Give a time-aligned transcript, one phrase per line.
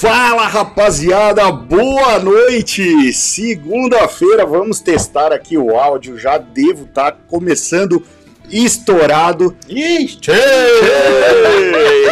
[0.00, 3.12] Fala rapaziada, boa noite!
[3.12, 8.02] Segunda-feira vamos testar aqui o áudio, já devo estar tá começando
[8.50, 9.54] estourado.
[9.68, 10.30] Ixi!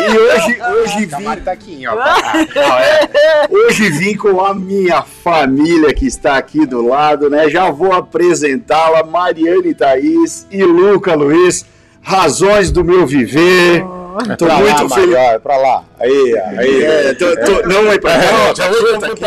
[0.07, 1.41] E hoje, hoje vim.
[1.43, 1.98] Tá aqui, ó.
[1.98, 3.48] é.
[3.51, 7.48] Hoje vim com a minha família que está aqui do lado, né?
[7.48, 11.64] Já vou apresentá-la, Mariane Thaís e Luca Luiz,
[12.02, 13.82] razões do meu viver.
[14.37, 15.15] Tô pra muito lá, feliz.
[15.15, 15.85] Maior, pra lá.
[15.98, 16.85] Aí, aí.
[16.85, 18.55] É, tô, tô, não é pra cá.
[18.57, 19.25] Já vou aqui,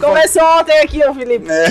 [0.00, 0.08] ó.
[0.08, 1.46] Começou ontem aqui, ó, Felipe.
[1.48, 1.68] É.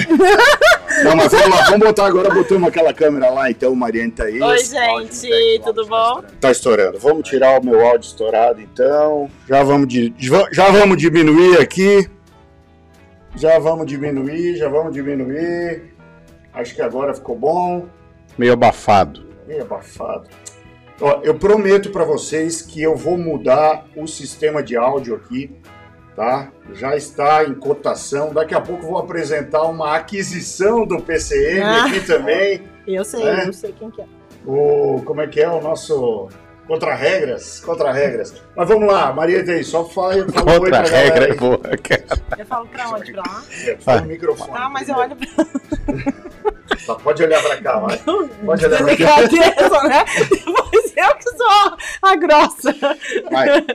[1.03, 4.41] Não, mas vamos lá, vamos botar agora, botamos aquela câmera lá, então, Mariane Thaís.
[4.41, 6.23] Oi, gente, tudo bom?
[6.39, 6.97] Tá estourando.
[6.99, 9.29] Vamos tirar o meu áudio estourado, então.
[9.47, 12.09] Já vamos, de, já vamos diminuir aqui.
[13.35, 15.93] Já vamos diminuir, já vamos diminuir.
[16.53, 17.85] Acho que agora ficou bom.
[18.37, 19.26] Meio abafado.
[19.47, 20.29] Meio abafado.
[20.99, 25.55] Ó, eu prometo para vocês que eu vou mudar o sistema de áudio aqui
[26.17, 26.51] tá?
[26.73, 28.33] Já está em cotação.
[28.33, 32.63] Daqui a pouco vou apresentar uma aquisição do PCM ah, aqui também.
[32.87, 33.43] Eu sei, né?
[33.45, 34.05] eu sei quem que é.
[34.45, 36.29] O, como é que é o nosso
[36.65, 38.33] Contra regras, contra regras.
[38.55, 42.05] Mas vamos lá, Maria tem só fala, fala contra oi pra regra é boa, cara.
[42.37, 43.11] Eu falo pra onde?
[43.11, 43.43] Pra lá?
[43.65, 44.51] É, fala no microfone.
[44.53, 45.27] Ah, mas eu olho pra...
[46.85, 47.97] Tá, pode olhar pra cá, vai.
[47.97, 49.83] Pode olhar pra cá.
[49.83, 50.05] né?
[50.29, 52.75] Depois eu que sou a grossa.
[53.31, 53.65] Vai.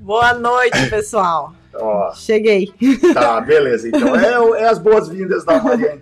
[0.00, 1.52] Boa noite, pessoal.
[1.74, 2.72] Ó, Cheguei.
[3.12, 3.88] Tá, beleza.
[3.88, 5.98] Então é, é as boas-vindas da Maria.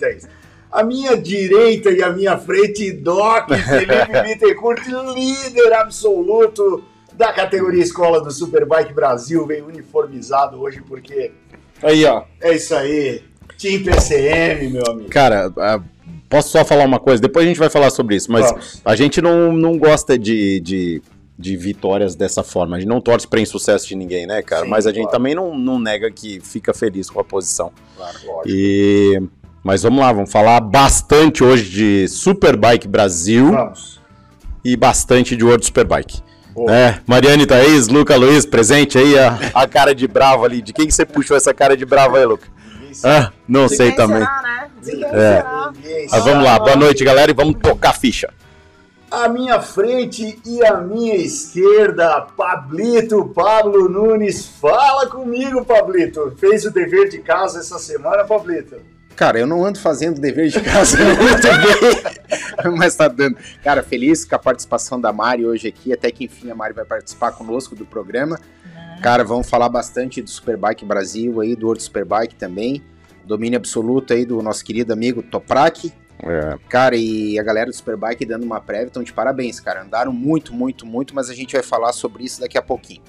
[0.70, 4.82] A minha direita e a minha frente, Doc Felipe Bittencourt,
[5.14, 6.82] líder absoluto
[7.12, 11.32] da categoria Escola do Superbike Brasil, veio uniformizado hoje porque.
[11.82, 12.24] Aí, ó.
[12.40, 13.22] É isso aí.
[13.62, 15.08] Team PCM, meu amigo.
[15.08, 15.52] Cara,
[16.28, 17.22] posso só falar uma coisa?
[17.22, 18.82] Depois a gente vai falar sobre isso, mas Vamos.
[18.84, 21.02] a gente não, não gosta de, de
[21.38, 22.76] de vitórias dessa forma.
[22.76, 24.64] A gente não torce para insucesso de ninguém, né, cara?
[24.64, 25.16] Sim, Mas a gente claro.
[25.16, 27.72] também não, não nega que fica feliz com a posição.
[27.96, 28.48] Claro, lógico.
[28.48, 29.20] E...
[29.64, 33.50] Mas vamos lá, vamos falar bastante hoje de Superbike Brasil.
[33.50, 34.00] Vamos.
[34.64, 36.20] E bastante de World Superbike.
[36.68, 40.60] É, Mariane Thaís, Luca Luiz, presente aí, a, a cara de bravo ali.
[40.60, 42.46] De quem que você puxou essa cara de bravo aí, Luca?
[43.04, 44.18] Ah, não de sei também.
[44.18, 44.70] Será, né?
[45.12, 46.08] é.
[46.10, 48.32] Mas vamos lá, boa noite, galera, e vamos tocar a ficha
[49.12, 54.46] à minha frente e à minha esquerda, Pablito, Pablo Nunes.
[54.46, 56.34] Fala comigo, Pablito.
[56.38, 58.76] Fez o dever de casa essa semana, Pablito?
[59.14, 63.36] Cara, eu não ando fazendo dever de casa muito bem, mas tá dando.
[63.62, 66.86] Cara, feliz com a participação da Mari hoje aqui, até que enfim a Mari vai
[66.86, 68.40] participar conosco do programa.
[69.02, 72.82] Cara, vamos falar bastante do Superbike Brasil aí, do World Superbike também.
[73.24, 76.56] Domínio absoluto aí do nosso querido amigo Toprak, é.
[76.68, 79.82] Cara, e a galera do Superbike dando uma prévia, então de parabéns, cara.
[79.82, 83.02] Andaram muito, muito, muito, mas a gente vai falar sobre isso daqui a pouquinho.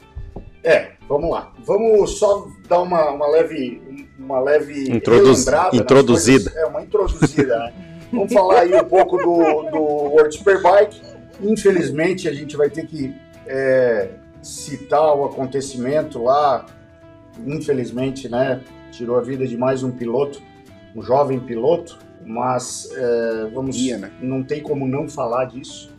[0.64, 1.54] É, vamos lá.
[1.64, 6.50] Vamos só dar uma, uma leve, uma leve Introduz, introduzida.
[6.50, 7.74] Coisas, é, uma introduzida, né?
[8.12, 11.02] Vamos falar aí um pouco do, do World Superbike.
[11.42, 13.14] Infelizmente, a gente vai ter que
[13.46, 14.10] é,
[14.42, 16.66] citar o acontecimento lá.
[17.46, 18.62] Infelizmente, né?
[18.94, 20.40] Tirou a vida de mais um piloto,
[20.96, 24.12] um jovem piloto, mas é, vamos, Ia, né?
[24.22, 25.92] não tem como não falar disso.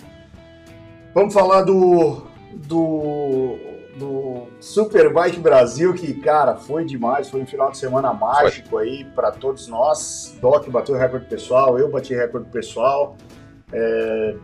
[1.12, 2.22] Vamos falar do,
[2.52, 3.56] do,
[3.98, 8.88] do Superbike Brasil, que, cara, foi demais, foi um final de semana mágico foi.
[8.88, 10.38] aí para todos nós.
[10.40, 13.16] Doc bateu recorde pessoal, eu bati recorde pessoal.
[13.72, 14.36] É,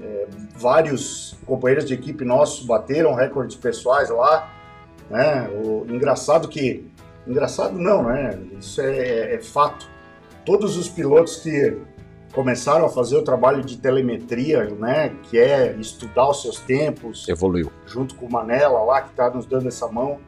[0.00, 0.26] é,
[0.56, 4.50] vários companheiros de equipe nossos bateram recordes pessoais lá.
[5.10, 5.48] Né?
[5.62, 6.90] O, engraçado que.
[7.26, 8.38] Engraçado não, né?
[8.58, 9.88] Isso é, é fato
[10.44, 11.76] todos os pilotos que
[12.32, 17.28] começaram a fazer o trabalho de telemetria, né, que é estudar os seus tempos.
[17.28, 17.70] Evoluiu.
[17.86, 20.18] Junto com o Manela lá, que está nos dando essa mão,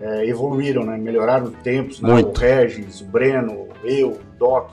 [0.00, 2.00] é, evoluíram, né, melhoraram os tempos.
[2.00, 2.36] Né, Muito.
[2.36, 4.72] o Regis, o Breno, eu, o Doc.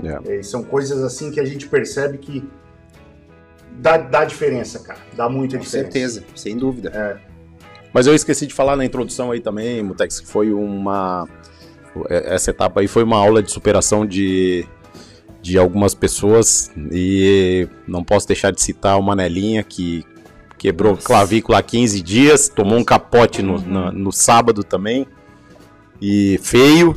[0.00, 0.32] Yeah.
[0.32, 2.48] É, são coisas assim que a gente percebe que
[3.72, 5.00] dá, dá diferença, cara.
[5.16, 5.88] Dá muita com diferença.
[5.88, 6.90] Com certeza, sem dúvida.
[6.94, 7.27] É.
[7.98, 11.26] Mas eu esqueci de falar na introdução aí também, Mutex, que foi uma
[12.08, 14.64] é, essa etapa aí foi uma aula de superação de,
[15.42, 20.04] de algumas pessoas e não posso deixar de citar o Manelinha que
[20.56, 21.08] quebrou Nossa.
[21.08, 25.04] clavícula há 15 dias, tomou um capote no, no, no sábado também
[26.00, 26.96] e feio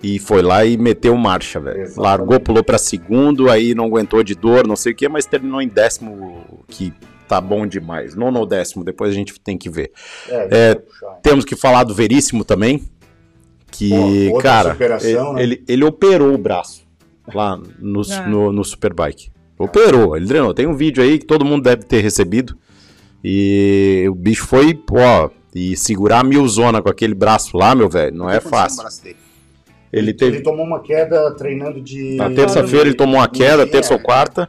[0.00, 1.92] e foi lá e meteu marcha, velho.
[1.96, 5.60] Largou, pulou para segundo, aí não aguentou de dor, não sei o que, mas terminou
[5.60, 6.92] em décimo, que
[7.28, 8.14] tá bom demais.
[8.14, 9.92] Nono ou décimo, depois a gente tem que ver.
[10.28, 10.82] É, é,
[11.22, 12.82] temos que falar do Veríssimo também,
[13.70, 15.42] que, Pô, cara, ele, né?
[15.42, 16.86] ele, ele, operou o braço
[17.32, 18.26] lá no, é.
[18.26, 19.30] no, no Superbike.
[19.58, 20.54] Operou, ele treinou.
[20.54, 22.56] Tem um vídeo aí que todo mundo deve ter recebido.
[23.22, 24.96] E o bicho foi, pô,
[25.54, 28.84] e segurar a milzona com aquele braço lá, meu velho, não é fácil.
[29.92, 30.36] Ele, teve...
[30.36, 32.16] ele tomou uma queda treinando de.
[32.16, 34.48] Na terça-feira ele tomou uma queda, terça ou quarta.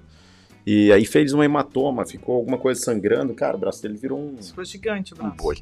[0.72, 3.34] E aí fez um hematoma, ficou alguma coisa sangrando.
[3.34, 4.38] Cara, o braço dele virou um.
[4.40, 5.34] Ficou gigante o braço.
[5.34, 5.58] Um boi.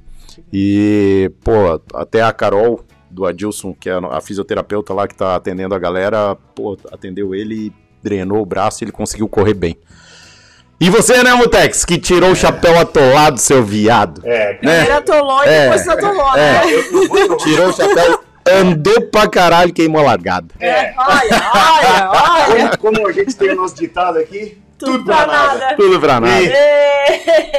[0.51, 5.73] E, pô, até a Carol do Adilson, que é a fisioterapeuta lá que tá atendendo
[5.73, 7.71] a galera, pô, atendeu ele,
[8.03, 9.77] drenou o braço e ele conseguiu correr bem.
[10.77, 12.33] E você, né, Mutex, que tirou é.
[12.33, 14.21] o chapéu atolado, seu viado.
[14.25, 14.83] É, né?
[14.83, 15.61] Ele atolou e é.
[15.63, 16.51] depois atolou, é.
[16.51, 16.61] né?
[17.37, 20.53] Tirou o chapéu, andou pra caralho, queimou a largada.
[20.59, 20.93] É.
[20.97, 22.77] Olha, olha, olha.
[22.77, 25.59] Como, como a gente tem o nosso ditado aqui, tudo, tudo pra, nada.
[25.59, 25.75] nada.
[25.75, 26.53] Tudo pra nada.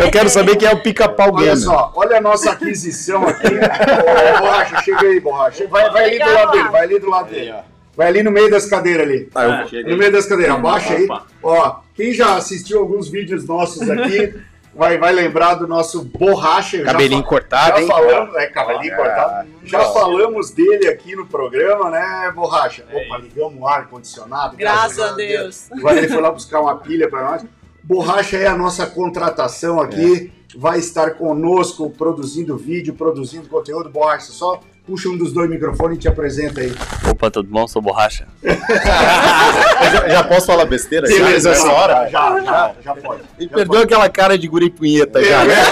[0.00, 3.47] Eu quero saber quem é o pica-pau Olha só, olha a nossa aquisição aqui.
[3.55, 5.67] Ô, borracha, chega aí, borracha.
[5.67, 7.55] Vai, vai ali do lado dele, vai ali do lado dele.
[7.97, 9.29] Vai ali no meio das cadeiras ali.
[9.35, 10.55] Ah, no meio das cadeiras.
[10.55, 11.09] Abaixa aí.
[11.43, 14.35] Ó, quem já assistiu alguns vídeos nossos aqui
[14.78, 16.82] vai, vai lembrar do nosso borracha.
[16.84, 17.88] Cabelinho já, cortado, já hein?
[17.88, 19.48] Falamos, é, cabelinho ah, cortado.
[19.64, 22.84] Já falamos dele aqui no programa, né, borracha?
[22.88, 23.06] É.
[23.06, 24.56] Opa, ligamos o ar-condicionado.
[24.56, 25.70] Graças a Deus.
[25.72, 27.44] Agora ele foi lá buscar uma pilha para nós.
[27.82, 30.32] Borracha é a nossa contratação aqui.
[30.34, 30.38] É.
[30.56, 33.90] Vai estar conosco produzindo vídeo, produzindo conteúdo.
[33.90, 36.75] Borracha, só puxa um dos dois microfones e te apresenta aí.
[37.11, 37.69] Opa, tudo bom?
[37.69, 38.26] Sou Borracha.
[38.43, 41.06] já, já, posso falar besteira?
[41.06, 42.08] Beleza, essa hora?
[42.08, 43.20] Já, já, já pode.
[43.38, 43.82] Ele perdeu pode.
[43.82, 45.56] aquela cara de guri punheta já, né?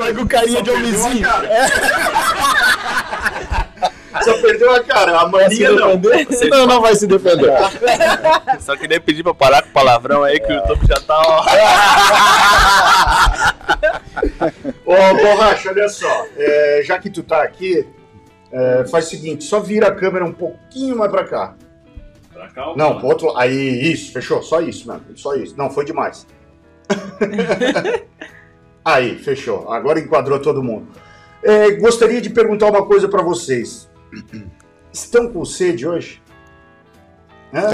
[0.00, 1.28] Tá com carinha de homenzinho.
[4.22, 5.90] Só perdeu a cara, a mania não.
[6.50, 7.52] Não, não vai se defender.
[8.60, 11.16] Só queria pedir pra parar com o palavrão aí, que o YouTube já tá.
[11.16, 11.44] Ó,
[14.90, 16.26] Ô, Borracha, olha só.
[16.36, 17.86] É, já que tu tá aqui,
[18.50, 21.54] é, faz o seguinte: só vira a câmera um pouquinho mais pra cá.
[22.32, 24.42] Pra cá ou Não, pro outro Aí, isso, fechou.
[24.42, 25.04] Só isso, mano.
[25.14, 25.54] Só isso.
[25.56, 26.26] Não, foi demais.
[28.84, 29.72] aí, fechou.
[29.72, 30.88] Agora enquadrou todo mundo.
[31.42, 33.89] É, gostaria de perguntar uma coisa para vocês.
[34.92, 36.22] Estão com sede hoje?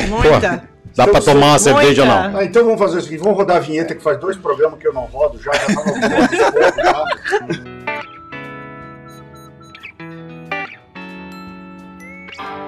[0.08, 0.68] Muita.
[0.94, 2.38] Dá Estão pra tomar uma cerveja ou não?
[2.38, 4.88] Ah, então vamos fazer o seguinte: vamos rodar a vinheta que faz dois programas que
[4.88, 5.82] eu não rodo já, já tá.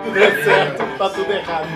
[0.05, 1.69] Tudo é certo, tá tudo errado.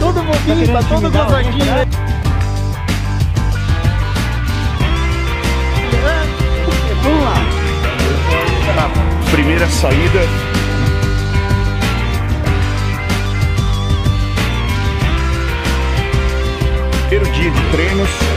[0.00, 2.05] todo bobinho, tá todo gozadinho.
[7.06, 7.34] Vamos lá.
[9.30, 10.20] primeira saída.
[17.08, 18.35] Primeiro dia de treinos.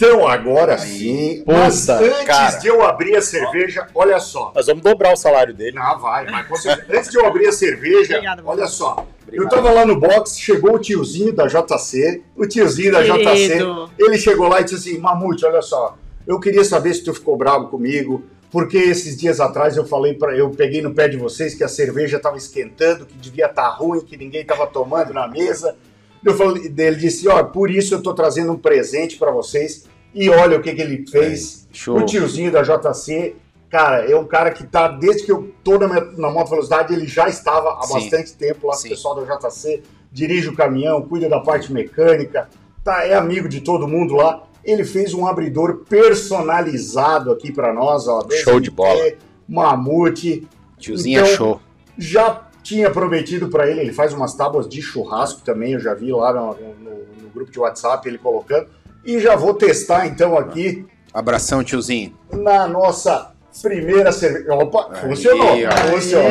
[0.00, 1.44] Então, agora sim.
[1.46, 2.56] Mas antes cara.
[2.56, 4.50] de eu abrir a cerveja, olha só.
[4.54, 5.76] Nós vamos dobrar o salário dele.
[5.76, 6.46] Não, vai, vai.
[6.90, 9.06] antes de eu abrir a cerveja, Obrigado, olha só.
[9.22, 9.44] Obrigado.
[9.44, 12.22] Eu tava lá no box, chegou o tiozinho da JC.
[12.34, 13.30] O tiozinho da Querido.
[13.30, 13.92] JC.
[13.98, 15.98] Ele chegou lá e disse assim: Mamute, olha só.
[16.26, 18.24] Eu queria saber se tu ficou bravo comigo.
[18.50, 21.68] Porque esses dias atrás eu falei para eu peguei no pé de vocês que a
[21.68, 25.76] cerveja estava esquentando, que devia estar tá ruim, que ninguém estava tomando na mesa.
[26.24, 29.88] Eu falei, ele disse, ó, por isso eu estou trazendo um presente para vocês.
[30.14, 31.68] E olha o que, que ele fez.
[31.86, 33.36] É, o tiozinho da JC,
[33.70, 37.06] cara, é um cara que tá, desde que eu tô na, na moto velocidade, ele
[37.06, 37.94] já estava há Sim.
[37.94, 42.48] bastante tempo lá o pessoal da JC, dirige o caminhão, cuida da parte mecânica,
[42.82, 44.42] tá, é amigo de todo mundo lá.
[44.62, 48.26] Ele fez um abridor personalizado aqui para nós, ó.
[48.30, 49.12] Show de bola.
[49.48, 50.46] Mamute.
[50.78, 51.60] Tiozinho então, é show.
[51.96, 56.12] Já tinha prometido para ele, ele faz umas tábuas de churrasco também, eu já vi
[56.12, 58.68] lá no, no, no grupo de WhatsApp ele colocando.
[59.04, 60.86] E já vou testar então aqui.
[61.12, 62.14] Abração, tiozinho.
[62.32, 64.54] Na nossa Primeira cerveja.
[64.54, 65.52] Opa, aí, funcionou.
[65.52, 66.30] Aí, funcionou.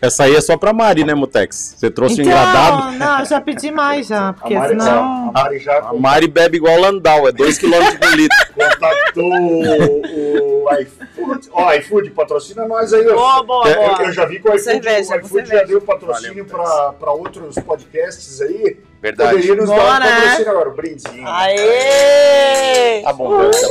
[0.00, 1.74] Essa aí é só pra Mari, né, Mutex?
[1.76, 2.98] Você trouxe então, um engradado.
[2.98, 4.32] Não, já pedi mais já.
[4.38, 5.02] Porque a Mari, senão.
[5.02, 5.78] A Mari, já...
[5.78, 8.36] a Mari bebe igual Landau, é 2km por litro.
[8.54, 11.50] Contactou o, o iFood.
[11.52, 13.04] Ó, oh, iFood patrocina nós aí.
[13.04, 14.02] Boa, boa, é, boa.
[14.02, 17.54] Eu já vi que o iFood, cerveja, o iFood já deu patrocínio pra, pra outros
[17.56, 18.78] podcasts aí.
[19.00, 19.34] Verdade.
[19.34, 21.26] Poderia nos Bora, dar um patrocínio agora, um brindezinho.
[21.26, 23.04] Aê!
[23.04, 23.68] Abundância.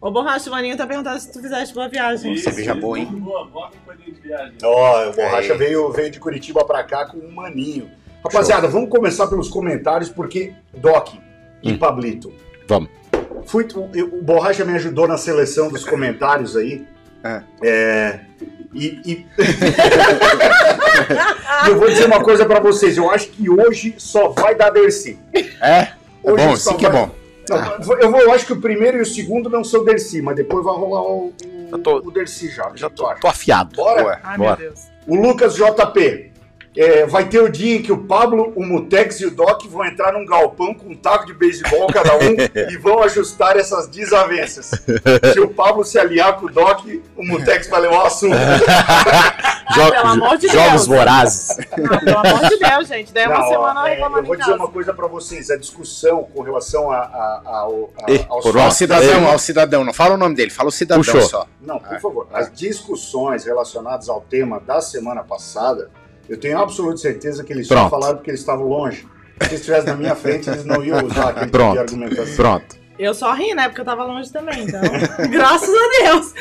[0.00, 2.36] Ô, Borracha, o Maninho tá perguntando se tu fizeste boa viagem.
[2.36, 3.06] Cerveja boa, hein?
[3.06, 4.58] Boa, boa companhia de viagem.
[4.64, 5.56] Ó, o Borracha é.
[5.56, 7.88] veio, veio de Curitiba pra cá com um maninho.
[8.24, 8.72] Rapaziada, Show.
[8.72, 11.14] vamos começar pelos comentários, porque Doc
[11.62, 11.78] e hum.
[11.78, 12.32] Pablito.
[12.66, 13.01] Vamos.
[13.46, 16.86] Fui, o, Borracha me ajudou na seleção dos comentários aí.
[17.24, 17.42] É.
[17.62, 18.20] é
[18.74, 19.26] E, e...
[21.68, 22.96] eu vou dizer uma coisa para vocês.
[22.96, 25.18] Eu acho que hoje só vai dar Dercy.
[25.60, 25.60] É?
[25.60, 27.10] é hoje é bom, sim que é bom.
[27.48, 30.36] Não, eu, vou, eu acho que o primeiro e o segundo não são Dercy, mas
[30.36, 31.32] depois vai rolar o,
[31.72, 32.70] o, tô, o Dercy já.
[32.74, 33.76] Já tô, tô afiado.
[33.76, 34.20] Bora?
[34.22, 34.56] Ai, Bora.
[34.56, 34.88] meu Deus.
[35.06, 36.31] O Lucas JP.
[36.74, 39.84] É, vai ter o dia em que o Pablo, o Mutex e o Doc vão
[39.84, 42.34] entrar num galpão com um taco de beisebol cada um
[42.72, 44.70] e vão ajustar essas desavenças.
[45.34, 48.36] Se o Pablo se aliar com o Doc, o Mutex vai levar o assunto.
[49.66, 51.58] ah, de Jogos vorazes.
[51.78, 53.12] Não, pelo amor de Deus, gente.
[53.12, 56.42] Daí é uma semana é, Eu vou dizer uma coisa para vocês: a discussão com
[56.42, 57.90] relação a, a, a, ao,
[58.28, 59.84] ao, cidadão, ao cidadão.
[59.84, 61.22] Não fala o nome dele, fala o cidadão Puxou.
[61.22, 61.46] só.
[61.60, 62.28] Não, por favor.
[62.32, 65.90] As discussões relacionadas ao tema da semana passada
[66.32, 67.82] eu tenho absoluta certeza que eles Pronto.
[67.82, 69.06] só falaram porque eles estavam longe.
[69.42, 71.76] Se eles estivessem na minha frente, eles não iam usar aquele Pronto.
[71.76, 72.36] tipo de argumentação.
[72.36, 72.76] Pronto.
[72.98, 73.68] Eu só ri, né?
[73.68, 74.80] Porque eu tava longe também, então.
[75.30, 76.34] graças a Deus.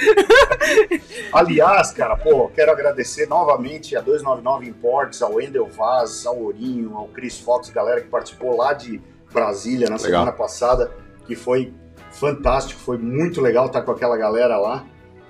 [1.33, 7.10] Aliás, cara, pô, quero agradecer novamente a 299 Imports, ao Wendel Vaz, ao Ourinho, ao
[7.10, 9.01] Chris Fox, galera que participou lá de
[9.33, 10.10] Brasília na legal.
[10.10, 10.89] semana passada,
[11.27, 11.74] que foi
[12.12, 14.86] fantástico, foi muito legal estar com aquela galera lá.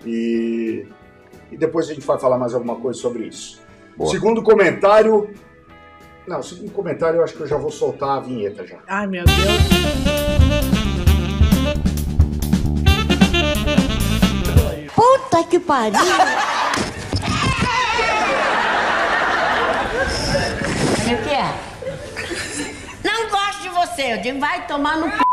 [0.05, 0.85] E,
[1.51, 3.60] e depois a gente vai falar mais alguma coisa sobre isso.
[3.97, 4.11] Boa.
[4.11, 5.33] Segundo comentário.
[6.27, 8.77] Não, segundo comentário eu acho que eu já vou soltar a vinheta já.
[8.87, 9.37] Ai, meu Deus.
[14.95, 15.99] Puta que pariu!
[21.13, 21.53] o que é?
[23.03, 25.30] Não gosto de você, eu digo, vai tomar no c...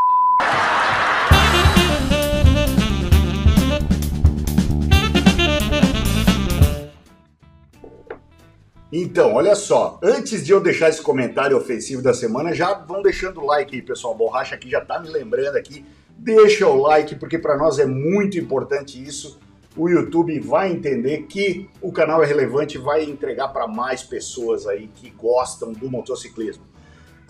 [8.91, 13.41] Então, olha só, antes de eu deixar esse comentário ofensivo da semana, já vão deixando
[13.41, 14.15] o like aí, pessoal.
[14.15, 15.85] Borracha aqui já tá me lembrando aqui.
[16.17, 19.39] Deixa o like, porque para nós é muito importante isso.
[19.77, 24.67] O YouTube vai entender que o canal é relevante e vai entregar para mais pessoas
[24.67, 26.65] aí que gostam do motociclismo.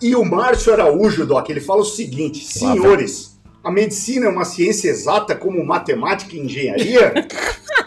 [0.01, 4.89] E o Márcio Araújo, Doc, ele fala o seguinte: senhores, a medicina é uma ciência
[4.89, 7.13] exata como matemática e engenharia?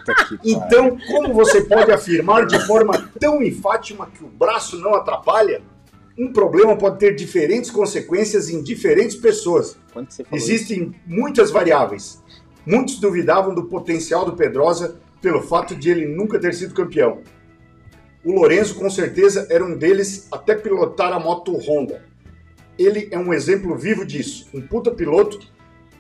[0.45, 5.63] então, como você pode afirmar de forma tão enfática que o braço não atrapalha?
[6.19, 9.77] Um problema pode ter diferentes consequências em diferentes pessoas.
[10.31, 10.95] Existem isso?
[11.07, 12.23] muitas variáveis.
[12.67, 17.21] Muitos duvidavam do potencial do Pedrosa pelo fato de ele nunca ter sido campeão.
[18.25, 22.05] O Lorenzo, com certeza, era um deles até pilotar a moto Honda.
[22.79, 24.49] Ele é um exemplo vivo disso.
[24.55, 25.41] Um puta piloto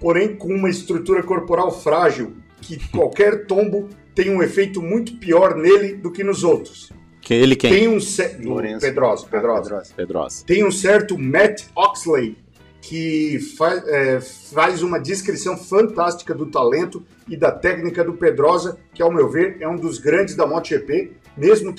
[0.03, 5.95] porém com uma estrutura corporal frágil, que qualquer tombo tem um efeito muito pior nele
[5.95, 6.91] do que nos outros.
[7.21, 7.71] Que ele quem?
[7.71, 8.43] Tem um certo
[8.81, 9.77] Pedrosa, Pedrosa.
[9.77, 10.45] Ah, Pedrosa.
[10.45, 12.37] Tem um certo Matt Oxley
[12.81, 19.01] que faz, é, faz uma descrição fantástica do talento e da técnica do Pedrosa, que
[19.01, 21.73] ao meu ver é um dos grandes da MotoGP, mesmo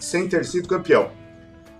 [0.00, 1.10] sem ter sido campeão.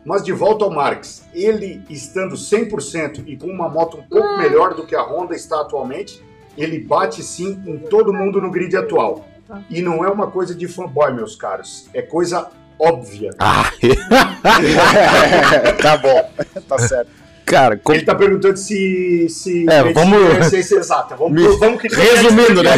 [0.05, 4.75] Mas de volta ao Marx, ele estando 100% e com uma moto um pouco melhor
[4.75, 6.23] do que a Honda está atualmente,
[6.57, 9.27] ele bate sim em todo mundo no grid atual.
[9.47, 9.63] Tá.
[9.71, 12.49] E não é uma coisa de fanboy, meus caros, é coisa
[12.79, 13.31] óbvia.
[13.39, 13.71] Ah.
[15.81, 16.31] tá bom,
[16.69, 17.11] tá certo.
[17.45, 17.97] Cara, como...
[17.97, 20.53] Ele tá perguntando se, se é, vamos...
[20.53, 21.15] é exata.
[21.15, 22.73] Vamos, vamos Resumindo, né?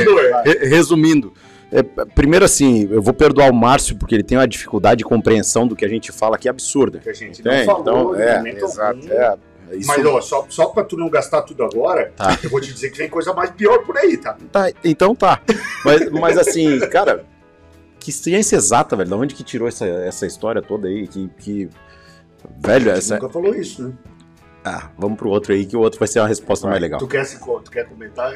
[0.62, 1.32] Resumindo.
[1.70, 5.66] É, primeiro, assim, eu vou perdoar o Márcio porque ele tem uma dificuldade de compreensão
[5.66, 6.98] do que a gente fala que é absurda.
[6.98, 9.12] Que a gente não falou, então, é, exato.
[9.12, 9.36] É,
[9.72, 9.88] isso...
[9.88, 12.38] Mas ó, só, só pra tu não gastar tudo agora, tá.
[12.42, 14.36] eu vou te dizer que vem coisa mais pior por aí, tá?
[14.52, 15.40] Tá, então tá.
[15.84, 17.24] mas, mas assim, cara,
[17.98, 19.10] que ciência exata, velho.
[19.10, 21.06] Da onde que tirou essa, essa história toda aí?
[21.06, 21.68] Que, que
[22.58, 23.14] velho, essa.
[23.14, 23.92] nunca falou isso, né?
[24.64, 26.72] Ah, vamos pro outro aí, que o outro vai ser uma resposta vai.
[26.72, 26.98] mais legal.
[26.98, 28.32] Tu quer, se, tu quer comentar?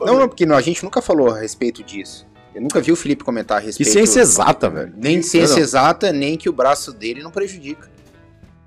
[0.00, 2.26] Não, não, porque não, a gente nunca falou a respeito disso.
[2.54, 3.88] Eu nunca vi o Felipe comentar a respeito.
[3.88, 4.92] Que ciência exata, velho.
[4.96, 7.90] Nem ciência exata, nem que o braço dele não prejudica.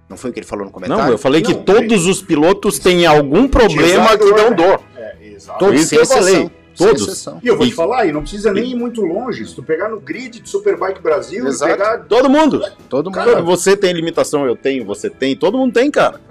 [0.09, 1.03] Não foi o que ele falou no comentário?
[1.03, 4.81] Não, eu falei não, que todos os pilotos têm algum problema que dão dor.
[4.95, 5.59] É, exato.
[5.59, 6.51] Todos, sem exceção.
[6.77, 7.25] Todos.
[7.41, 9.45] E eu vou te falar, e não precisa nem ir muito longe.
[9.45, 11.71] Se tu pegar no grid de Superbike Brasil Exato.
[11.71, 11.97] e pegar.
[12.05, 12.63] Todo mundo.
[12.87, 13.15] Todo mundo.
[13.15, 15.35] Cara, você tem limitação, eu tenho, você tem.
[15.35, 16.21] Todo mundo tem, cara.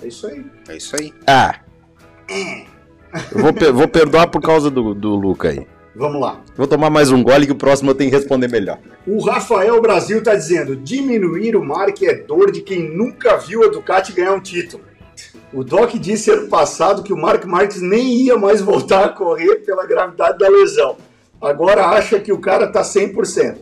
[0.00, 0.46] É isso aí.
[0.68, 1.12] É isso aí.
[1.26, 1.56] Ah.
[3.32, 5.66] Eu vou, vou perdoar por causa do, do Luca aí.
[5.98, 6.40] Vamos lá.
[6.56, 8.78] Vou tomar mais um gole que o próximo eu tenho que responder melhor.
[9.04, 13.68] O Rafael Brasil está dizendo: diminuir o Mark é dor de quem nunca viu a
[13.68, 14.84] Ducati ganhar um título.
[15.52, 19.56] O Doc disse ano passado que o Mark Marques nem ia mais voltar a correr
[19.66, 20.96] pela gravidade da lesão.
[21.40, 23.56] Agora acha que o cara tá 100%.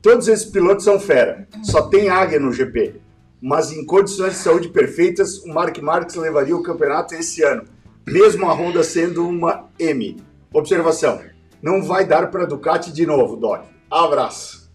[0.00, 1.46] Todos esses pilotos são fera.
[1.62, 2.94] Só tem águia no GP.
[3.42, 7.64] Mas em condições de saúde perfeitas, o Mark Marques levaria o campeonato esse ano,
[8.06, 10.16] mesmo a Honda sendo uma M.
[10.50, 11.20] Observação:
[11.64, 13.64] não vai dar para Ducati de novo, Doc.
[13.90, 14.70] Abraço.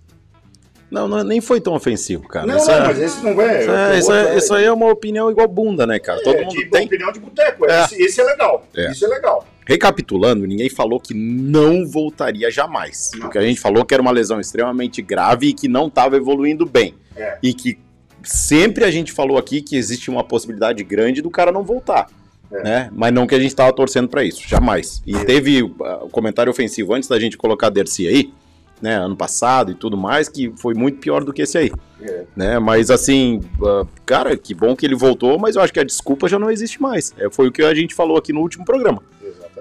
[0.89, 2.47] Não, não, nem foi tão ofensivo, cara.
[2.47, 2.87] Não, isso não, é...
[2.87, 3.61] mas esse não é.
[3.61, 6.19] Isso, é, isso, é, isso aí é uma opinião igual bunda, né, cara?
[6.23, 6.87] Todo mundo tipo, tem.
[6.87, 7.67] opinião de boteco.
[7.67, 8.65] Esse, esse, é legal.
[8.75, 9.45] Isso é legal.
[9.67, 13.11] Recapitulando, ninguém falou que não voltaria jamais.
[13.13, 13.21] Não.
[13.21, 16.65] Porque a gente falou que era uma lesão extremamente grave e que não estava evoluindo
[16.65, 16.95] bem.
[17.43, 17.77] E que
[18.23, 22.07] sempre a gente falou aqui que existe uma possibilidade grande do cara não voltar.
[22.51, 22.63] É.
[22.63, 22.89] Né?
[22.91, 25.01] Mas não que a gente estava torcendo para isso, jamais.
[25.05, 28.33] E teve uh, o comentário ofensivo antes da gente colocar a Dercy aí,
[28.81, 31.71] né, ano passado e tudo mais, que foi muito pior do que esse aí.
[32.01, 32.23] É.
[32.35, 32.59] Né?
[32.59, 36.27] Mas assim, uh, cara, que bom que ele voltou, mas eu acho que a desculpa
[36.27, 37.13] já não existe mais.
[37.17, 39.03] É, foi o que a gente falou aqui no último programa.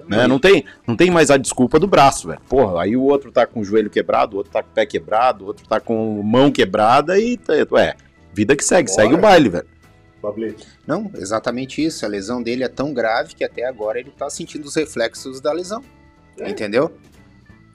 [0.07, 0.27] Né?
[0.27, 2.41] Não, tem, não tem mais a desculpa do braço, velho.
[2.49, 4.87] Porra, aí o outro tá com o joelho quebrado, o outro tá com o pé
[4.87, 7.39] quebrado, o outro tá com mão quebrada e,
[7.77, 7.95] é,
[8.33, 9.03] vida que segue, Bora.
[9.03, 9.67] segue o baile, velho.
[10.87, 12.05] Não, exatamente isso.
[12.05, 15.53] A lesão dele é tão grave que até agora ele tá sentindo os reflexos da
[15.53, 15.83] lesão.
[16.39, 16.49] É.
[16.51, 16.93] Entendeu?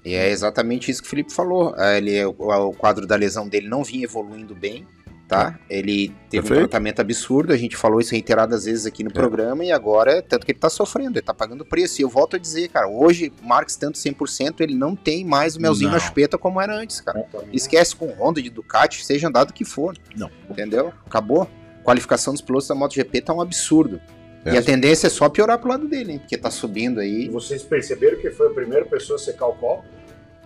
[0.05, 1.73] E é exatamente isso que o Felipe falou.
[1.77, 4.85] É, ele, o, o quadro da lesão dele não vinha evoluindo bem,
[5.27, 5.57] tá?
[5.69, 6.53] Ele teve Perfeito.
[6.53, 9.13] um tratamento absurdo, a gente falou isso reiteradas vezes aqui no é.
[9.13, 12.01] programa, e agora, tanto que ele tá sofrendo, ele tá pagando preço.
[12.01, 15.61] E eu volto a dizer, cara, hoje, Marx tanto 100%, ele não tem mais o
[15.61, 15.97] melzinho não.
[15.97, 17.25] na chupeta como era antes, cara.
[17.53, 19.97] Esquece com Honda de Ducati, seja andado que for.
[20.15, 20.29] Não.
[20.49, 20.91] Entendeu?
[21.05, 21.47] Acabou
[21.83, 24.01] qualificação dos pilotos da MotoGP tá um absurdo.
[24.45, 24.53] É.
[24.53, 26.19] E a tendência é só piorar pro lado dele, hein?
[26.19, 27.25] Porque tá subindo aí.
[27.25, 29.85] E vocês perceberam que foi a primeira pessoa a secar o copo?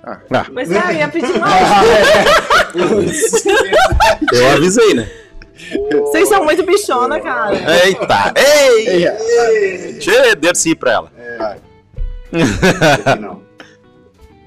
[0.03, 0.19] Ah.
[0.31, 0.45] ah.
[0.51, 1.67] Mas é, eu ia pedir mais.
[4.33, 5.09] eu avisei, né?
[5.89, 7.55] Vocês são muito bichona, cara.
[7.83, 8.33] Eita!
[8.35, 9.97] Ei!
[9.97, 11.11] Tchê, desci pra ela.
[11.17, 11.57] É.
[13.19, 13.41] Não.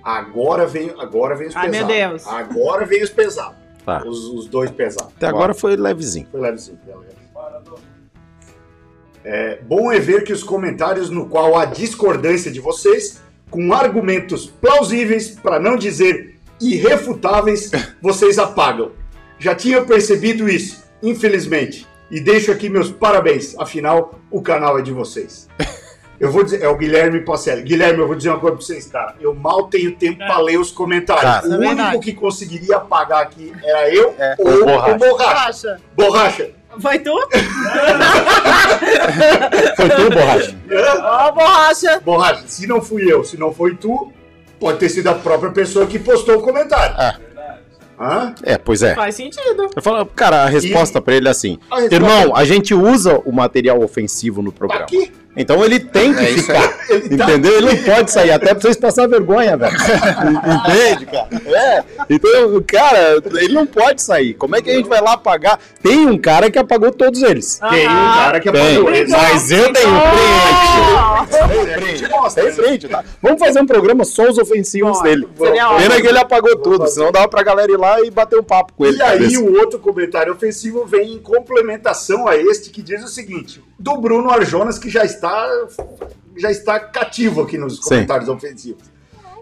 [0.04, 1.88] Agora vem, agora vem os Ai, pesados.
[1.88, 2.26] meu Deus.
[2.26, 3.59] Agora vem os pesados.
[3.90, 4.06] Tá.
[4.06, 5.12] Os, os, dois pesados.
[5.16, 6.28] Até agora foi levezinho.
[6.30, 6.78] Foi levezinho,
[9.25, 13.20] É, bom é ver que os comentários no qual há discordância de vocês,
[13.50, 18.92] com argumentos plausíveis, para não dizer irrefutáveis, vocês apagam.
[19.40, 21.85] Já tinha percebido isso, infelizmente.
[22.12, 25.49] E deixo aqui meus parabéns, afinal, o canal é de vocês.
[26.21, 27.63] Eu vou dizer, é o Guilherme Pacelli.
[27.63, 29.15] Guilherme, eu vou dizer uma coisa pra vocês, cara.
[29.19, 30.26] Eu mal tenho tempo é.
[30.26, 31.49] pra ler os comentários.
[31.49, 31.99] o é único verdade.
[32.00, 34.37] que conseguiria apagar aqui era eu é.
[34.39, 34.99] ou o Borracha.
[34.99, 35.80] Borracha.
[35.97, 36.50] Borracha.
[36.78, 37.11] Foi tu?
[39.76, 40.54] foi tu, Borracha?
[41.02, 42.00] Ó, oh, Borracha.
[42.00, 44.13] Borracha, se não fui eu, se não foi tu,
[44.61, 46.95] pode ter sido a própria pessoa que postou o comentário.
[46.99, 47.17] Ah.
[47.99, 48.35] Hã?
[48.43, 48.95] É, pois é.
[48.95, 49.71] Faz sentido.
[49.75, 51.02] Eu falo, cara, a resposta e...
[51.02, 51.59] para ele é assim:
[51.91, 54.85] Irmão, a gente usa o material ofensivo no programa.
[54.85, 55.13] Aqui?
[55.36, 56.80] Então ele tem que é ficar.
[56.88, 57.56] Ele tá entendeu?
[57.56, 59.73] Ele não pode sair, até pra vocês passar vergonha, velho.
[60.66, 61.28] Entende, cara?
[61.47, 61.84] É.
[62.10, 64.34] Então, cara, ele não pode sair.
[64.34, 65.58] Como é que a gente vai lá apagar?
[65.80, 67.60] Tem um cara que apagou todos eles.
[67.71, 69.10] Tem um cara que apagou eles.
[69.10, 69.88] Mas eu tenho
[71.75, 72.08] print.
[72.34, 73.04] Tem print, tá?
[73.23, 75.28] Vamos fazer um programa só os ofensivos dele.
[75.38, 78.73] Pena que ele apagou tudo, senão dava pra galera ir lá e bater um papo
[78.73, 78.99] com ele.
[78.99, 83.62] E aí o outro comentário ofensivo vem em complementação a este que diz o seguinte:
[83.78, 85.86] do Bruno Arjonas, que já está está
[86.36, 88.34] já está cativo aqui nos comentários Sim.
[88.34, 88.84] ofensivos.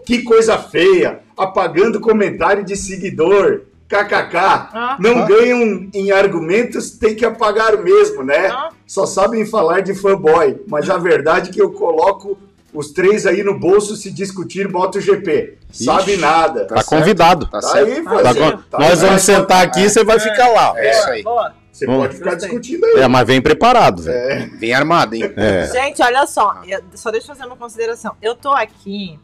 [0.05, 3.61] Que coisa feia, apagando comentário de seguidor.
[3.87, 5.25] KKK, ah, não ah.
[5.25, 8.47] ganham em argumentos, tem que apagar mesmo, né?
[8.47, 8.69] Ah.
[8.85, 12.37] Só sabem falar de fanboy, mas a verdade é que eu coloco
[12.71, 15.57] os três aí no bolso se discutir MotoGP.
[15.71, 16.65] Ixi, Sabe nada.
[16.65, 17.47] Tá, tá convidado.
[17.47, 20.73] Tá, tá aí, tá, tá Nós vamos sentar aqui e você vai ficar lá.
[20.75, 21.23] É, isso aí.
[21.23, 21.53] Boa.
[21.79, 21.97] Você hum.
[21.97, 23.03] pode ficar discutindo aí.
[23.03, 24.17] É, mas vem preparado, velho.
[24.17, 24.45] É.
[24.57, 25.31] Vem armado, hein?
[25.37, 25.65] É.
[25.67, 26.61] Gente, olha só.
[26.93, 28.17] Só deixa eu fazer uma consideração.
[28.21, 29.17] Eu tô aqui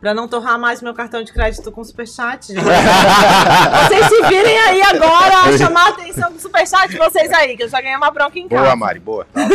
[0.00, 2.48] pra não torrar mais meu cartão de crédito com superchat.
[2.52, 7.62] vocês se virem aí agora a chamar a atenção do superchat de vocês aí, que
[7.62, 8.64] eu já ganhei uma bronca em casa.
[8.64, 9.24] Boa, Mari, boa.
[9.32, 9.48] Tá,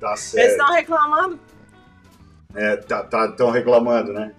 [0.00, 0.44] tá certo.
[0.44, 1.38] Eles estão reclamando.
[2.54, 4.32] É, tá, tá, estão reclamando, né?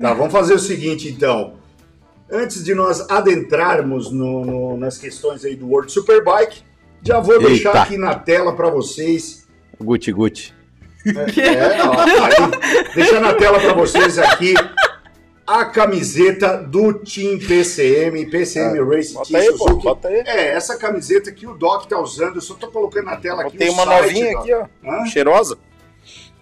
[0.00, 1.58] Tá, vamos fazer o seguinte, então.
[2.30, 6.62] Antes de nós adentrarmos no, no, nas questões aí do World Superbike,
[7.02, 7.48] já vou Eita.
[7.48, 9.46] deixar aqui na tela para vocês.
[9.80, 10.54] Guti Guti.
[11.06, 14.54] É, é, ó, aí, deixa na tela para vocês aqui
[15.46, 19.70] a camiseta do Team PCM, PCM é, Race Team aí, Suzuki.
[19.70, 20.22] Pô, bota aí.
[20.26, 23.56] É, essa camiseta que o Doc tá usando, eu só tô colocando na tela aqui.
[23.56, 24.40] Tem uma site, novinha Doc.
[24.42, 24.66] aqui, ó.
[24.84, 25.06] Hã?
[25.06, 25.58] Cheirosa.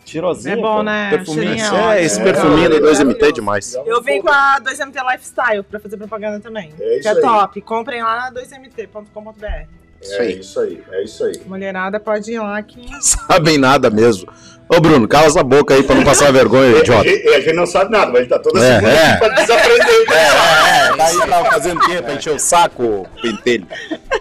[0.05, 0.55] Cheirosinha.
[0.55, 0.83] É bom, pô.
[0.83, 1.11] né?
[1.11, 1.65] Perfuminho.
[1.91, 3.75] É, esse é, perfuminho da 2MT é demais.
[3.75, 6.73] Eu vim com a 2MT Lifestyle pra fazer propaganda também.
[6.79, 7.21] É isso que é aí.
[7.21, 7.61] top.
[7.61, 9.86] Comprem lá na 2mt.com.br.
[10.01, 11.41] Isso é isso aí, é isso aí.
[11.47, 12.87] Mulherada pode ir lá que.
[13.01, 14.31] Sabem nada mesmo.
[14.69, 17.09] Ô Bruno, cala essa boca aí pra não passar vergonha, idiota.
[17.09, 19.17] A gente, a gente não sabe nada, mas a gente tá toda é, segunda é.
[19.17, 19.87] pra desaprender.
[20.11, 20.97] É, é, é.
[20.97, 22.03] Tá aí tava fazendo o quê?
[22.03, 23.67] Pra encher o saco, pentelho.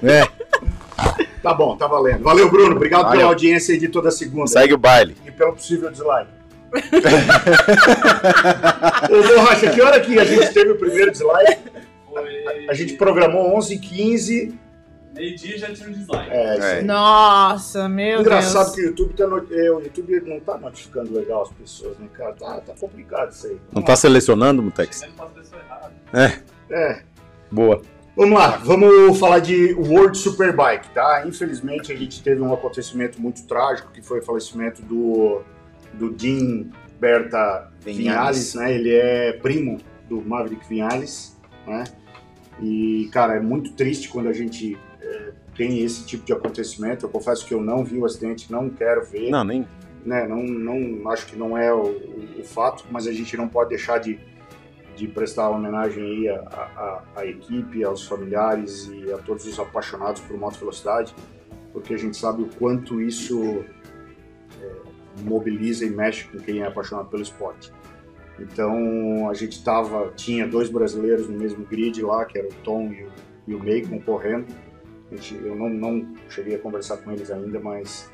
[0.03, 0.27] É.
[1.41, 2.23] Tá bom, tá valendo.
[2.23, 2.75] Valeu, Bruno.
[2.75, 3.17] Obrigado Valeu.
[3.17, 4.47] pela audiência aí de toda segunda.
[4.47, 5.15] Segue o baile.
[5.25, 6.29] E pelo possível dislike.
[9.09, 11.57] Ô, Borracha, que hora que a gente teve o primeiro dislike?
[12.11, 12.67] Foi.
[12.69, 14.53] A gente programou 11 h 15
[15.15, 16.29] Meio-dia já tinha um dislike.
[16.29, 16.81] É, É.
[16.81, 18.75] Nossa, meu Engraçado Deus.
[18.75, 22.07] que o YouTube, tá no- é, o YouTube não tá notificando legal as pessoas, né,
[22.13, 22.33] cara?
[22.33, 23.57] Tá, tá complicado isso aí.
[23.71, 25.01] Não tá selecionando, Mutex?
[25.01, 25.91] Pessoas erradas.
[26.69, 27.01] É.
[27.51, 27.81] Boa.
[28.15, 31.23] Vamos lá, vamos falar de World Superbike, tá?
[31.27, 35.41] Infelizmente a gente teve um acontecimento muito trágico, que foi o falecimento do,
[35.93, 38.55] do Dean Berta Vinhales.
[38.55, 38.73] Né?
[38.73, 41.35] Ele é primo do Maverick Vinhales,
[41.67, 41.83] né?
[42.61, 44.84] E, cara, é muito triste quando a gente é,
[45.55, 47.05] tem esse tipo de acontecimento.
[47.05, 49.29] Eu confesso que eu não vi o acidente, não quero ver.
[49.29, 49.67] Não, nem.
[50.05, 53.47] né, não, não acho que não é o, o- o fato, mas a gente não
[53.47, 54.19] pode deixar de,
[54.95, 60.21] de prestar homenagem aí à, à- à equipe, aos familiares e a todos os apaixonados
[60.21, 61.13] por moto velocidade,
[61.73, 63.63] porque a gente sabe o quanto isso
[64.61, 64.71] é,
[65.23, 67.71] mobiliza e mexe com quem é apaixonado pelo esporte.
[68.39, 72.91] Então a gente tava, tinha dois brasileiros no mesmo grid lá, que era o Tom
[72.91, 73.09] e o,
[73.47, 74.45] e o Macon correndo.
[75.15, 78.09] Gente- eu não, não cheguei a conversar com eles ainda, mas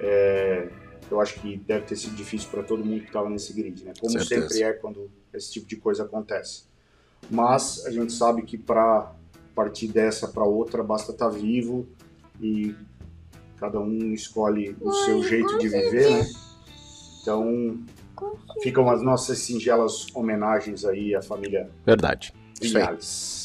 [0.00, 0.68] é,
[1.10, 3.92] eu acho que deve ter sido difícil para todo mundo que estava nesse grid, né?
[4.00, 4.48] Como Certeza.
[4.48, 6.64] sempre é quando esse tipo de coisa acontece.
[7.30, 9.12] Mas a gente sabe que para
[9.54, 11.86] partir dessa para outra basta estar vivo
[12.40, 12.74] e
[13.56, 16.26] cada um escolhe o seu jeito de viver, né?
[17.22, 17.78] Então
[18.62, 22.32] ficam as nossas singelas homenagens aí à família Verdade.
[22.60, 22.82] Isso aí.
[22.82, 23.43] Vinhales.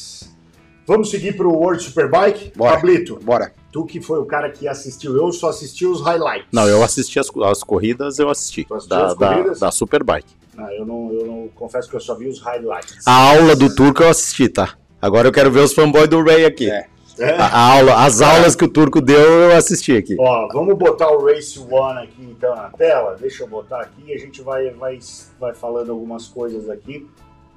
[0.90, 2.52] Vamos seguir para o World Superbike?
[2.56, 2.74] Bora.
[2.74, 3.52] Pablito, Bora.
[3.70, 6.48] tu que foi o cara que assistiu, eu só assisti os highlights.
[6.50, 8.64] Não, eu assisti as, as corridas, eu assisti.
[8.64, 9.60] Tu Da, as da, corridas?
[9.60, 10.34] da Superbike.
[10.58, 13.06] Ah, eu, não, eu não confesso que eu só vi os highlights.
[13.06, 14.74] A aula do turco eu assisti, tá?
[15.00, 16.68] Agora eu quero ver os fanboys do Ray aqui.
[16.68, 16.88] É.
[17.20, 17.36] É?
[17.36, 20.16] A, a aula, as aulas que o turco deu, eu assisti aqui.
[20.18, 23.16] Ó, vamos botar o Race One aqui então na tela.
[23.16, 24.98] Deixa eu botar aqui e a gente vai, vai,
[25.38, 27.06] vai falando algumas coisas aqui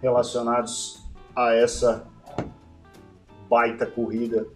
[0.04, 1.02] relacionadas
[1.36, 2.13] a essa
[3.54, 4.48] baita corrida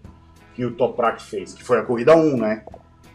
[0.55, 2.65] que o Toprak fez, que foi a corrida 1, né?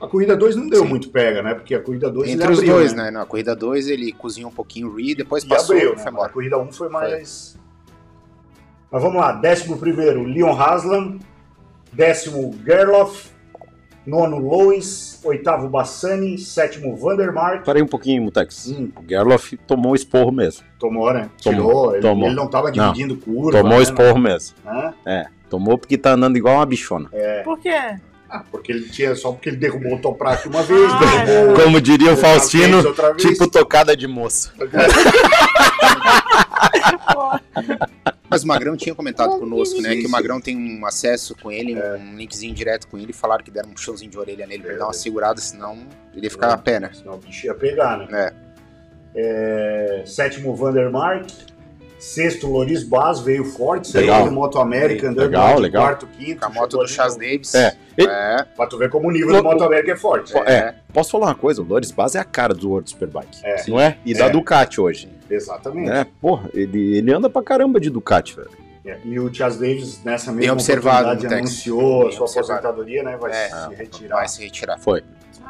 [0.01, 0.89] A corrida 2 não deu Sim.
[0.89, 1.55] muito pega, né?
[1.55, 3.05] Porque a corrida 2 Entre ele os abriu, dois, né?
[3.05, 3.11] né?
[3.11, 6.03] Na corrida 2 ele cozinhou um pouquinho o Reed, depois E passou abriu, e né?
[6.03, 7.59] foi A corrida 1 foi mais.
[8.93, 11.19] Mas vamos lá, 11 primeiro, Leon Haslam,
[11.93, 13.32] décimo Gerloff,
[14.07, 17.65] nono Lois, oitavo Bassani, sétimo Vandermark.
[17.65, 18.69] Parei um pouquinho, Mutex.
[18.69, 18.91] Hum.
[18.97, 20.65] O Gerloff tomou esporro mesmo.
[20.79, 21.31] Tomou, né?
[21.43, 22.27] Tomou, Tirou, ele, tomou.
[22.27, 23.59] ele não tava dividindo curva.
[23.59, 23.83] tomou né?
[23.83, 24.57] esporro mesmo.
[24.65, 24.95] Né?
[25.07, 25.27] É.
[25.49, 27.11] Tomou porque tá andando igual uma bichona.
[27.45, 27.97] Por quê?
[28.51, 32.13] Porque ele tinha, só porque ele derrubou o Toprak uma vez, Ah, derrubou Como diria
[32.13, 33.23] o Faustino, vez, outra vez.
[33.23, 34.53] tipo tocada de moça.
[38.29, 39.95] Mas o Magrão tinha comentado conosco, né?
[39.97, 43.45] Que o Magrão tem um acesso com ele, um linkzinho direto com ele, e falaram
[43.45, 46.31] que deram um showzinho de orelha nele pra ele dar uma segurada, senão ele ia
[46.31, 46.91] ficar a pé, né?
[46.95, 48.07] Senão o bicho ia pegar, né?
[48.11, 48.33] É.
[49.15, 51.29] É, sétimo, Vandermark.
[52.03, 53.97] Sexto, Loris Baz, veio forte.
[53.97, 54.17] Legal.
[54.17, 55.83] Saiu do Moto América, andando Legal, de legal.
[55.85, 56.41] quarto, quinto.
[56.41, 57.55] Com a moto do Chas Davis.
[57.55, 57.77] É.
[57.97, 58.43] É.
[58.57, 60.37] Pra tu ver como o nível Lo- do Moto América é forte.
[60.37, 60.75] É.
[60.93, 61.63] Posso falar uma coisa?
[61.63, 63.39] O Loris Baz é a cara do World Superbike.
[63.45, 63.63] É.
[63.69, 63.99] Não é?
[64.05, 64.31] E da É.
[64.31, 65.09] Ducati hoje.
[65.31, 65.91] Exatamente.
[65.93, 68.51] É, porra, ele, ele anda pra caramba de Ducati, velho.
[68.85, 72.67] É, E o Chas Davis, nessa Bem mesma observado, oportunidade, anunciou a sua observado.
[72.67, 73.17] aposentadoria, né?
[73.17, 73.49] Vai É.
[73.49, 74.17] se retirar.
[74.17, 74.79] Vai se retirar.
[74.81, 75.05] Foi.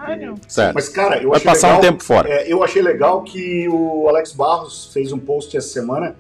[0.07, 0.35] Sério?
[0.47, 0.73] Sério.
[0.75, 2.29] Mas, cara, eu Vai achei passar legal, um tempo fora.
[2.29, 6.15] é, eu achei legal que o Alex Barros fez um post essa semana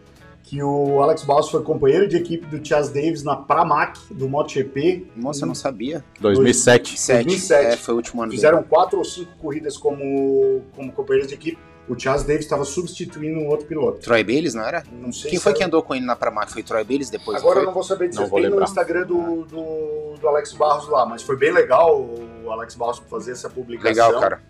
[0.53, 5.07] que o Alex Barros foi companheiro de equipe do Chas Davis na Pramac do MotoGP.
[5.17, 6.05] Nossa, eu não sabia.
[6.21, 6.91] 2007.
[6.91, 7.67] 2007.
[7.69, 8.37] É, foi o último ano dele.
[8.37, 11.59] Fizeram quatro ou cinco corridas como, como companheiros de equipe.
[11.89, 14.01] O Chas Davis estava substituindo um outro piloto.
[14.01, 14.83] Troy Bayless, não era?
[14.93, 16.53] Não sei Quem se foi era- que andou com ele na Pramac?
[16.53, 17.39] Foi Troy Bayless depois?
[17.39, 18.63] Agora eu não vou saber vou tem no.
[18.63, 23.33] Instagram do, do, do Alex Barros lá, mas foi bem legal o Alex Barros fazer
[23.33, 24.07] essa publicação.
[24.07, 24.43] Legal, cara.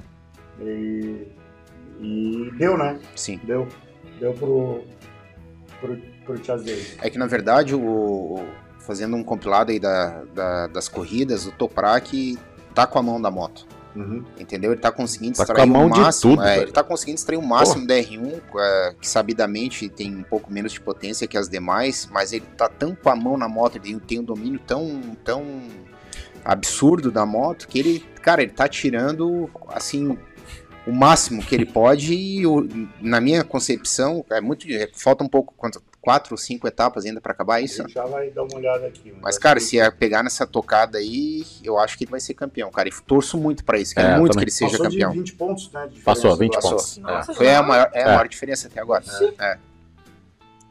[0.60, 1.28] E,
[2.00, 2.98] e deu, né?
[3.14, 3.38] Sim.
[3.44, 3.68] Deu.
[4.18, 4.82] Deu pro,
[5.82, 6.40] pro, pro.
[7.02, 8.42] É que na verdade, o,
[8.78, 12.38] fazendo um compilado aí da, da- das corridas, o Toprak
[12.74, 13.66] tá com a mão da moto.
[13.94, 14.24] Uhum.
[14.38, 14.72] Entendeu?
[14.72, 16.36] Ele tá conseguindo Tá extrair com a mão o de máximo.
[16.36, 20.22] tudo, é, ele tá conseguindo extrair o máximo da R1, é, que sabidamente tem um
[20.22, 23.46] pouco menos de potência que as demais, mas ele tá tão com a mão na
[23.48, 25.44] moto, ele tem um domínio tão, tão
[26.44, 30.16] absurdo da moto que ele, cara, ele tá tirando assim
[30.86, 32.68] o máximo que ele pode e o-
[33.00, 37.20] na minha concepção é muito é, falta um pouco quanto quatro ou cinco etapas ainda
[37.20, 39.14] pra acabar A isso gente já vai dar uma olhada aqui.
[39.22, 42.34] mas, cara, que se é pegar nessa tocada aí, eu acho que ele vai ser
[42.34, 42.88] campeão, cara.
[42.88, 44.44] E torço muito pra isso, quero É, muito também.
[44.44, 45.12] que ele seja passou campeão.
[45.12, 45.86] de 20 pontos, né?
[45.92, 46.98] de Passou, diferença 20 do- pontos.
[46.98, 48.06] Nossa, Foi a maior, é a É.
[48.06, 49.04] maior diferença até agora.
[49.38, 49.58] É.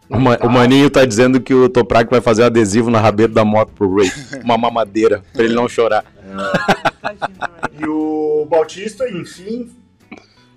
[0.10, 3.32] O, Ma- o Maninho tá dizendo que o Toprak vai fazer um adesivo na rabeira
[3.32, 4.12] da moto pro Ray.
[4.44, 6.04] Uma mamadeira, pra ele não chorar.
[7.80, 9.72] E o Bautista, enfim,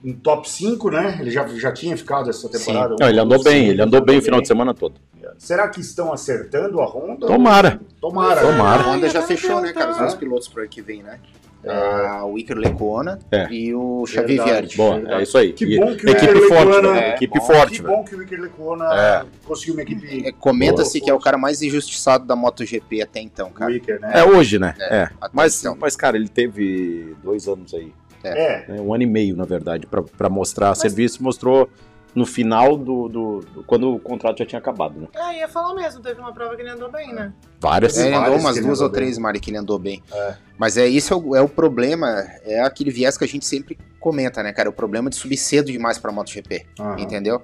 [0.05, 1.17] um top 5, né?
[1.21, 2.97] Ele já, já tinha ficado essa temporada.
[3.01, 4.95] Não, ele andou bem, ele andou bem o final de semana todo.
[5.39, 7.27] Será que estão acertando a Honda?
[7.27, 7.81] Tomara.
[8.01, 8.41] Tomara.
[8.43, 8.83] Tomara.
[8.83, 9.93] A Honda já fechou, né, cara?
[9.93, 11.19] Os dois pilotos pro ano que vem, né?
[11.67, 13.49] Ah, o Iker Lecuona É.
[13.51, 14.51] e o Xavier Verdade.
[14.51, 14.77] Vierge.
[14.77, 15.55] Boa, é isso aí.
[15.55, 17.09] Que bom que o equipe Iker forte, Lecuona- né?
[17.09, 17.97] é, Equipe bom, forte, Que velho.
[17.97, 19.25] bom que o Iker Lecuona É.
[19.47, 20.29] conseguiu uma equipe.
[20.29, 23.73] É, Comenta-se que é o cara mais injustiçado da MotoGP até então, O cara.
[23.73, 24.11] Iker, né?
[24.15, 24.75] É hoje, né?
[24.79, 25.11] É, É.
[25.33, 25.75] Mas, então.
[25.81, 27.95] mas, cara, ele teve dois anos aí.
[28.31, 28.65] É.
[28.69, 28.81] né?
[28.81, 31.23] Um ano e meio, na verdade, pra, pra mostrar serviço.
[31.23, 31.69] Mostrou
[32.15, 35.09] no final do, do, do- Quando o contrato já tinha acabado, né?
[35.17, 37.33] Ah, ia falar mesmo, teve uma prova que ele andou bem, né?
[37.61, 37.99] Várias.
[37.99, 40.03] É, ele andou várias umas duas ou três, Mari, que ele andou bem.
[40.13, 40.35] É.
[40.57, 43.77] Mas é isso é o, é o problema, é aquele viés que a gente sempre
[43.99, 44.69] comenta, né, cara?
[44.71, 47.01] O problema de subir cedo demais pra MotoGP, Aham.
[47.01, 47.43] entendeu?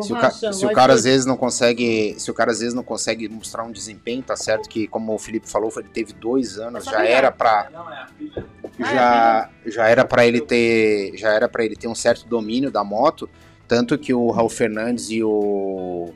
[0.00, 2.72] Se o, ca- se o cara às vezes não consegue, se o cara às vezes
[2.72, 6.58] não consegue mostrar um desempenho, tá certo que como o Felipe falou, ele teve dois
[6.58, 7.10] anos, Essa já filha.
[7.10, 7.68] era pra
[8.78, 12.82] já já era para ele ter já era para ele ter um certo domínio da
[12.82, 13.28] moto,
[13.68, 16.12] tanto que o Raul Fernandes e o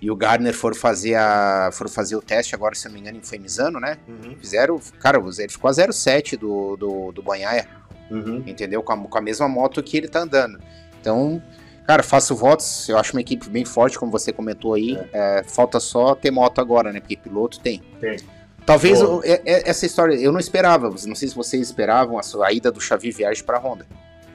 [0.00, 3.00] e o Gardner foram fazer a foram fazer o teste agora, se eu não me
[3.00, 3.98] engano, em Femizano, né?
[4.06, 7.66] Uhum, Fizeram, cara, ele ficou a 0,7 do, do, do Banhaia,
[8.10, 8.42] uhum.
[8.46, 8.82] entendeu?
[8.82, 10.58] Com a, com a mesma moto que ele tá andando.
[11.00, 11.42] Então,
[11.86, 12.88] cara, faço votos.
[12.88, 14.98] Eu acho uma equipe bem forte, como você comentou aí.
[15.12, 17.00] É, falta só ter moto agora, né?
[17.00, 17.82] Porque piloto tem.
[18.00, 18.18] Tem.
[18.66, 20.88] Talvez o- é- é- essa história eu não esperava.
[21.06, 23.86] Não sei se vocês esperavam a, sua- a ida do Xavi Viagem pra Honda.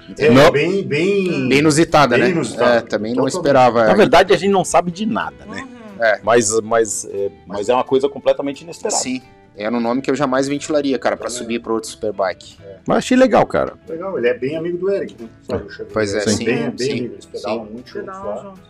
[0.08, 0.44] É, Entendeu?
[0.44, 0.52] Não.
[0.52, 1.48] bem, bem.
[1.50, 2.32] Bem inusitada, Bem né?
[2.32, 2.78] inusitada.
[2.78, 3.86] É, também não esperava.
[3.86, 5.62] Na verdade, a gente não sabe de nada, né?
[5.62, 5.80] Uhum.
[6.24, 9.02] Mas, mas, é, mas é uma coisa completamente inesperada.
[9.02, 9.22] Sim.
[9.60, 12.58] Era um nome que eu jamais ventilaria, cara, pra subir pro outro Superbike.
[12.88, 13.74] Mas achei legal, cara.
[13.88, 15.30] Legal, ele é bem amigo do Eric, né?
[15.44, 15.88] Sabe, Xavier?
[15.92, 16.46] Pois é, Ele sim.
[16.46, 16.92] Bem, bem Sim.
[17.00, 18.42] amigo, eles pedalam muito juntos Pedal lá.
[18.44, 18.70] junto.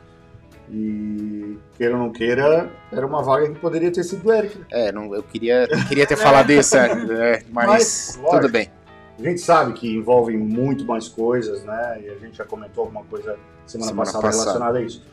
[0.72, 4.58] E queira ou não queira, era uma vaga que poderia ter sido do Eric.
[4.58, 4.66] né?
[4.72, 8.42] É, não, eu queria, queria ter falado isso, é, é, mas, Mas, lógico.
[8.42, 8.70] tudo bem.
[9.18, 12.00] A gente sabe que envolvem muito mais coisas, né?
[12.04, 14.44] E a gente já comentou alguma coisa semana, Semana passada, passada.
[14.46, 15.04] relacionada a isso.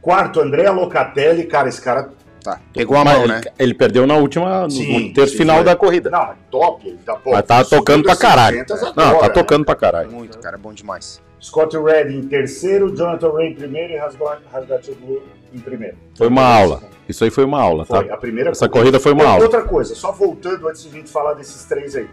[0.00, 2.10] Quarto, André Locatelli, cara, esse cara.
[2.42, 2.60] Tá.
[2.72, 3.40] Pegou a mão, ele, né?
[3.58, 5.64] ele perdeu na última, no, Sim, no terço sim, final foi.
[5.64, 6.10] da corrida.
[6.10, 6.88] Não, é top.
[6.88, 8.58] Ele tá, pô, Mas tá tocando pra caralho.
[8.58, 9.34] 600 Não, agora, tá né?
[9.34, 10.10] tocando pra caralho.
[10.10, 11.20] Muito, cara, é bom demais.
[11.40, 15.22] Scott Red em terceiro, Jonathan Ray em primeiro e Rasgatoglu
[15.52, 15.96] em primeiro.
[16.16, 16.82] Foi uma aula.
[17.08, 17.96] Isso aí foi uma aula, tá?
[17.96, 19.44] Foi, a primeira Essa corrida foi uma aula.
[19.44, 22.08] Outra coisa, só voltando antes de a gente falar desses três aí.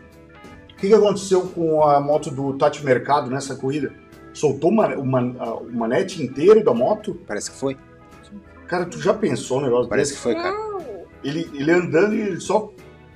[0.72, 3.92] O que, que aconteceu com a moto do Tati Mercado nessa corrida?
[4.34, 5.22] Soltou uma, uma,
[5.56, 7.20] o manete inteiro da moto?
[7.26, 7.78] Parece que foi.
[8.67, 10.23] Cara, tu já pensou no negócio Parece que desse?
[10.23, 10.56] foi, cara.
[11.23, 12.71] Ele, ele andando e ele só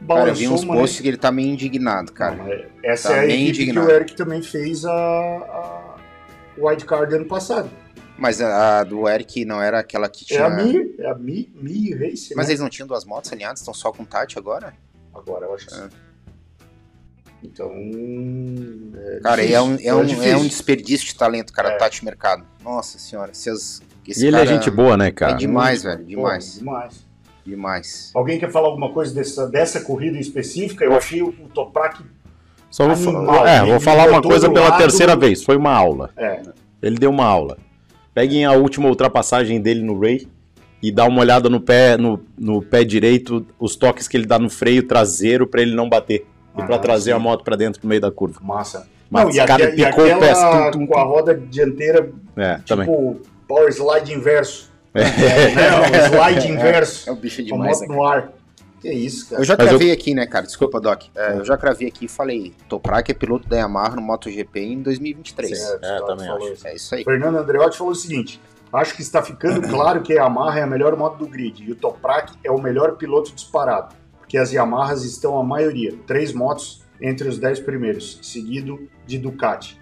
[0.07, 0.81] Cara, eu vi balançou uns o manete.
[0.81, 2.35] posts que ele tá meio indignado, cara.
[2.35, 3.87] Não, essa Tá é a equipe indignado.
[3.87, 5.95] que o Eric também fez a, a
[6.57, 7.69] wildcard ano passado.
[8.17, 10.45] Mas a, a do Eric não era aquela que É tinha.
[10.45, 12.53] a Mi, é a Mi, Mi Race, Mas né?
[12.53, 14.73] eles não tinham duas motos alinhadas, estão só com Tati agora?
[15.13, 15.73] Agora, eu acho que.
[15.75, 15.89] É.
[17.43, 17.71] Então.
[19.15, 21.77] É Cara, difícil, é um, é, um, é um desperdício de talento, cara, É.
[21.77, 22.45] Tati Mercado.
[22.63, 23.81] Nossa senhora, se as,
[24.11, 25.33] esse E ele cara é gente boa, né, É cara?
[25.33, 26.55] demais, Muito, velho, pô, demais.
[26.59, 27.09] demais.
[27.45, 28.11] Demais.
[28.13, 30.83] Alguém quer falar alguma coisa dessa, dessa corrida em específica?
[30.85, 31.99] Eu achei o, o Toprak.
[32.69, 35.43] Só vou, Animal, é, vou falar uma coisa pela lado- terceira vez.
[35.43, 36.11] Foi uma aula.
[36.15, 36.41] É,
[36.81, 37.57] Ele deu uma aula.
[38.13, 40.27] Peguem a última ultrapassagem dele no Ray
[40.81, 44.37] e dá uma olhada no pé, no, no pé direito, os toques que ele dá
[44.37, 46.27] no freio traseiro pra ele não bater.
[46.57, 47.15] E pra Ah, trazer sim.
[47.15, 48.39] a moto pra dentro no meio da curva.
[48.43, 48.85] massa.
[49.09, 52.11] Mas Não, esse cara aque- picou o pé, aquela tum, tum, com a roda dianteira,
[52.37, 52.87] É, também.
[53.49, 54.69] Power slide inverso.
[54.95, 55.69] É, né?
[56.09, 57.09] O slide inverso.
[57.09, 58.31] É o bicho demais, moto né, no ar.
[58.81, 59.41] Que isso, cara.
[59.41, 60.45] Eu já Mas cravei aqui, né, cara?
[60.45, 61.03] Desculpa, Doc.
[61.15, 64.81] É, eu já cravei aqui e falei: Toprak é piloto da Yamaha no MotoGP em
[64.81, 65.59] 2023.
[65.59, 66.53] Certo, É, também acho.
[66.53, 66.67] isso.
[66.67, 67.03] É isso aí.
[67.03, 70.67] Fernando Andreotti falou o seguinte: acho que está ficando claro que a Yamaha é a
[70.67, 75.03] melhor moto do grid e o Toprak é o melhor piloto disparado, porque as Yamahas
[75.03, 79.77] estão a maioria, três motos entre os dez primeiros, seguido de Ducati.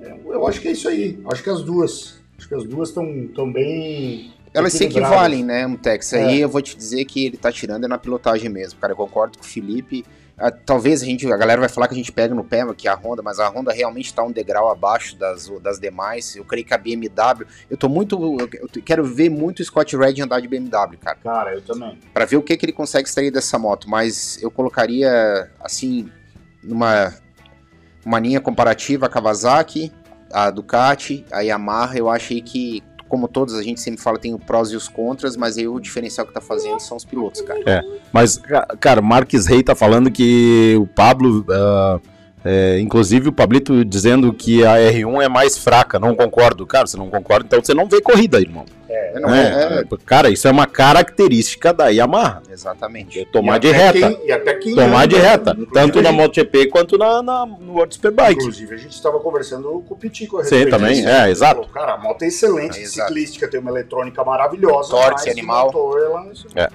[0.00, 1.22] É, eu acho que é isso aí.
[1.30, 4.32] Acho que as duas, acho que as duas estão tão bem.
[4.52, 6.12] Elas se equivalem, né, Mutex?
[6.12, 6.24] É.
[6.24, 8.92] Aí eu vou te dizer que ele tá tirando é na pilotagem mesmo, cara.
[8.92, 10.04] Eu concordo com o Felipe.
[10.36, 12.88] Ah, talvez a gente, a galera vai falar que a gente pega no pé que
[12.88, 16.34] a Honda, mas a Honda realmente tá um degrau abaixo das, das demais.
[16.34, 20.20] Eu creio que a BMW, eu tô muito, eu quero ver muito o Scott Red
[20.20, 21.98] andar de BMW, cara, Cara, eu também.
[22.12, 23.88] Pra ver o que que ele consegue extrair dessa moto.
[23.88, 26.10] Mas eu colocaria assim
[26.62, 27.14] numa
[28.04, 29.90] uma linha comparativa a Kawasaki,
[30.34, 31.96] a Ducati, a Yamaha.
[31.96, 35.36] Eu achei que como todos a gente sempre fala tem o prós e os contras,
[35.36, 37.60] mas aí o diferencial que tá fazendo são os pilotos, cara.
[38.12, 42.00] Mas, ca- cara, Marques Rey tá falando que o Pablo ah,
[42.44, 46.66] É, inclusive o Pablito dizendo que a R1 é mais fraca, não concordo.
[46.66, 48.66] Cara, você não concorda, então você não vê corrida, irmão.
[48.86, 52.42] É, não, É, é, Cara, isso é uma característica da Yamaha.
[52.50, 53.18] exatamente.
[53.20, 53.92] É tomar de reta.
[54.14, 55.50] quem- e até quem Tomar de anda, reta.
[55.52, 58.34] inclusive Tanto na MotoGP quanto na, na, no World Superbike.
[58.40, 60.44] Inclusive, a gente estava conversando com o Pitico.
[60.44, 61.08] Sim, também, disso.
[61.08, 61.54] é, exato.
[61.62, 64.90] Falou, Cara, a moto é excelente, É, ciclística, tem uma eletrônica maravilhosa.
[64.90, 65.66] Torque animal.
[65.66, 66.68] motor, ela se- É.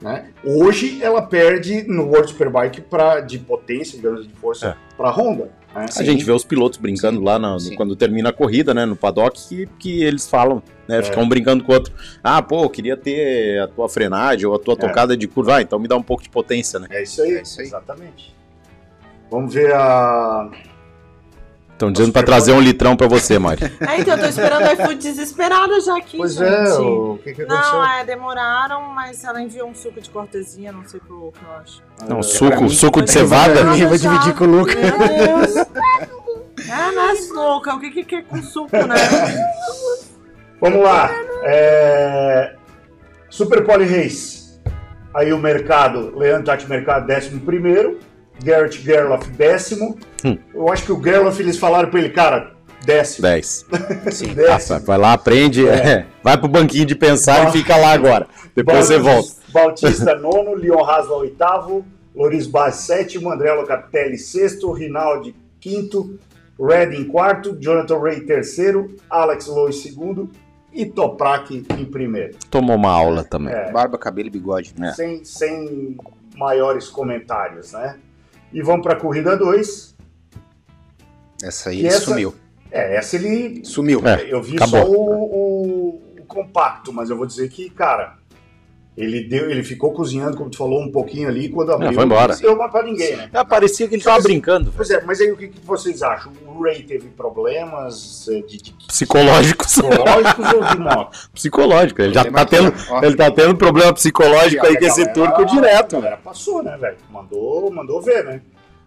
[0.00, 0.28] né?
[0.44, 5.50] Hoje ela perde no World Superbike pra, de potência, digamos, de força, para Honda.
[5.74, 5.86] né?
[5.96, 8.84] A gente vê os pilotos brincando Sim, lá na- no- quando termina a corrida, né,
[8.86, 10.96] no paddock, que, que eles falam, É.
[10.96, 11.92] né, ficam brincando com o outro.
[12.22, 14.76] Ah, pô, eu queria ter a tua frenagem ou a tua É.
[14.76, 16.86] tocada de curva, ah, então me dá um pouco de potência, né.
[16.90, 17.66] É isso aí, É isso aí.
[17.66, 18.34] exatamente.
[19.30, 20.50] Vamos ver a.
[21.78, 23.62] Estão dizendo pra trazer um litrão pra você, Mari.
[23.88, 26.50] É, então eu tô esperando o iFood desesperada já aqui, Pois gente.
[26.50, 27.72] é, o que, que aconteceu?
[27.72, 31.52] Não, é, demoraram, mas ela enviou um suco de cortesia, não sei pro que eu
[31.52, 31.82] acho.
[32.08, 33.60] Não, É, suco, mim, suco de cevada.
[33.78, 34.74] Eu vou dividir com o Luca.
[34.74, 35.56] Meu Deus.
[35.56, 37.70] É, né, suco?
[37.70, 38.96] O que que é com suco, né?
[40.60, 41.08] Vamos lá.
[41.44, 42.56] É...
[43.30, 44.60] Super Poly Race.
[45.14, 48.00] Aí o mercado, Leandro Tati Mercado, décimo primeiro.
[48.42, 49.98] Garrett Gerloff, décimo.
[50.24, 50.36] Hum.
[50.54, 52.52] Eu acho que o Gerloff, eles falaram pra ele, cara,
[52.84, 53.22] décimo.
[53.22, 53.66] 10.
[54.12, 54.34] Sim.
[54.34, 54.80] décimo.
[54.80, 58.26] Vai lá, aprende, é, vai pro banquinho de pensar Ba- e fica lá agora.
[58.54, 59.30] Depois você volta.
[59.52, 60.54] Bautista, nono.
[60.54, 61.84] Leon Hasla, oitavo.
[62.14, 63.30] Loris Baz, sétimo.
[63.30, 64.72] André Locatelli, sexto.
[64.72, 66.18] Rinaldi, quinto.
[66.60, 67.56] Red em quarto.
[67.60, 68.96] Jonathan Ray, terceiro.
[69.08, 70.28] Alex Lois, segundo.
[70.72, 72.36] E Toprak em primeiro.
[72.50, 73.54] Tomou uma aula também.
[73.54, 73.70] É.
[73.70, 74.74] Barba, cabelo e bigode.
[74.80, 74.92] É.
[74.92, 75.96] sem, sem
[76.36, 77.96] maiores comentários, né?
[78.52, 79.96] E vamos para a corrida 2.
[81.42, 82.34] Essa aí ele essa- sumiu.
[82.70, 83.64] É, essa ele.
[83.64, 84.00] Sumiu.
[84.06, 84.32] É.
[84.32, 84.80] Eu vi acabou.
[84.80, 88.18] só o, o- o compacto, mas eu vou dizer que, cara,
[88.98, 91.92] ele deu, ele ficou cozinhando, como tu falou, um pouquinho ali quando abriu.
[91.92, 92.34] foi embora.
[92.34, 93.30] Não deu mais pra ninguém, né?
[93.32, 94.72] É, parecia que ele tava brincando.
[94.76, 96.32] Pois é, mas aí o que, que vocês acham?
[96.46, 99.66] O Ray teve problemas eh, de, de Psicológicos.
[99.68, 101.28] psicológicos ou de moto?
[101.32, 102.02] Psicológico.
[102.02, 103.02] Ele já tá tendo, ó.
[103.04, 105.92] ele tá tendo problema psicológico aí com esse turco A direto.
[105.96, 106.96] galera passou, né, velho?
[107.10, 108.42] Mandou, mandou ver, né?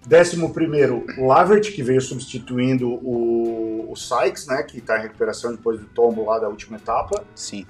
[0.06, 4.64] Décimo primeiro, Lavert, que veio substituindo o, o Sykes, né?
[4.64, 7.24] Que tá em recuperação depois do tombo lá da última etapa.
[7.36, 7.66] Sim.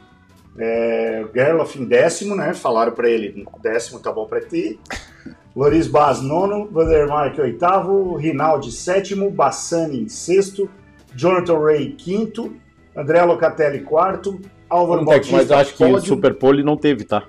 [0.57, 2.53] É, Gerloff em décimo, né?
[2.53, 4.79] Falaram pra ele, décimo tá bom pra ti.
[5.55, 6.67] Loris Baz, nono.
[6.71, 8.15] Vandermark, oitavo.
[8.15, 9.29] Rinaldi, sétimo.
[9.31, 10.69] Bassani, em sexto.
[11.15, 12.55] Jonathan Ray, quinto.
[12.95, 14.39] André Locatelli, quarto.
[14.69, 16.07] Álvaro Bautista, Mas eu acho que o pódio.
[16.07, 17.23] Super Pole não teve, tá?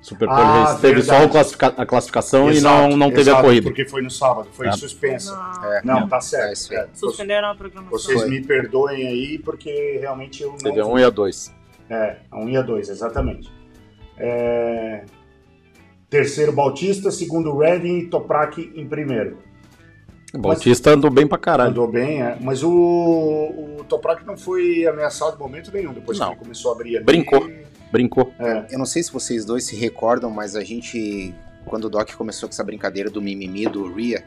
[0.00, 1.26] Super Pole Ah, teve só verdade.
[1.26, 3.66] o classifica- a classificação e Exato, não, não teve a exato, corrida.
[3.68, 4.72] Porque foi no sábado, foi Ah.
[4.72, 5.32] suspensa.
[5.36, 5.72] Não.
[5.72, 5.80] É.
[5.84, 6.72] Não, tá É certo.
[6.72, 6.76] aí.
[6.78, 6.86] é.
[6.94, 7.90] Suspenderam a programação.
[7.98, 8.30] Vocês Foi.
[8.30, 10.56] me perdoem aí, porque realmente eu não.
[10.58, 11.54] Teve a 1 e a 2.
[11.90, 13.50] É, a 1 e a 2, exatamente.
[14.18, 15.04] É,
[16.12, 17.10] Terceiro, Bautista.
[17.10, 19.38] Segundo, Redding e Toprak em primeiro.
[20.34, 21.70] O Bautista andou bem pra caralho.
[21.70, 22.36] Andou bem, é.
[22.38, 25.94] Mas o, o Toprak não foi ameaçado em momento nenhum.
[25.94, 26.28] Depois Não.
[26.28, 27.04] que ele começou a abrir ali.
[27.04, 27.50] Brincou.
[27.90, 28.32] Brincou.
[28.70, 32.46] Eu não sei se vocês dois se recordam, mas a gente, quando o Doc começou
[32.46, 34.22] com essa brincadeira do mimimi do Ria,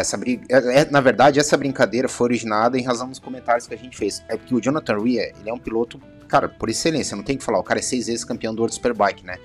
[0.00, 3.78] essa é- é- na verdade, essa brincadeira foi originada em razão dos comentários que a
[3.78, 4.22] gente fez.
[4.28, 7.38] É que o Jonathan Ria, ele é um piloto, cara, por excelência, não tem o
[7.38, 7.58] que falar.
[7.58, 9.36] O cara é seis vezes campeão do World Superbike, né?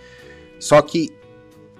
[0.60, 1.10] Só que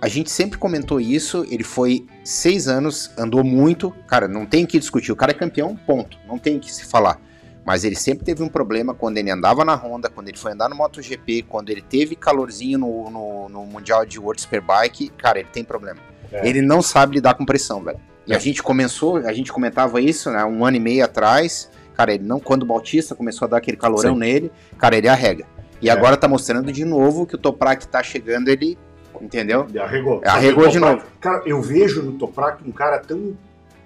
[0.02, 4.80] a gente sempre comentou isso, ele foi seis anos, andou muito, cara, não tem que
[4.80, 7.20] discutir, o cara é campeão, ponto, não tem que se falar.
[7.66, 10.70] Mas ele sempre teve um problema quando ele andava na Honda, quando ele foi andar
[10.70, 15.50] no MotoGP, quando ele teve calorzinho no, no, no Mundial de World Superbike, cara, ele
[15.52, 16.00] tem problema.
[16.32, 16.48] É.
[16.48, 18.00] Ele não sabe lidar com pressão, velho.
[18.30, 18.36] E É.
[18.36, 22.24] a gente começou, a gente comentava isso, né, um ano e meio atrás, cara, ele
[22.24, 24.20] não, quando o Bautista começou a dar aquele calorão Sim.
[24.20, 25.46] nele, cara, ele arrega.
[25.82, 25.92] E É.
[25.92, 28.78] agora tá mostrando de novo que o Toprak tá chegando, ele,
[29.22, 29.66] entendeu?
[29.82, 30.22] Arregou.
[30.24, 31.12] Arregou O de Toprak- novo.
[31.20, 33.36] Cara, eu vejo no Toprak um cara tão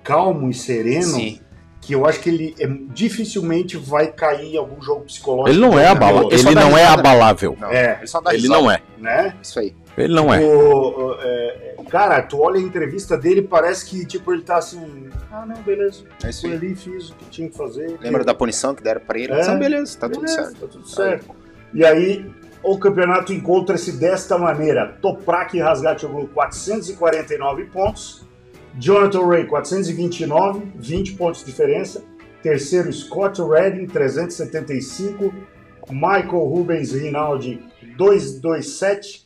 [0.04, 1.40] calmo e sereno Sim.
[1.80, 5.50] que eu acho que ele é- dificilmente vai cair em algum jogo psicológico.
[5.50, 6.30] Ele não é abalável.
[6.30, 7.00] Ele só Ele não é risada.
[7.00, 7.58] abalável.
[7.60, 8.62] Não, É, ele só dá Ele risada.
[8.62, 8.82] não é.
[8.98, 9.34] Né?
[9.42, 9.76] Isso aí.
[9.98, 10.40] Ele não é.
[10.42, 14.58] O- o- é, é, cara, tu olha a entrevista dele, parece que tipo ele tá
[14.58, 16.54] assim, ah não, beleza, É isso aí.
[16.54, 18.00] ali, fiz o que tinha que fazer.
[18.02, 19.32] Lembra da punição que deram pra ele?
[19.32, 19.48] É.
[19.48, 20.60] Ah, beleza, tá tudo Beleza, certo.
[20.60, 21.36] Tá tudo certo.
[21.72, 22.26] E aí,
[22.64, 28.28] o campeonato encontra-se desta maneira: Toprak e Rasgatoglu 449 pontos,
[28.80, 32.04] Jonathan Ray 429, 20 pontos de diferença.
[32.42, 35.32] Terceiro, Scott Redding 375,
[35.92, 37.62] Michael Rubens Rinaldi
[37.96, 39.23] 227.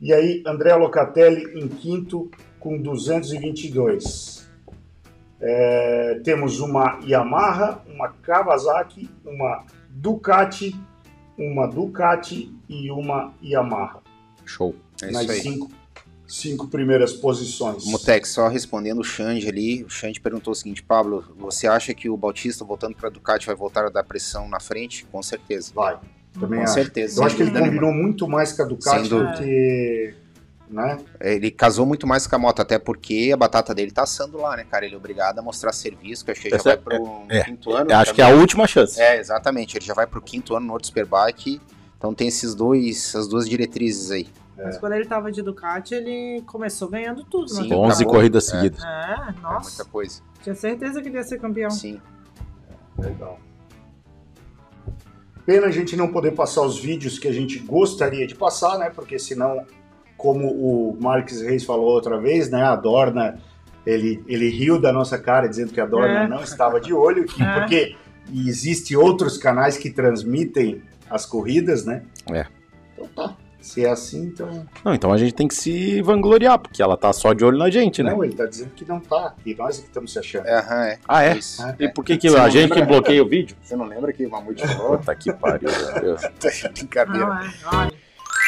[0.00, 2.30] E aí, André Locatelli em quinto
[2.60, 4.46] com 222.
[5.40, 10.74] É, temos uma Yamaha, uma Kawasaki, uma Ducati,
[11.38, 14.02] uma Ducati e uma Yamaha.
[14.44, 14.74] Show.
[15.02, 15.40] É nas isso aí.
[15.40, 15.70] cinco
[16.26, 17.84] cinco primeiras posições.
[17.84, 22.08] Mutex, só respondendo o Xande ali, o Xande perguntou o seguinte, Pablo, você acha que
[22.08, 25.04] o Bautista voltando para Ducati vai voltar a dar pressão na frente?
[25.06, 25.72] Com certeza.
[25.74, 25.98] Vai.
[26.38, 26.74] Também Com acho.
[26.74, 27.20] certeza.
[27.20, 30.14] Eu acho que ele combinou muito mais com a Ducati do que.
[30.68, 30.98] Né?
[31.20, 34.56] Ele casou muito mais com a moto, até porque a batata dele tá assando lá,
[34.56, 34.84] né, cara?
[34.84, 37.22] Ele é obrigado a mostrar serviço, que eu acho que ele já vai é- pro
[37.28, 37.90] é, quinto ano.
[37.90, 39.00] Eu acho que é a última chance.
[39.00, 39.76] É, exatamente.
[39.78, 41.60] Ele já vai pro quinto ano no World Superbike.
[41.96, 44.28] Então tem esses dois, essas duas diretrizes aí.
[44.56, 47.48] Mas quando ele tava de Ducati, ele começou ganhando tudo.
[47.48, 47.68] Sim.
[47.68, 47.76] Né?
[47.76, 48.14] 11 acabou.
[48.14, 48.50] corridas É.
[48.56, 48.82] seguidas.
[48.82, 49.84] É, É muita nossa.
[49.84, 50.20] coisa.
[50.42, 51.70] Tinha certeza que ele ia ser campeão.
[51.70, 52.00] Sim.
[52.98, 53.38] Legal.
[55.46, 58.90] Pena a gente não poder passar os vídeos que a gente gostaria de passar, né?
[58.92, 59.64] Porque senão,
[60.16, 62.64] como o Marques Reis falou outra vez, né?
[62.64, 63.38] A Dorna,
[63.86, 66.28] ele, ele riu da nossa cara dizendo que a Dorna É.
[66.28, 67.54] não estava de olho, que, É.
[67.60, 67.94] porque
[68.34, 72.02] existem outros canais que transmitem as corridas, né?
[72.32, 72.44] É.
[73.66, 74.64] Se é assim, então.
[74.84, 77.68] Não, então a gente tem que se vangloriar, porque ela tá só de olho na
[77.68, 78.12] gente, né?
[78.12, 79.34] Não, ele tá dizendo que não tá.
[79.44, 80.46] E nós é que estamos se achando.
[80.46, 80.98] É, aham, é.
[81.08, 81.36] Ah, é?
[81.36, 81.62] Isso.
[81.80, 83.56] E por que, que Você a gente que bloqueia o vídeo?
[83.60, 84.96] Você não lembra que o Mamute falou?
[84.98, 85.68] Puta que pariu.
[85.68, 86.22] meu Deus.
[86.78, 87.26] Brincadeira.
[87.26, 87.50] Não, é.
[87.74, 87.92] Olha.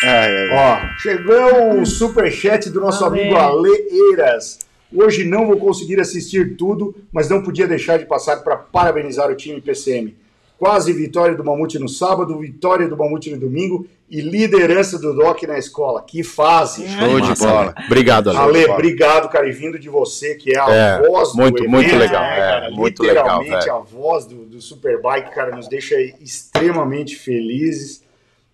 [0.04, 0.56] Ai, ai, ai.
[0.56, 3.20] Ó, chegou o superchat do nosso Ale.
[3.22, 4.60] amigo Ale Eiras.
[4.94, 9.34] Hoje não vou conseguir assistir tudo, mas não podia deixar de passar para parabenizar o
[9.34, 10.16] time PCM.
[10.58, 15.42] Quase vitória do Mamute no sábado, vitória do Mamute no domingo e liderança do Doc
[15.44, 16.02] na escola.
[16.02, 16.84] Que fase!
[16.88, 17.74] Show de bola.
[17.86, 18.38] Obrigado, Ale.
[18.38, 21.70] Ale, obrigado, cara, e vindo de você, que é a É, voz do muito, evento,
[21.70, 22.66] muito né, legal, cara?
[22.66, 28.02] é, muito legal, Literalmente a voz do, do Superbike, cara, nos deixa extremamente felizes.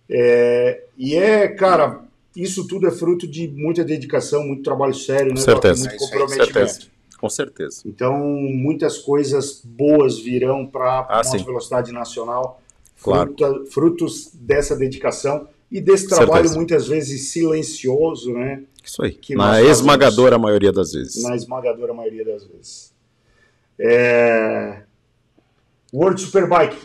[0.07, 2.01] É, e é, cara,
[2.35, 5.41] isso tudo é fruto de muita dedicação, muito trabalho sério, né?
[5.41, 5.89] Certeza.
[5.89, 6.53] Muito É comprometimento.
[6.53, 6.94] certeza.
[7.19, 7.81] Com certeza.
[7.85, 11.43] Então, muitas coisas boas virão para a Ah, sim.
[11.43, 12.61] velocidade nacional,
[13.01, 13.33] Claro.
[13.37, 16.55] fruta- frutos dessa dedicação e desse trabalho Certeza.
[16.57, 18.63] muitas vezes silencioso, né?
[18.83, 19.11] Isso aí.
[19.13, 21.23] Que Na esmagadora maioria das vezes.
[21.23, 22.93] na esmagadora maioria das vezes.
[23.79, 24.83] É...
[25.93, 26.77] World Superbike,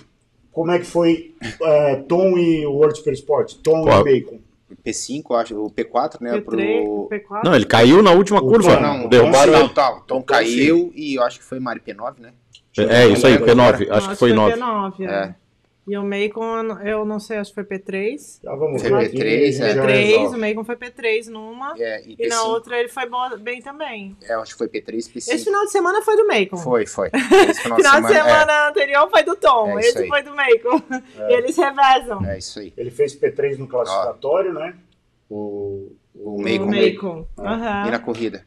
[0.53, 3.55] como é que foi é, Tom e World Super Sport?
[3.63, 4.01] Tom Qual?
[4.07, 4.39] e Bacon.
[4.77, 6.33] P5, eu acho, o P4, né?
[6.33, 7.09] P3, pro...
[7.11, 7.45] P4.
[7.45, 8.77] Não, ele caiu na última curva.
[8.77, 9.69] Tom Não, Derrubaram não, ele.
[9.71, 12.33] tá, Tom Tom caiu e eu acho que foi Mari P9, né?
[12.79, 13.55] É isso aí, P9.
[13.55, 14.57] Não, Acho que foi 9.
[14.57, 15.05] P9, é.
[15.05, 15.35] É.
[15.89, 18.39] E o Macon, eu não- eu não sei, acho que foi P3.
[18.45, 19.75] Já vamos Foi ver P3, aqui, a gente é.
[19.75, 20.37] já P3, resolve.
[20.37, 21.75] o Macon foi P3 numa.
[21.79, 23.03] É, e E na P5, outra ele foi
[23.41, 24.17] bem também.
[24.23, 25.35] é, eu acho que foi P3 e P5.
[25.35, 26.57] Esse final de semana foi do Macon.
[26.59, 27.11] Foi, foi.
[27.51, 30.09] Esse final, Final de é, semana anterior foi do Tom, É esse aí.
[30.09, 30.81] foi do Macon.
[31.29, 32.25] Eles revezam.
[32.27, 32.73] é isso aí.
[32.77, 34.75] Ele fez P3 no classificatório, né?
[35.29, 36.67] O, O O Macon.
[36.67, 37.27] Macon.
[37.39, 37.55] Ah.
[37.55, 37.89] Aham.
[37.89, 38.45] E na corrida?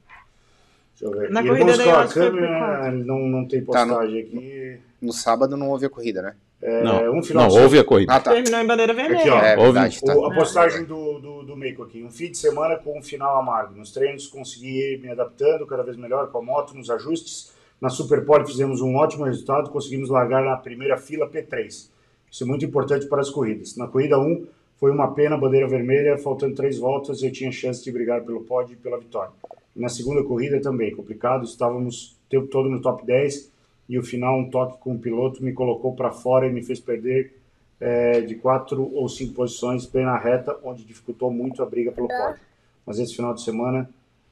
[1.00, 1.30] Deixa eu ver.
[1.32, 1.50] Na aqui.
[1.50, 2.92] corrida daí P4.
[3.06, 4.80] não, não tem Tá, no- postagem aqui.
[5.02, 6.36] No sábado não houve a corrida, né?
[6.66, 8.14] É, Não, um final não de houve a corrida.
[8.14, 8.32] Ah, tá.
[8.32, 9.20] Terminou em bandeira vermelha.
[9.20, 9.38] Aqui, ó.
[9.40, 9.64] É Houve.
[9.74, 10.16] verdade, tá.
[10.16, 12.02] O- a postagem do, do, do Meiko aqui.
[12.02, 13.76] Um fim de semana com um final amargo.
[13.76, 17.52] Nos treinos consegui ir me adaptando cada vez melhor com a moto, nos ajustes.
[17.82, 21.90] Na Superpole fizemos um ótimo resultado, conseguimos largar na primeira fila P3.
[22.32, 23.76] Isso é muito importante para as corridas.
[23.76, 24.48] Na corrida 1
[24.80, 28.74] foi uma pena, bandeira vermelha, faltando três voltas eu tinha chance de brigar pelo pódio
[28.74, 29.32] e pela vitória.
[29.76, 33.52] E na segunda corrida também, complicado, estávamos o tempo todo no top 10
[33.88, 36.80] e o final um toque com o piloto me colocou para fora e me fez
[36.80, 37.38] perder
[37.80, 42.08] é, de quatro ou cinco posições bem na reta, onde dificultou muito a briga pelo
[42.08, 42.42] pódio.
[42.86, 43.90] Mas esse final de semana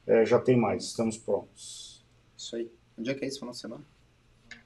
[0.08, 2.04] é, já tem mais, estamos prontos.
[2.38, 2.72] Isso aí.
[2.98, 3.84] Onde é que é esse final de semana?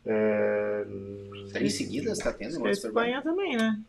[0.05, 0.85] É,
[1.51, 3.09] Três seguidas tá tendo no A World Superbike?
[3.09, 3.81] Espanha também, né?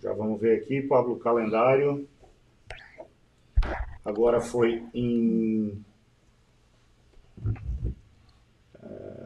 [0.00, 2.06] já vamos ver aqui, Pablo, o calendário.
[4.04, 5.84] Agora foi em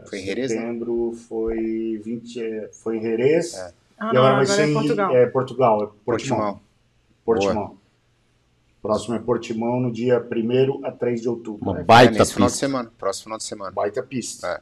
[0.08, 0.56] Foi em Jerez, né?
[0.58, 3.54] setembro, foi 20, é, foi em Jerez.
[3.54, 3.72] É.
[3.98, 5.16] Ah, e não, agora vai agora ser é em Portugal.
[5.16, 6.04] é, Portugal, é Portimão.
[6.04, 6.60] Portimão.
[7.24, 7.82] Portimão.
[8.82, 11.70] Próximo é Portimão no dia 1 a 3 de outubro.
[11.70, 12.66] Uma É, baita nesse final de pista.
[12.66, 12.92] semana.
[12.98, 13.70] Próximo final de semana.
[13.70, 14.46] Baita pista.
[14.48, 14.60] É.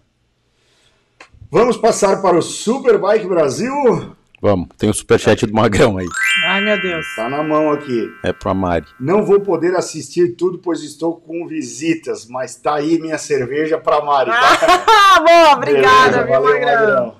[1.50, 4.14] Vamos passar para o Superbike Brasil.
[4.42, 6.06] Vamos, tem o superchat do Magrão aí.
[6.46, 7.04] Ai, meu Deus.
[7.14, 8.10] Tá na mão aqui.
[8.24, 8.86] É pra Mari.
[8.98, 14.02] Não vou poder assistir tudo, pois estou com visitas, mas tá aí minha cerveja para
[14.02, 14.30] Mari.
[14.30, 14.40] Tá?
[14.66, 17.14] Ah, boa, obrigada, viu, valeu, Magrão?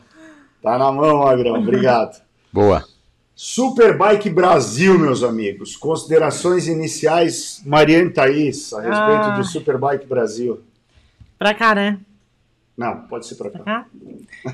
[0.63, 1.55] Tá na mão, Magrão.
[1.57, 2.23] Obrigado.
[2.51, 2.85] Boa.
[3.37, 5.77] Superbike Brasil, meus amigos.
[5.77, 9.37] Considerações iniciais, Mariane Thaís, a respeito Ah.
[9.37, 10.61] do Superbike Brasil.
[11.39, 11.99] Pra cá, né?
[12.77, 13.87] Não, pode ser para Pra cá.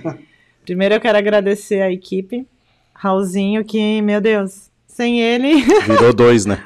[0.02, 0.16] cá?
[0.64, 2.44] Primeiro eu quero agradecer a equipe.
[2.98, 5.62] Raulzinho, que, meu Deus, sem ele.
[5.86, 6.62] Virou dois, né?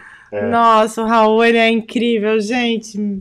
[0.51, 3.21] Nossa, o Raul, ele é incrível, gente.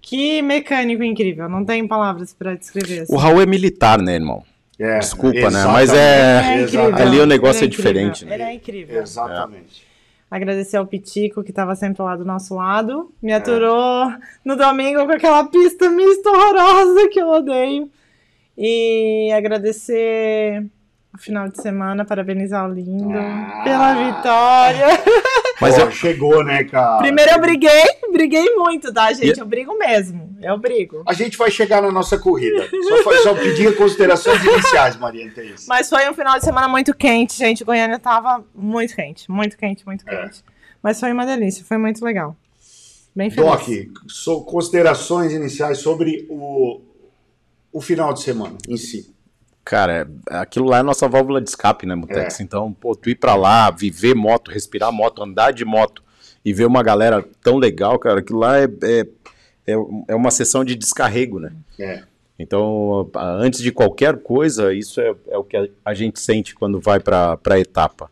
[0.00, 1.46] Que mecânico incrível.
[1.48, 3.00] Não tem palavras pra descrever.
[3.00, 3.14] assim.
[3.14, 4.42] O Raul é militar, né, irmão?
[4.78, 5.46] É, Desculpa, né?
[5.46, 5.72] exatamente.
[5.74, 6.96] Mas é- Ele é incrível.
[6.96, 8.34] Ali o negócio Ele é diferente, né?
[8.34, 9.02] Ele é incrível.
[9.02, 9.86] Exatamente.
[10.30, 13.12] Agradecer ao Pitico, que estava sempre lá do nosso lado.
[13.20, 14.10] Me aturou
[14.44, 17.90] no domingo com aquela pista mista horrorosa que eu odeio.
[18.56, 20.64] E agradecer
[21.14, 23.60] o final de semana, parabenizar o Lindo Ah.
[23.64, 24.86] pela vitória.
[25.60, 26.98] Mas Pô, eu- chegou, né, cara?
[26.98, 27.82] Primeiro eu briguei,
[28.12, 29.40] briguei muito, tá, gente?
[29.40, 30.36] Eu brigo mesmo.
[30.40, 31.02] Eu brigo.
[31.08, 32.68] A gente vai chegar na nossa corrida.
[32.88, 35.66] Só, fa- só pedir considerações iniciais, Maria Antênis.
[35.66, 37.64] Mas foi um final de semana muito quente, gente.
[37.64, 40.22] Goiânia tava muito quente, muito quente, muito É.
[40.22, 40.44] quente.
[40.80, 42.36] Mas foi uma delícia, foi muito legal.
[43.16, 43.50] Bem feliz.
[43.50, 43.66] Doc,
[44.06, 46.80] so- considerações iniciais sobre o,
[47.72, 49.12] o final de semana em si.
[49.68, 52.40] Cara, aquilo lá é a nossa válvula de escape, né, Mutex?
[52.40, 52.42] É.
[52.42, 56.02] Então, pô, tu ir pra lá, viver moto, respirar moto, andar de moto
[56.42, 59.00] e ver uma galera tão legal, cara, aquilo lá é, é,
[59.66, 59.72] é,
[60.08, 61.52] é uma sessão de descarrego, né?
[61.78, 62.02] É.
[62.38, 66.54] Então, a- antes de qualquer coisa, isso é, é o que a, a gente sente
[66.54, 68.10] quando vai pra, pra etapa.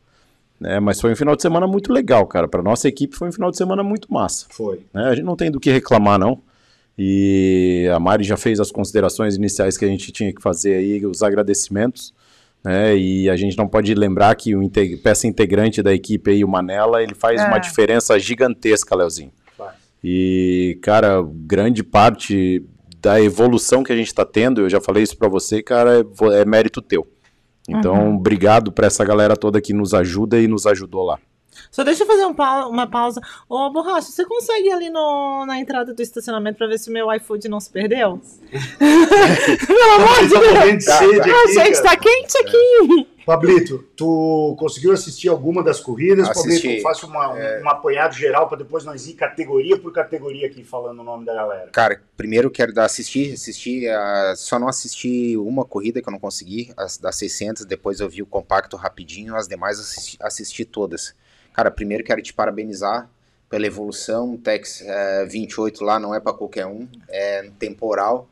[0.61, 0.78] Né?
[0.78, 2.46] Mas foi um final de semana muito legal, cara.
[2.46, 4.44] Pra nossa equipe foi um final de semana muito massa.
[4.50, 4.80] Foi.
[4.92, 5.04] né?
[5.09, 6.38] A gente não tem do que reclamar, não.
[6.99, 11.05] E a Mari já fez as considerações iniciais que a gente tinha que fazer aí,
[11.05, 12.14] os agradecimentos.
[12.64, 12.97] Né?
[12.97, 16.49] E a gente não pode lembrar que o inte- peça integrante da equipe aí, o
[16.49, 17.47] Manela, ele faz É.
[17.47, 19.30] uma diferença gigantesca, Leozinho.
[19.57, 19.74] Faz.
[20.03, 22.64] E, cara, grande parte
[23.01, 26.40] da evolução que a gente está tendo, eu já falei isso para você, cara, é
[26.40, 27.07] é mérito teu.
[27.68, 31.18] Então, obrigado para essa galera toda que nos ajuda e nos ajudou lá.
[31.70, 33.20] Só deixa eu fazer um pau- uma pausa.
[33.48, 36.92] Ô, Borracha, você consegue ir ali no, na entrada do estacionamento pra ver se o
[36.92, 38.20] meu iFood não se perdeu?
[38.78, 40.40] Pelo amor de Tá
[40.70, 40.84] Deus!
[40.84, 41.82] sede Ah, aqui, gente, cara.
[41.82, 43.09] tá quente aqui!
[43.26, 46.28] Pablito, tu conseguiu assistir alguma das corridas?
[46.30, 46.62] Assisti.
[46.62, 51.00] Pablito, faça uma, um apanhado geral para depois nós ir categoria por categoria aqui falando
[51.00, 51.68] o nome da galera.
[51.72, 56.20] Cara, primeiro quero dar assistir, assistir, ah, só não assisti uma corrida que eu não
[56.20, 61.12] consegui, as das 600, depois eu vi o compacto rapidinho, as demais assisti, assisti todas.
[61.57, 63.09] Cara, primeiro quero te parabenizar
[63.48, 68.28] pela evolução, o Tex eh, 28 lá não é para qualquer um, é temporal.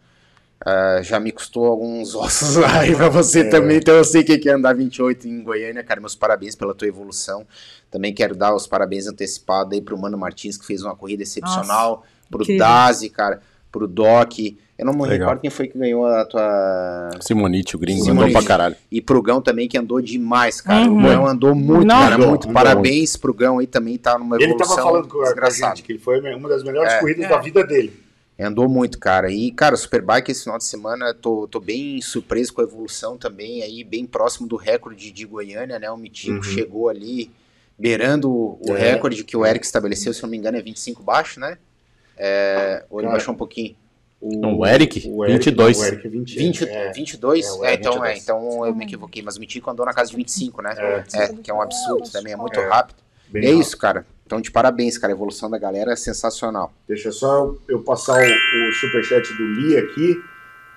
[0.64, 4.25] Ah, já me custou alguns ossos lá e pra você também, então eu sei o
[4.25, 7.47] que que é andar 28 em Goiânia, cara, meus parabéns pela tua evolução.
[7.91, 12.05] Também quero dar os parabéns antecipados aí pro Mano Martins, que fez uma corrida excepcional,
[12.31, 12.66] pro incrível.
[12.66, 13.41] Dazi, cara,
[13.75, 14.39] pro Doc.
[14.79, 15.18] Eu não me Legal.
[15.18, 17.11] recordo quem foi que ganhou a tua.
[17.20, 18.31] Simonite, o gringo, Simonite.
[18.31, 18.77] andou pra caralho.
[18.91, 20.89] E pro Gão também, que andou demais, cara.
[20.89, 20.99] Uhum.
[20.99, 22.01] O Gão andou muito, Não.
[22.01, 22.43] cara, Andou, muito.
[22.49, 25.83] andou Parabéns pro Gão aí também, tá numa Ele evolução tava falando com a, gente
[25.83, 27.01] que ele foi uma das melhores É.
[27.01, 27.29] corridas É.
[27.29, 27.93] da vida dele.
[28.41, 29.31] Andou muito, cara.
[29.31, 33.62] E, cara, Superbike esse final de semana, tô, tô bem surpreso com a evolução também,
[33.62, 35.89] aí bem próximo do recorde de Goiânia, né?
[35.91, 36.43] O Mitico Uhum.
[36.43, 37.31] chegou ali
[37.79, 38.93] beirando o o É.
[38.93, 41.59] recorde que o Eric estabeleceu, se não me engano, é 25 baixo, né?
[42.17, 43.75] É, ou ele Cara, baixou um pouquinho.
[44.23, 45.77] Não, o Eric, o Eric, 22.
[45.77, 46.93] não, o Eric é 20, 20, é.
[46.93, 47.47] 22?
[47.47, 48.11] É, o É, então, 22.
[48.11, 50.75] é, então eu me equivoquei, mas o Mitico andou na casa de 25, né?
[50.79, 51.05] É.
[51.25, 52.67] É, que é um absurdo também, é muito É.
[52.67, 52.97] rápido.
[53.35, 53.61] E é rápido.
[53.61, 54.07] isso, cara.
[54.25, 55.12] Então, de parabéns, cara.
[55.12, 56.73] A evolução da galera é sensacional.
[56.89, 60.17] Deixa só eu, passar o, o superchat do Lee aqui,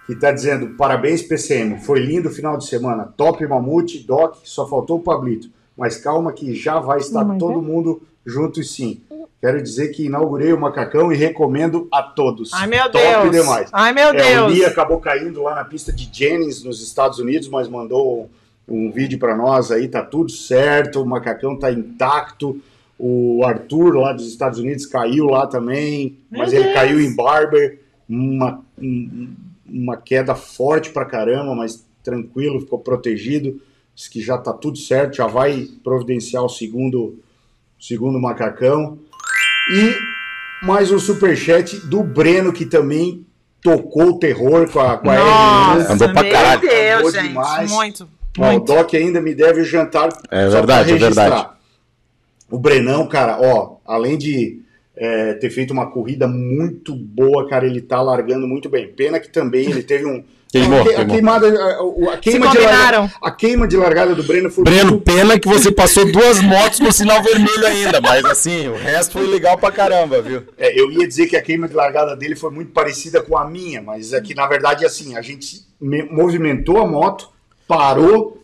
[0.05, 1.79] que tá dizendo: parabéns, PCM.
[1.79, 3.05] Foi lindo o final de semana.
[3.15, 5.49] Top Mamute, Doc, só faltou o Pablito.
[5.77, 7.61] Mas calma que já vai estar Não, todo é?
[7.61, 9.01] mundo junto e sim.
[9.39, 12.51] Quero dizer que inaugurei o macacão e recomendo a todos.
[12.53, 13.31] Ai, meu Top Deus!
[13.31, 13.69] demais.
[13.71, 14.13] Ai, meu É, o
[14.47, 14.53] Deus!
[14.53, 18.29] Lee acabou caindo lá na pista de Jennings, nos Estados Unidos, mas mandou
[18.67, 22.59] um vídeo para nós aí, tá tudo certo, o macacão tá intacto.
[22.99, 26.73] O Arthur lá dos Estados Unidos caiu lá também, Meu mas ele Deus.
[26.75, 27.79] caiu em Barber,
[28.09, 29.29] uma, um-
[29.69, 33.61] uma queda forte pra caramba, mas tranquilo, ficou protegido.
[33.93, 37.19] Diz que já tá tudo certo, já vai providenciar o segundo,
[37.79, 38.97] segundo macacão.
[39.69, 39.95] E
[40.61, 43.25] mais um superchat do Breno, que também
[43.61, 45.93] tocou o terror com a, com a Nossa, R1.
[45.93, 46.61] Andou pra meu caralho.
[46.61, 47.27] Deus, Andou gente.
[47.27, 47.71] demais.
[47.71, 48.65] Muito, Ó, o muito.
[48.65, 50.09] Doc ainda me deve o jantar.
[50.31, 51.29] É verdade, é verdade.
[51.29, 51.57] registrar.
[52.49, 54.61] O Brenão, cara, ó, além de
[54.95, 58.87] é, ter feito uma corrida muito boa, cara, ele tá largando muito bem.
[58.87, 60.23] Pena que também ele teve um.
[60.61, 61.13] Queimou, a, que- a queimou.
[61.15, 64.91] queimada, a, a Se queima de largada, a queima de largada do Breno foi Breno,
[64.91, 69.13] muito- pena que você passou duas motos com sinal vermelho ainda, mas assim, o resto
[69.13, 70.43] foi legal pra caramba, viu?
[70.57, 73.45] É, eu ia dizer que a queima de largada dele foi muito parecida com a
[73.47, 77.29] minha, mas é que na verdade assim, a gente me- movimentou a moto,
[77.67, 78.43] parou,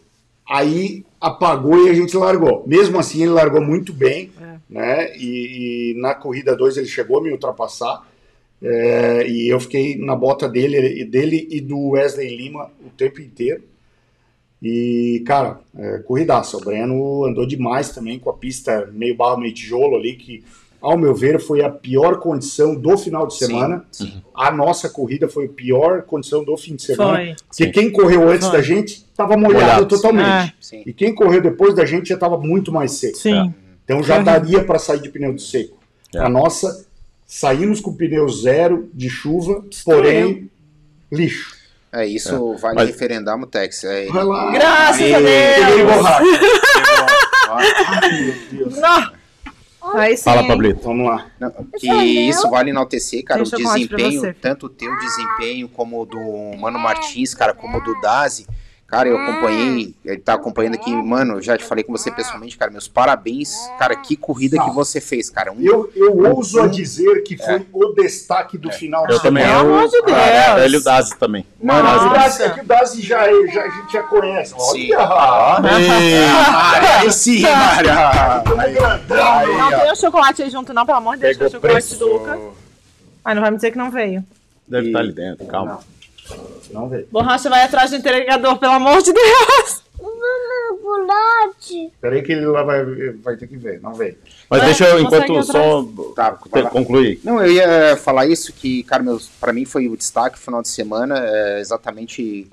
[0.49, 2.63] aí apagou e a gente largou.
[2.67, 4.31] Mesmo assim, ele largou muito bem,
[4.69, 5.15] né?
[5.15, 8.01] E, e na corrida 2 ele chegou a me ultrapassar.
[8.63, 13.61] É, e eu fiquei na bota dele, dele e do Wesley Lima o tempo inteiro.
[14.61, 16.55] E, cara, é, corridaça.
[16.55, 20.41] O Breno andou demais também com a pista meio barro, meio tijolo ali, que,
[20.81, 23.85] ao meu ver, foi a pior condição do final de Sim, semana.
[23.91, 24.23] sim.
[24.33, 27.17] A nossa corrida foi a pior condição do fim de semana.
[27.17, 27.35] Foi.
[27.45, 28.57] Porque quem correu antes Foi.
[28.57, 30.27] da gente estava molhado, Molhado, totalmente.
[30.27, 30.53] É.
[30.61, 30.83] Sim.
[30.85, 33.17] E quem correu depois da gente já estava muito mais seco.
[33.17, 33.53] Sim.
[33.83, 35.77] Então já daria para sair de pneu seco.
[36.15, 36.19] É.
[36.19, 36.85] A nossa,
[37.35, 40.49] saímos com pneu zero de chuva, porém
[41.11, 41.55] lixo.
[41.91, 43.83] É, isso vale Mas- referendar, Mutex.
[43.83, 44.51] É, Vai lá.
[44.51, 45.93] Graças a Peguei Deus!
[45.93, 46.23] borracha.
[49.95, 50.23] Ai, sim.
[50.23, 50.81] Fala, Pablito.
[50.81, 51.27] Vamos lá.
[51.39, 56.05] Não, que isso vale enaltecer, cara, Tem o desempenho, tanto o teu desempenho como o
[56.05, 58.47] do Mano Martins, cara, como o do Dazi.
[58.93, 62.55] Cara, eu acompanhei, ele tá acompanhando aqui, mano, eu já te falei com você pessoalmente,
[62.55, 65.51] cara, meus parabéns, cara, que corrida que você fez, cara.
[65.51, 69.43] Um, Eu, eu ouso a dizer que foi o destaque do final Eu de também.
[69.43, 70.15] Pelo eu- amor de Deus.
[70.15, 71.43] Ah, Ele e o Dazi também.
[71.59, 72.13] Mano, O.
[72.13, 74.53] Dazi, é que o Dazi já, é- já, a gente já conhece.
[74.71, 74.93] Sim.
[74.93, 75.59] Olha,
[77.01, 78.75] aí sim, aí,
[79.57, 81.35] Não tem o chocolate aí junto, não, pelo amor de Deus.
[81.37, 81.97] O chocolate preço.
[81.97, 82.39] do Lucas.
[83.25, 84.23] Ai, não vai me dizer que não veio.
[84.67, 85.71] Deve estar ali dentro, calma.
[85.87, 85.92] não
[86.89, 87.05] vê.
[87.11, 89.83] Borracha vai atrás do entregador, pelo amor de Deus.
[90.83, 91.91] Chocolate.
[92.01, 92.83] Peraí que ele lá vai,
[93.23, 93.81] vai ter que ver.
[93.81, 94.17] Não vê.
[94.49, 96.37] Mas deixa eu, enquanto só Tá,
[96.69, 97.19] concluir.
[97.23, 100.69] Não, eu ia falar isso que, cara, meus, pra mim foi o destaque final de
[100.69, 102.49] semana, é, exatamente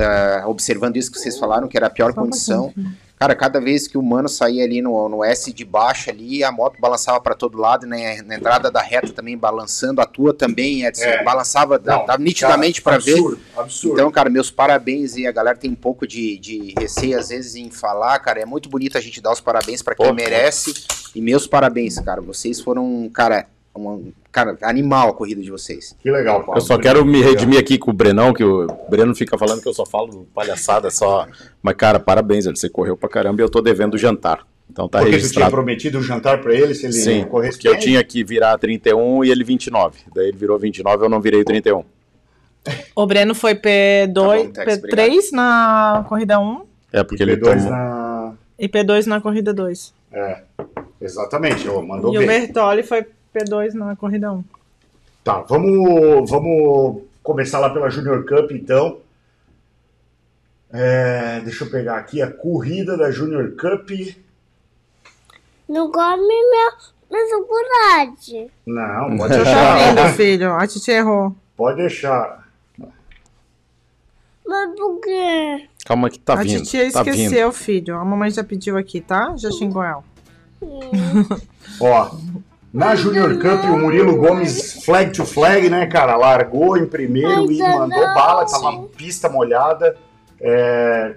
[0.00, 2.74] é, observando isso que vocês falaram, que era a pior Só um condição.
[3.18, 6.52] Cara, cada vez que o mano saía ali no, no S de baixo ali, a
[6.52, 8.22] moto balançava pra todo lado, né?
[8.22, 11.24] Na entrada da reta também balançando, a tua também, Edson, É.
[11.24, 13.12] balançava dá- Não, dá nitidamente pra ver.
[13.14, 13.94] absurdo, Absurdo.
[13.94, 17.56] Então, cara, meus parabéns e a galera tem um pouco de, de receio às vezes
[17.56, 18.40] em falar, cara.
[18.40, 20.14] É muito bonito a gente dar os parabéns pra quem Pô.
[20.14, 20.72] merece.
[21.14, 22.20] E meus parabéns, cara.
[22.20, 23.48] Vocês foram, cara,
[23.78, 25.96] um, cara, animal a corrida de vocês.
[26.00, 26.56] que legal, Paulo.
[26.58, 29.68] Eu só quero me redimir aqui com o Brenão, que o Breno fica falando que
[29.68, 31.26] eu só falo palhaçada só.
[31.62, 34.46] Mas, cara, parabéns, ele você correu pra caramba e eu tô devendo o jantar.
[34.70, 35.50] Então tá Porque tu tinha registrado.
[35.50, 39.24] prometido um jantar pra ele, se ele Sim, corresse porque eu tinha que virar 31
[39.24, 40.00] e ele 29.
[40.14, 41.82] Daí ele virou 29 eu não virei 31.
[42.94, 46.62] O Breno foi Tá P2, bom, Tex, P3 na corrida 1
[46.92, 47.70] É porque ele P2 tomou.
[47.70, 48.32] na...
[48.58, 49.94] e P2 na corrida 2.
[50.12, 50.42] É,
[51.00, 52.28] exatamente, mandou E o bem.
[52.28, 53.06] Bertoli foi
[53.44, 54.44] P2 na corrida 1.
[55.24, 58.98] Tá, vamos, vamos começar lá pela Junior Cup, então.
[60.70, 63.90] É, deixa eu pegar aqui a corrida da Junior Cup.
[65.68, 66.72] Não come meu,
[67.10, 68.50] meu chocolate.
[68.66, 69.78] Não, pode Tá deixar.
[69.94, 70.52] vindo, filho.
[70.54, 71.34] A Titi errou.
[71.56, 72.46] Pode deixar.
[74.46, 75.68] Mas por quê?
[75.84, 76.62] Calma que tá a vindo.
[76.62, 77.14] titia tá vindo.
[77.16, 77.96] esqueceu, filho.
[77.96, 79.34] A mamãe já pediu aqui, tá?
[79.36, 80.02] Já xingou ela.
[81.80, 82.10] Ó,
[82.72, 86.16] na Junior Cup, o Murilo Gomes, flag to flag, né, cara?
[86.16, 88.88] Largou em primeiro e mandou não, bala, tava sim.
[88.96, 89.96] pista molhada.
[90.40, 91.16] é,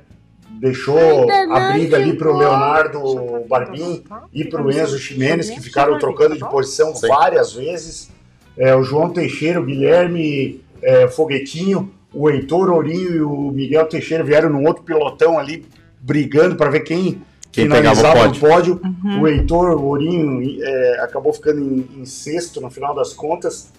[0.60, 2.36] deixou a briga ali pro.
[2.36, 8.10] Leonardo Barbim e pro Enzo Ximenes, que ficaram trocando de posição várias vezes.
[8.58, 14.24] É, o João Teixeira, o Guilherme é, Foguetinho, o Heitor Ourinho e o Miguel Teixeira
[14.24, 15.66] vieram num outro pilotão ali,
[16.00, 17.22] brigando para ver quem,
[17.52, 18.78] Quem pegava o pódio.
[18.78, 18.82] pódio.
[19.20, 23.72] O Heitor Ourinho é, acabou ficando em, em sexto no final das contas.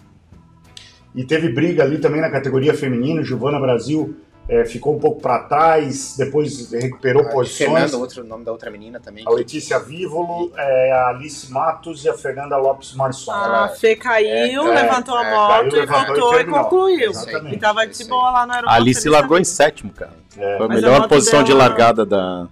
[1.14, 3.22] E teve briga ali também na categoria feminina.
[3.22, 4.16] Giovana Brasil
[4.48, 7.70] é, ficou um pouco para trás, depois recuperou posições.
[7.70, 9.24] Fernanda, outro nome da outra menina também.
[9.26, 13.30] A Letícia Vívolo, é, a Alice Matos e a Fernanda Lopes Marçom.
[13.30, 17.10] A Fê caiu, É, levantou a é, moto caiu, e levantou e voltou e, concluiu.
[17.10, 17.56] Exatamente.
[17.56, 18.82] E tava de boa lá no A aeroporto.
[18.82, 20.12] Alice feliz largou em sétimo, cara.
[20.36, 20.56] É.
[20.56, 22.48] Foi a a melhor moto posição de largada da.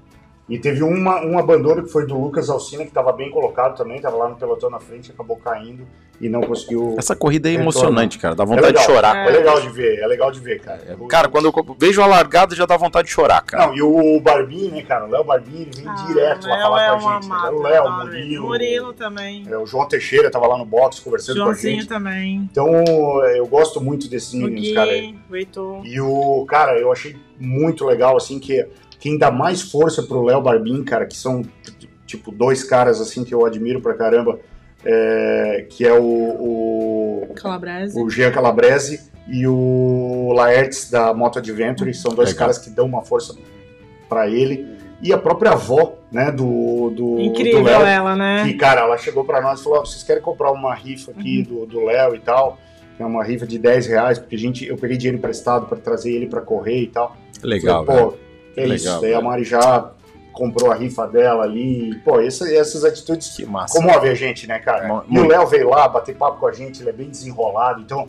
[0.50, 3.96] E teve uma, um abandono que foi do Lucas Alcina, que estava bem colocado também,
[3.98, 5.86] estava lá no pelotão na frente, acabou caindo
[6.20, 6.96] e não conseguiu.
[6.98, 7.70] Essa corrida é Retorno.
[7.70, 8.34] emocionante, cara.
[8.34, 9.16] Dá É vontade legal, de chorar.
[9.28, 10.80] É legal de ver, é legal de ver, cara.
[11.08, 13.68] Cara, quando eu vejo a largada já dá vontade de chorar, cara.
[13.68, 15.06] Não, e o Barbie, né, cara?
[15.06, 17.28] O Léo Barbie, ele vem Ah, direto lá falar é com a gente.
[17.28, 17.36] né?
[17.52, 17.92] O Léo, o.
[18.04, 18.46] Murilo.
[18.48, 19.44] Murilo também.
[19.48, 21.88] é, o João Teixeira tava lá no box conversando com a Joãozinho gente.
[21.88, 22.48] também.
[22.50, 22.66] Então,
[23.36, 24.90] eu gosto muito desses O meninos, Gui, cara.
[25.30, 25.86] o Heitor.
[25.86, 28.66] E o, cara, eu achei muito legal, assim, que
[29.00, 31.42] quem dá mais força pro Léo Barbim, cara, que são,
[32.06, 34.38] tipo, dois caras, assim, que eu admiro pra caramba,
[34.84, 38.00] é, que é o, o, Calabrese.
[38.00, 42.38] o Jean Calabrese e o Laertes da Moto Adventure, são dois Legal.
[42.38, 43.34] caras que dão uma força
[44.08, 44.78] pra ele.
[45.02, 48.44] E a própria avó, né, do, do, Incrível do Léo, ela, né?
[48.44, 51.38] que, cara, ela chegou pra nós e falou: "Ó, vocês querem comprar uma rifa aqui
[51.48, 51.60] Uhum.
[51.60, 52.58] do do Léo e tal?
[52.98, 56.12] É uma rifa de 10 reais, porque a gente, eu peguei dinheiro emprestado pra trazer
[56.12, 57.16] ele pra correr e tal.
[57.42, 58.02] Legal, Falei.
[58.04, 58.14] Pô,
[58.56, 59.00] é Legal, isso.
[59.00, 59.20] Daí a.
[59.20, 59.90] Mari já
[60.32, 61.94] comprou a rifa dela ali.
[62.04, 63.76] Pô, essa- essas atitudes Que massa.
[63.78, 64.86] comove a gente, né, cara?
[64.88, 65.26] Mo- E o.
[65.26, 67.80] Léo veio lá bater papo com a gente, ele é bem desenrolado.
[67.80, 68.06] Então,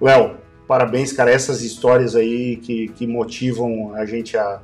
[0.00, 0.36] Léo,
[0.68, 1.30] parabéns, cara.
[1.30, 4.60] Essas histórias aí que, que motivam a gente a.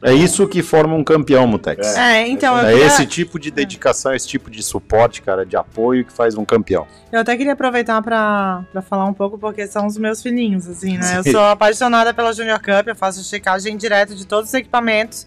[0.00, 1.96] É isso que forma um campeão, Mutex.
[1.96, 5.56] É, então eu, É queria- esse tipo de dedicação, esse tipo de suporte, cara, de
[5.56, 6.86] apoio que faz um campeão.
[7.10, 10.96] eu até queria aproveitar pra, pra falar um pouco, porque são os meus filhinhos, assim,
[10.98, 11.18] né?
[11.18, 15.26] Eu sou apaixonada pela Junior Cup, eu faço checagem direto de todos os equipamentos,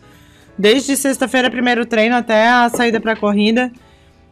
[0.57, 3.72] desde sexta-feira, primeiro treino, até a saída pra corrida.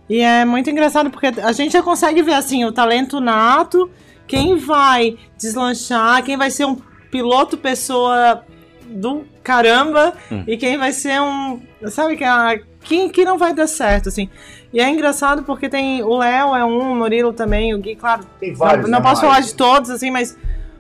[0.10, 3.90] E é muito engraçado porque a gente já consegue ver assim o talento nato,
[4.26, 6.78] quem vai deslanchar, quem vai ser um
[7.12, 8.44] piloto pessoa
[8.90, 10.44] do caramba Hum.
[10.48, 14.30] e quem vai ser um, sabe que a quem que não vai dar certo assim.
[14.74, 18.24] E é engraçado porque tem o Léo é um, o Murilo também, o Gui, claro,
[18.40, 18.84] Tem vários.
[18.86, 20.38] não, não né, posso falar de todos, assim, mas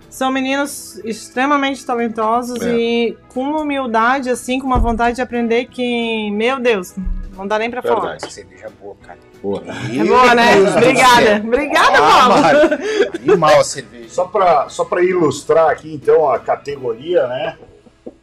[0.09, 2.71] são meninos extremamente talentosos É.
[2.75, 6.93] e com uma humildade, assim, com uma vontade de aprender que, meu Deus,
[7.35, 7.99] não dá nem pra falar.
[8.01, 8.25] Verdade.
[8.25, 9.19] Essa cerveja é boa, cara.
[9.41, 9.63] Boa.
[9.67, 10.51] É boa, né?
[10.77, 11.41] Obrigada.
[11.45, 12.83] Obrigada, Ah, Paulo.
[13.23, 14.09] Animal a cerveja.
[14.09, 17.57] Só para só pra ilustrar aqui, então, a categoria, né?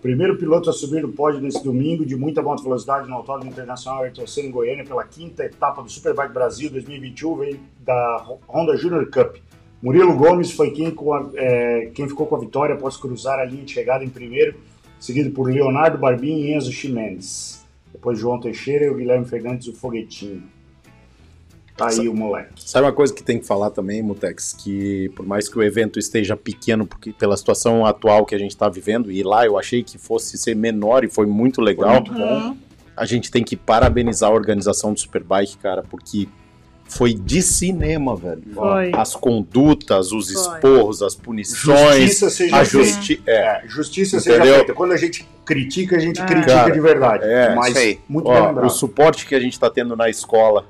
[0.01, 4.03] Primeiro piloto a subir no pódio nesse domingo, de muita alta velocidade no Autódromo Internacional
[4.05, 9.07] Ayrton Senna em Goiânia, pela quinta etapa do Superbike Brasil 2021, veio da Honda Junior
[9.11, 9.37] Cup.
[9.83, 13.65] Murilo Gomes foi quem, a- é, quem ficou com a vitória após cruzar a linha
[13.65, 14.55] de chegada em primeiro,
[14.99, 17.65] seguido por Leonardo Barbim e Enzo Ximenes.
[17.93, 20.43] Depois João Teixeira e o Guilherme Fernandes, o foguetinho.
[21.77, 22.53] Tá aí o moleque.
[22.65, 24.55] Sabe uma coisa que tem que falar também, Mutex?
[24.55, 28.53] Que por mais que o evento esteja pequeno, porque pela situação atual que a gente
[28.53, 32.15] está vivendo, e lá eu achei que fosse ser menor e foi muito legal, Muito
[32.15, 32.57] bom.
[32.97, 36.27] a gente tem que parabenizar a organização do Superbike, cara, porque
[36.89, 38.43] foi de cinema, velho.
[38.55, 38.93] Foi.
[38.95, 40.41] As condutas, os Foi.
[40.55, 42.87] esporros, as punições, Justiça seja a feita.
[42.87, 44.55] justi é, É, justiça seja Entendeu?
[44.55, 44.73] feita.
[44.73, 46.25] Quando a gente critica, a gente É.
[46.25, 47.25] critica Cara, de verdade.
[47.25, 48.01] é, mas isso aí.
[48.09, 48.67] muito bem Ó, lembrado.
[48.67, 50.65] o suporte que a gente está tendo na escola,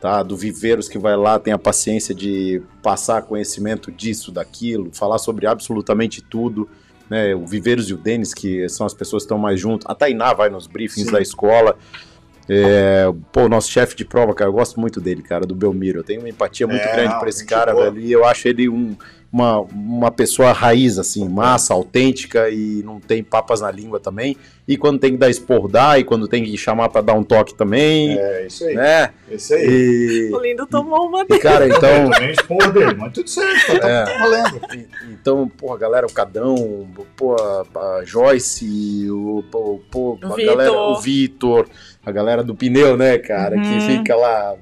[0.00, 0.22] tá?
[0.22, 5.46] Do Viveiros que vai lá, tem a paciência de passar conhecimento disso, daquilo, falar sobre
[5.46, 6.68] absolutamente tudo.
[7.08, 7.34] Né?
[7.34, 9.86] O Viveiros e o Denis, que são as pessoas que estão mais junto.
[9.90, 11.12] A Tainá vai nos briefings Sim.
[11.12, 11.76] da escola.
[12.48, 16.00] É, pô, nosso chefe de prova, cara, eu gosto muito dele, cara, do Belmiro.
[16.00, 17.90] Eu tenho uma empatia muito É, grande por esse cara, boa.
[17.90, 18.04] velho.
[18.04, 18.96] E eu acho ele um,
[19.32, 24.36] uma, uma pessoa raiz, assim, massa, autêntica e não tem papas na língua também.
[24.66, 25.98] E quando tem que dar esporro, dá.
[25.98, 28.74] E quando tem que chamar pra dar um toque também, É isso aí.
[28.74, 29.10] né?
[29.30, 29.66] É isso aí.
[30.30, 32.10] E, O lindo tomou uma e, cara, então...
[32.10, 34.04] também expor dele, mas tudo certo, tá, É.
[34.04, 34.60] tá valendo.
[35.12, 40.44] Então, porra, galera, o Cadão, pô, a, Joyce, o, pô, a Vitor.
[40.56, 41.68] galera, o Vitor,
[42.04, 43.80] a galera do pneu, né, cara, que Uhum.
[43.80, 44.54] fica lá,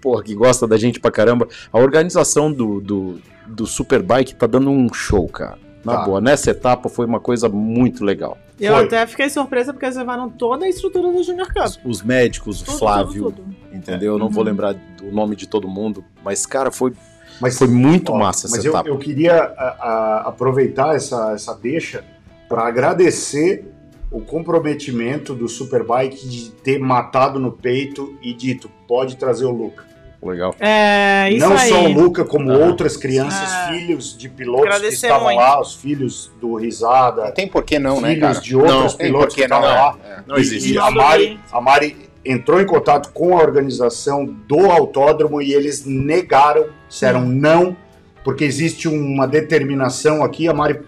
[0.00, 1.46] porra, que gosta da gente pra caramba.
[1.72, 3.20] A organização do, do,
[3.52, 5.58] do Superbike tá dando um show, cara.
[5.84, 6.04] Na Tá.
[6.04, 8.38] boa, nessa etapa foi uma coisa muito legal.
[8.60, 8.84] Eu Foi.
[8.84, 11.64] até fiquei surpresa porque eles levaram toda a estrutura do Junior Cup.
[11.66, 13.56] Os, os médicos, o Tudo, Flávio, tudo, tudo.
[13.72, 14.12] entendeu?
[14.12, 16.92] Eu não vou lembrar do nome de todo mundo, mas, cara, foi,
[17.40, 18.88] Mas, foi muito ó, massa essa mas eu, etapa.
[18.88, 22.04] eu queria a- a- aproveitar essa, essa deixa
[22.48, 23.68] para agradecer
[24.10, 29.84] o comprometimento do Superbike de ter matado no peito e dito, pode trazer o Luca.
[30.22, 30.54] Legal.
[30.60, 31.68] É, isso Não aí.
[31.68, 32.66] só o Luca, como Aham.
[32.68, 33.72] outras crianças, É.
[33.72, 35.36] filhos de pilotos que estavam muito.
[35.38, 38.40] lá, os filhos do Risada, Não tem por que não, né, filhos cara?
[38.40, 39.96] de outros Não, pilotos que que não, estavam lá.
[40.08, 40.22] é.
[40.26, 40.72] Não existe.
[40.74, 45.84] E a Mari, a Mari entrou em contato com a organização do autódromo e eles
[45.84, 47.76] negaram, disseram não,
[48.22, 50.46] porque existe uma determinação aqui.
[50.46, 50.80] A Mari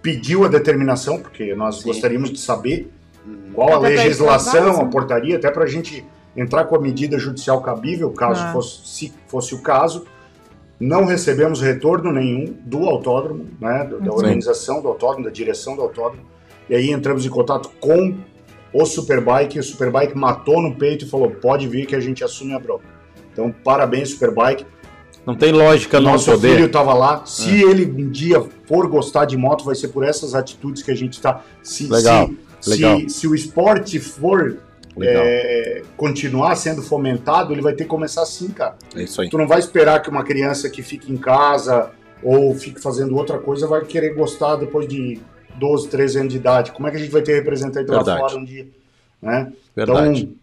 [0.00, 1.88] pediu a determinação, porque nós Sim.
[1.88, 2.88] gostaríamos de saber
[3.26, 3.50] Uhum.
[3.52, 6.04] qual a legislação, a portaria, até para a gente
[6.40, 8.52] entrar com a medida judicial cabível, caso Ah.
[8.52, 10.04] fosse, se fosse o caso.
[10.80, 14.08] Não recebemos retorno nenhum do autódromo, né, da, Sim.
[14.10, 16.22] organização do autódromo, da direção do autódromo.
[16.70, 18.14] E aí entramos em contato com
[18.72, 22.22] o Superbike, e o Superbike matou no peito e falou: pode vir que a gente
[22.22, 22.84] assume a bronca.
[23.32, 24.64] Então, parabéns, Superbike.
[25.26, 26.52] Não tem lógica não Nosso poder.
[26.54, 27.26] filho estava lá.
[27.26, 30.94] Se ele um dia for gostar de moto, vai ser por essas atitudes que a
[30.94, 31.42] gente está.
[31.62, 32.30] Se, Legal,
[32.60, 33.00] se, legal.
[33.00, 34.58] Se, se o esporte for.
[35.06, 38.76] É, continuar sendo fomentado, ele vai ter que começar assim, cara.
[38.96, 39.28] É isso aí.
[39.28, 41.90] Tu não vai esperar que uma criança que fique em casa
[42.22, 45.20] ou fique fazendo outra coisa vai querer gostar depois de
[45.56, 46.72] 12, 13 anos de idade.
[46.72, 48.66] Como é que a gente vai ter representante lá fora um dia?
[49.20, 49.52] Né?
[49.74, 50.20] Verdade.
[50.22, 50.34] Então,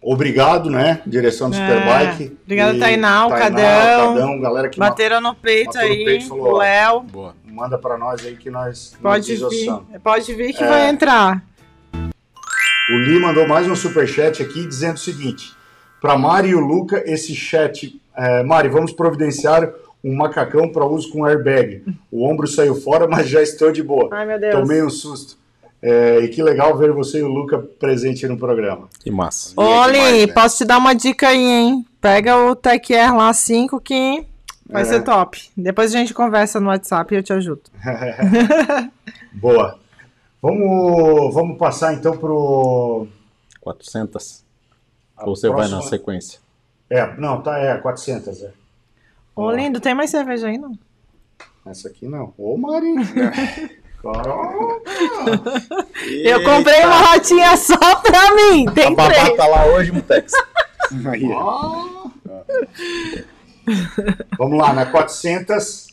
[0.00, 1.00] obrigado, né?
[1.06, 2.36] Direção do É, Superbike.
[2.44, 4.14] obrigado, E Tainá, o Tainá, Cadão.
[4.14, 6.58] Cadão, galera que Bateram no peito no aí, peito falou, o ó.
[6.58, 7.06] Léo.
[7.44, 9.84] Manda pra nós aí que nós, nós Pode vir, desossamos.
[10.02, 10.68] pode vir que É.
[10.68, 11.42] vai entrar.
[12.90, 15.52] O Li mandou mais um superchat aqui dizendo o seguinte:
[16.00, 18.00] para Mari e o Luca, esse chat.
[18.16, 19.70] é, Mari, vamos providenciar
[20.02, 21.82] um macacão para uso com airbag.
[22.10, 24.08] O ombro saiu fora, mas já estou de boa.
[24.12, 24.54] Ai, meu Deus.
[24.54, 25.36] Tomei um susto.
[25.80, 28.88] É, e que legal ver você e o Luca presente no programa.
[29.00, 29.52] Que massa.
[29.56, 30.32] Ô, é Li, né?
[30.32, 31.86] posso te dar uma dica aí, hein?
[32.00, 34.24] Pega o Tech Air lá 5 que
[34.68, 34.84] vai É.
[34.84, 35.40] ser top.
[35.56, 37.62] Depois a gente conversa no WhatsApp e eu te ajudo.
[39.34, 39.78] Boa.
[40.40, 43.06] Vamos, vamos passar então pro.
[43.60, 44.44] 400.
[45.16, 46.40] a Ou você vai próxima- na sequência?
[46.90, 48.42] É, não, tá, é 400.
[48.42, 48.52] É.
[49.34, 50.72] Ô, lindo, tem mais cerveja aí, não?
[51.66, 52.32] Essa aqui não.
[52.38, 52.94] Ô, Mari.
[54.00, 54.80] Caramba.
[56.24, 58.66] Eu comprei uma latinha só pra mim.
[58.68, 59.36] A Tem babá três.
[59.36, 60.32] tá lá hoje, Mutex.
[64.38, 65.87] Vamos lá, na 400.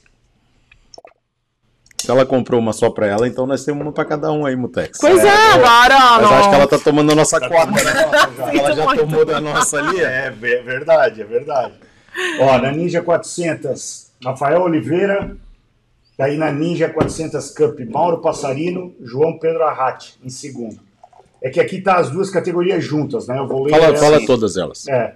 [1.97, 4.55] Se ela comprou uma só pra ela, então nós temos uma pra cada um aí,
[4.55, 4.99] Mutex.
[4.99, 6.37] Pois é, agora, Mas não.
[6.37, 7.81] acho que ela tá tomando a nossa cota, né?
[7.83, 8.53] já.
[8.53, 8.99] Ela já muito.
[9.01, 9.99] tomou da nossa ali.
[10.01, 10.27] é.
[10.27, 11.73] É ve- verdade, é verdade.
[12.39, 15.35] Ó, na Ninja 400, Rafael Oliveira.
[16.17, 20.79] Daí na Ninja 400 Cup, Mauro Passarino, João Pedro Arratti, em segundo.
[21.41, 23.37] É que aqui tá as duas categorias juntas, né?
[23.37, 24.87] Eu vou ler Fala, fala todas elas.
[24.87, 25.13] É.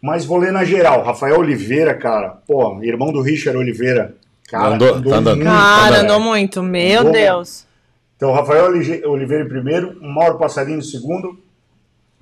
[0.00, 1.02] Mas vou ler na geral.
[1.02, 4.14] Rafael Oliveira, cara, pô, irmão do Richard Oliveira.
[4.50, 5.36] Cara, Andou- tá andando.
[5.36, 6.62] muito, Cara, andou muito.
[6.62, 7.64] Meu Andou Deus.
[8.16, 11.38] Então, Rafael Oli- Oliveira em primeiro, Mauro Passarinho em segundo,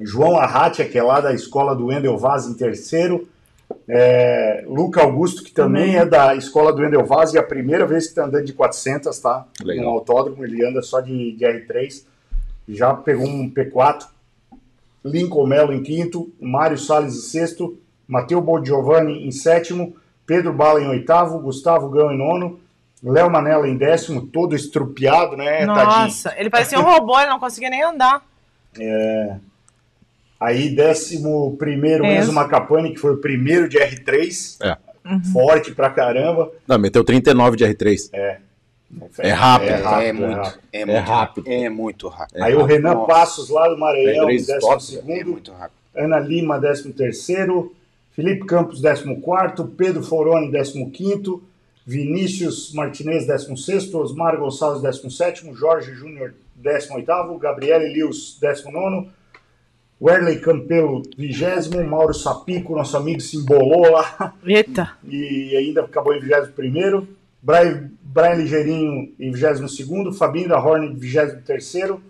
[0.01, 3.27] João Arratia, que é lá da escola do Wendel Vaz, em terceiro,
[3.89, 7.85] é, Luca Augusto, que também é da escola do Wendel Vaz, e é a primeira
[7.87, 9.45] vez que está andando de 400, tá?
[9.65, 9.85] Legal.
[9.87, 12.05] No autódromo, ele anda só de, de R3,
[12.69, 14.07] já pegou um P4,
[15.05, 17.77] Lincoln Melo em quinto, Mário Salles em sexto,
[18.07, 19.97] Matheus Bolgiovanni em sétimo,
[20.29, 22.61] Pedro Bala em oitavo, Gustavo Gão em nono,
[23.03, 25.75] Léo Manella em décimo, todo estrupiado, né, tadinho?
[26.03, 28.23] Nossa, ele parecia um robô, ele não conseguia nem andar.
[30.39, 32.19] Aí, décimo primeiro, É.
[32.19, 34.57] Enzo Macapane, que foi o primeiro de R3.
[34.63, 34.77] É.
[35.33, 36.53] Forte pra caramba.
[36.67, 38.11] Não, meteu 39 de R3.
[38.13, 39.69] É rápido.
[39.71, 40.61] É É, rápido, é muito, rápido.
[40.73, 41.45] é muito rápido.
[41.51, 42.43] É muito rápido.
[42.43, 43.07] Aí o Renan Nossa.
[43.07, 45.31] Passos, lá do Maranhão, R3 décimo top, É segundo.
[45.31, 45.79] muito rápido.
[45.97, 47.75] Ana Lima, décimo terceiro.
[48.19, 49.65] Felipe Campos, décimo quarto.
[49.65, 51.41] Pedro Foroni, décimo quinto.
[51.87, 53.97] Vinícius Martinez, décimo sexto.
[53.97, 55.55] Osmar Gonçalves, décimo sétimo.
[55.55, 57.39] Jorge Júnior, décimo oitavo.
[57.39, 59.09] Gabriele Lius, décimo nono.
[60.03, 61.81] Werley Campelo, vigésimo.
[61.85, 64.35] Mauro Sapico, nosso amigo, se embolou lá.
[64.45, 64.99] Eita.
[65.05, 67.07] e ainda acabou em 21º.
[67.41, 72.01] Brian, Brian Ligeirinho em 22º, Fabinho da Horn em 23º,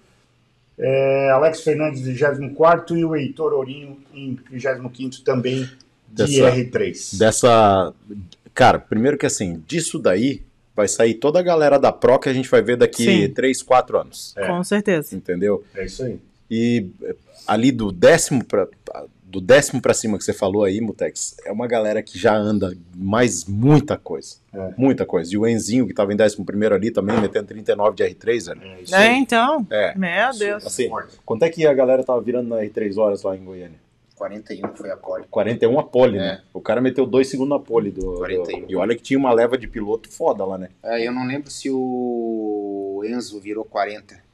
[0.78, 5.68] é, Alex Fernandes em 24º e o Heitor Ourinho em 25º também
[6.10, 7.18] de Dessa- R3.
[7.18, 7.94] Dessa.
[8.54, 10.42] Cara, primeiro que assim, disso daí
[10.74, 13.28] vai sair toda a galera da Pro que a gente vai ver daqui Sim.
[13.32, 14.32] 3, 4 anos.
[14.36, 14.46] É.
[14.46, 15.14] Com certeza.
[15.16, 15.64] Entendeu?
[15.74, 16.18] É isso aí.
[16.50, 17.14] E eh,
[17.46, 18.66] ali do décimo pra,
[19.24, 22.74] do décimo pra cima que você falou aí, Mutex, é uma galera que já anda
[22.96, 24.36] mais muita coisa.
[24.54, 24.72] É.
[24.78, 25.32] Muita coisa.
[25.34, 28.60] E o Enzinho, que tava em décimo primeiro ali também, metendo 39 de R3, velho.
[28.62, 29.66] É isso É, então.
[29.70, 29.96] É.
[29.98, 30.64] Meu Deus.
[30.66, 30.88] Assim,
[31.26, 33.78] quanto é que a galera tava virando na R3 horas lá em Goiânia?
[34.18, 35.24] 41 foi a pole.
[35.30, 36.20] 41 a pole, É.
[36.20, 36.42] né?
[36.52, 38.64] O cara meteu dois segundos na pole do, do- 41.
[38.68, 40.68] E olha que tinha uma leva de piloto foda lá, né?
[40.82, 44.26] É, eu não lembro se o Enzo virou 40.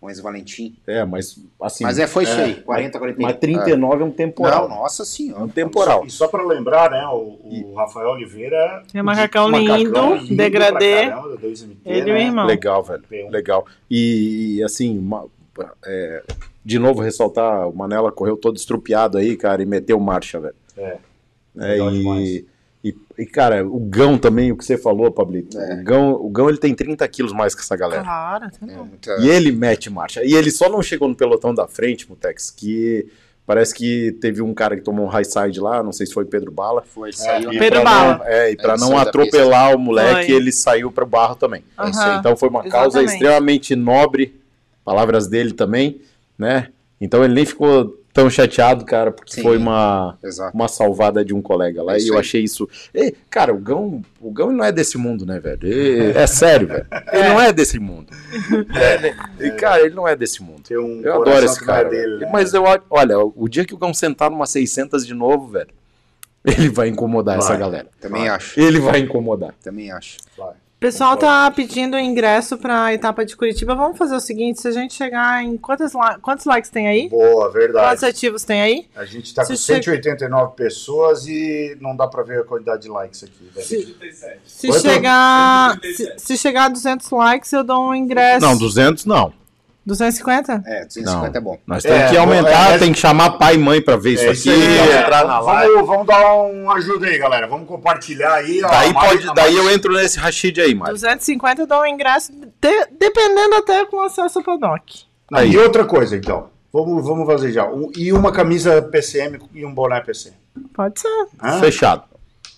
[0.00, 0.76] O Enzo Valentim.
[0.86, 1.82] É, mas assim.
[1.82, 3.22] Mas é, foi isso é, aí, 40, 41.
[3.26, 4.12] Mas 39 é um É.
[4.12, 4.68] temporal.
[4.68, 5.44] Não, nossa É senhora.
[5.44, 6.04] um temporal.
[6.04, 7.38] E só para lembrar, né, o,
[7.70, 8.82] o Rafael Oliveira...
[8.92, 11.08] Tem um macacão lindo, pra degradê.
[11.08, 12.22] caramba, 2MT, Ele e o né?
[12.22, 12.44] irmão.
[12.46, 13.02] Legal, velho.
[13.10, 13.30] P1.
[13.30, 13.66] Legal.
[13.90, 15.24] E, e, assim, uma-
[15.86, 16.22] é,
[16.64, 20.54] de novo ressaltar, o Manela correu todo estrupiado aí, cara, e meteu marcha, velho.
[20.76, 20.96] É.
[21.56, 22.44] É, e,
[22.82, 25.58] e, e, cara, o Gão também, o que você falou, Pablito.
[25.58, 25.80] É.
[25.80, 28.02] O, Gão, o Gão ele tem 30 quilos mais que essa galera.
[28.02, 28.84] Claro, tá É, bom.
[28.84, 30.24] muita- E ele mete marcha.
[30.24, 33.06] E ele só não chegou no pelotão da frente, Mutex, que
[33.46, 36.24] parece que teve um cara que tomou um high side lá, não sei se foi
[36.24, 36.82] Pedro Bala.
[36.82, 37.52] Foi, ele saiu.
[37.52, 38.18] E Pedro pra Bala.
[38.18, 40.34] Não, é, e pra Ele não atropelar o moleque, Foi.
[40.34, 41.62] ele saiu pro barro também.
[41.78, 41.82] É.
[41.82, 42.16] Aham.
[42.18, 43.12] Então foi uma causa Exatamente.
[43.12, 44.40] extremamente nobre,
[44.84, 46.00] palavras dele também,
[46.38, 46.68] né?
[47.00, 49.42] Então ele nem ficou tão chateado, cara, porque Sim.
[49.42, 50.54] foi uma, Exato.
[50.54, 51.94] uma salvada de um colega lá.
[51.94, 52.20] É e isso eu aí.
[52.20, 52.68] achei isso.
[52.94, 55.66] E, cara, o Gão, o Gão não é desse mundo, né, velho?
[55.66, 56.86] E- é sério, velho.
[57.12, 58.06] Ele não é desse mundo.
[58.72, 60.62] É, e, cara, ele não é desse mundo.
[60.62, 61.88] Tem um Eu adoro esse é cara.
[61.88, 62.30] dele, né?
[62.32, 65.70] Mas eu, olha, o dia que o Gão sentar numa 600 de novo, velho,
[66.44, 67.58] ele vai incomodar essa Vai.
[67.58, 67.88] galera.
[68.00, 68.30] Também Vai.
[68.30, 68.60] acho.
[68.60, 69.54] Ele vai incomodar.
[69.60, 70.18] Também acho.
[70.38, 70.54] Vai.
[70.84, 73.74] O pessoal tá pedindo ingresso pra etapa de Curitiba.
[73.74, 75.56] Vamos fazer o seguinte: se a gente chegar em.
[75.56, 77.08] Quantos, li- quantos likes tem aí?
[77.08, 77.86] Boa, verdade.
[77.88, 78.86] Quantos ativos tem aí?
[78.94, 82.82] A gente tá com Se che- 189 pessoas e não dá pra ver a quantidade
[82.82, 83.50] de likes aqui.
[83.54, 83.66] velho.
[83.66, 83.96] Se,
[84.44, 85.80] se chegar.
[85.96, 88.44] Se, se chegar a 200 likes, eu dou um ingresso.
[88.44, 89.32] Não, 200 não.
[89.86, 90.62] 250?
[90.66, 91.58] É, 250 é bom.
[91.66, 94.24] Nós temos É, que aumentar, é- tem que chamar pai e mãe pra ver isso
[94.24, 95.72] É aqui, isso aí, na live.
[95.72, 97.46] Vamos, vamos dar uma ajuda aí, galera.
[97.46, 98.62] Vamos compartilhar aí.
[98.64, 100.94] ó, Daí, pode, a daí Mari- eu entro nesse rachid aí, Mário.
[100.94, 105.04] 250 eu dou um ingresso, de- dependendo até com acesso ao paddock.
[105.30, 106.48] Não, E outra coisa, então.
[106.72, 107.66] Vamos, vamos fazer já.
[107.66, 110.34] Um- e uma camisa PCM e um boné PCM.
[110.74, 111.08] Pode ser.
[111.42, 111.60] Hã?
[111.60, 112.02] Fechado.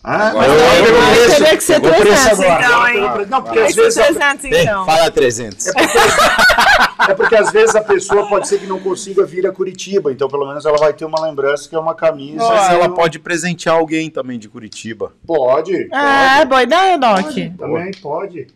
[0.03, 1.37] Agora Mas eu- aí pegou Mas preço.
[1.37, 2.65] teria que ser Pegou preço 300 agora.
[2.65, 2.89] então,
[3.21, 3.27] hein?
[3.29, 3.95] Não, porque às vezes...
[3.95, 4.87] ser a- 300 então.
[4.87, 5.67] Fala 300.
[5.67, 5.99] É porque
[7.39, 10.65] às vezes a pessoa pode ser que não consiga vir a Curitiba, então pelo menos
[10.65, 12.39] ela vai ter uma lembrança que é uma camisa.
[12.49, 15.13] Mas e ela um- pode presentear alguém também de Curitiba.
[15.27, 15.89] Pode.
[15.93, 17.33] É, boa ideia, Doc.
[17.59, 18.47] Também pode.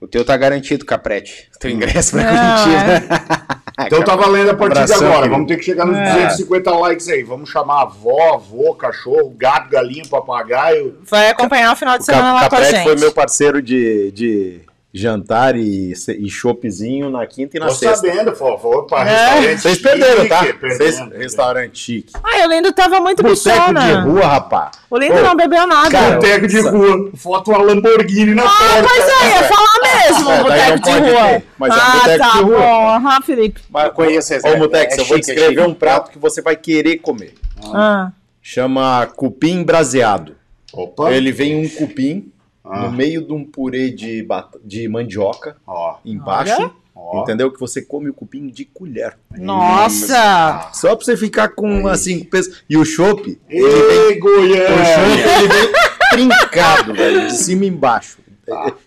[0.00, 1.48] O teu tá garantido, Caprete.
[1.56, 3.54] O teu ingresso pra Não, Curitiba.
[3.86, 5.16] Então tá valendo a partir de Abração, agora.
[5.16, 5.34] querido.
[5.34, 6.04] Vamos ter que chegar nos É.
[6.12, 7.24] 250 likes aí.
[7.24, 10.98] Vamos chamar avó, avô, cachorro, gato, galinha, papagaio.
[11.02, 12.84] Vai acompanhar o final de O semana Cap lá com a Caprete gente.
[12.84, 14.60] foi meu parceiro de, de
[14.96, 17.96] jantar e, e choppzinho na quinta e na Tô sexta.
[18.06, 19.14] sabendo, por favor, para É.
[19.40, 20.46] restaurante Vocês perderam, tá?
[20.62, 22.12] Vocês, restaurante chique.
[22.22, 24.00] Ai, o Lindo tava muito Boteco de bichona.
[24.02, 24.70] rua, rapaz.
[24.88, 25.90] O Lindo Ô, não bebeu nada.
[25.90, 28.88] cara, Boteco de rua, foto uma Lamborghini na Ah, porta.
[28.88, 31.28] pois é, ia falar mesmo, É, boteco não de pode rua.
[31.28, 32.58] ter, mas é um ah, boteco tá de rua.
[32.60, 32.88] bom.
[32.88, 33.60] Aham, Felipe.
[33.68, 35.70] Mas, Eu conheço esse, Ô, é- Mutex, é eu vou chique, é descrever chique.
[35.70, 37.34] um prato que você vai querer comer.
[37.74, 38.12] Ah.
[38.40, 40.36] Chama cupim braseado.
[40.72, 41.10] Opa.
[41.12, 42.30] Ele vem um cupim
[42.64, 42.82] Ah.
[42.86, 46.54] no meio de um purê de, bata- de mandioca Ó, embaixo.
[46.58, 46.70] Olha.
[46.94, 47.22] ó.
[47.22, 47.50] Entendeu?
[47.52, 49.18] Que você come o cupim de colher.
[49.36, 50.70] Nossa!
[50.72, 52.50] Só pra você ficar com assim, peso.
[52.68, 54.84] E o chopp, ele vem Ei, O Goiânia!
[54.84, 55.72] chopp, ele vem
[56.10, 58.18] trincado, velho, de cima e embaixo.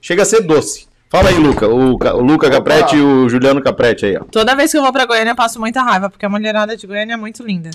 [0.01, 0.87] Chega a ser doce.
[1.09, 1.67] Fala aí, Luca.
[1.69, 4.23] O, o Luca Capretti e o Juliano Capretti aí, ó.
[4.25, 6.85] Toda vez que eu vou pra Goiânia, eu passo muita raiva, porque a mulherada de
[6.85, 7.69] Goiânia é muito linda.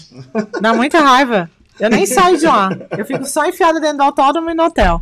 [0.61, 1.51] Dá muita raiva.
[1.81, 2.71] Eu nem saio de lá.
[2.97, 5.01] Eu fico só enfiada dentro do autódromo e no hotel.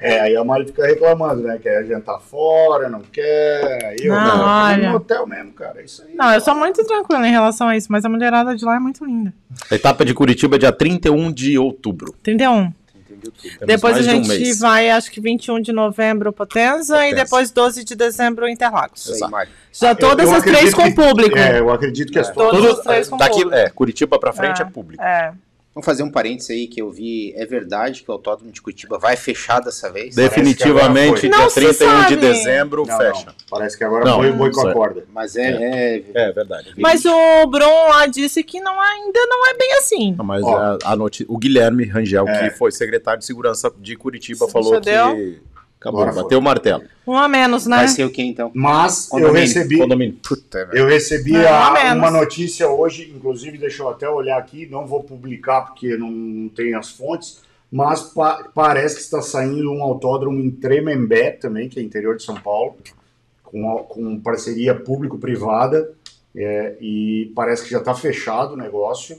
[0.00, 1.58] É, aí a Mari fica reclamando, né?
[1.62, 3.84] Quer jantar fora, não quer.
[3.84, 4.74] Aí eu Não, não, eu olha.
[4.76, 5.80] fico no hotel mesmo, cara.
[5.80, 6.14] É isso aí.
[6.14, 8.78] Não, eu sou muito tranquila em relação a isso, mas a mulherada de lá é
[8.80, 9.32] muito linda.
[9.70, 12.14] A etapa de Curitiba é dia 31 de outubro.
[12.22, 12.72] 31.
[13.20, 14.58] Temos depois a de um gente mês.
[14.60, 17.24] vai, acho que 21 de novembro, Potenza, e Potenza.
[17.24, 19.08] depois 12 de dezembro, Interlagos.
[19.08, 19.30] Exato.
[19.30, 19.52] Mário.
[19.72, 21.38] Já todas Eu as três acredito com que- público.
[21.38, 23.54] É, eu acredito que as Todas Tudo, as três com daqui, público.
[23.54, 24.68] é, Curitiba pra frente é, É.
[24.68, 25.02] público.
[25.02, 25.32] É.
[25.76, 27.34] Vamos fazer um parênteses aí que eu vi.
[27.36, 30.14] É verdade que o Autódromo de Curitiba vai fechar dessa vez?
[30.14, 31.60] Definitivamente, dia agora foi.
[31.60, 33.26] 31 Não se de dezembro, Não, fecha.
[33.26, 33.34] não.
[33.50, 34.72] Parece que agora Não, foi boi com a é.
[34.72, 35.04] corda.
[35.12, 35.42] Mas é.
[35.50, 36.72] é- É verdade.
[36.78, 40.14] Mas o Bron lá disse que não, ainda não é bem assim.
[40.16, 40.56] Não, Mas Ó.
[40.56, 42.48] a, a noti- o Guilherme Rangel, É.
[42.48, 45.38] que foi secretário de segurança de Curitiba, Sim, falou que
[45.88, 46.22] acabou, foi.
[46.22, 46.82] bateu o martelo.
[47.06, 47.76] Um a menos, né?
[47.76, 48.50] Vai ser o que então?
[48.54, 49.40] Mas eu Condomínio.
[49.40, 50.16] recebi, Condomínio.
[50.26, 54.86] Puta, eu recebi Não, a- uma notícia hoje, inclusive, deixa eu até olhar aqui, não
[54.86, 60.40] vou publicar porque não, tem as fontes, mas pa- parece que está saindo um autódromo
[60.40, 62.76] em Tremembé também, que é interior de São Paulo,
[63.42, 65.92] com, com parceria público-privada,
[66.34, 69.16] é, e parece que já está fechado o negócio.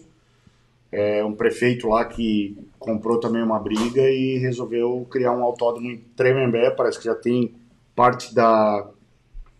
[0.91, 5.97] É um prefeito lá que comprou também uma briga e resolveu criar um autódromo em
[6.15, 7.53] Tremembé, parece que já tem
[7.95, 8.89] parte da,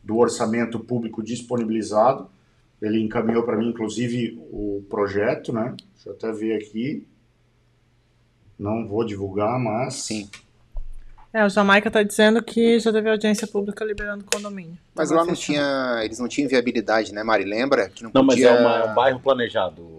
[0.04, 2.30] do orçamento público disponibilizado.
[2.82, 5.76] Ele encaminhou para mim, inclusive, o projeto, né?
[5.96, 7.06] Deixa eu até ver aqui.
[8.58, 9.96] Não vou divulgar, mas.
[9.96, 10.30] Sim.
[11.34, 14.78] É, o Jamaica tá dizendo que já teve audiência pública liberando condomínio.
[14.96, 16.00] Mas lá não tinha.
[16.04, 17.44] Eles não tinham viabilidade, né, Mari?
[17.44, 17.90] Lembra?
[17.90, 18.50] Que não, Não, mas podia...
[18.52, 19.97] é uma- um bairro planejado.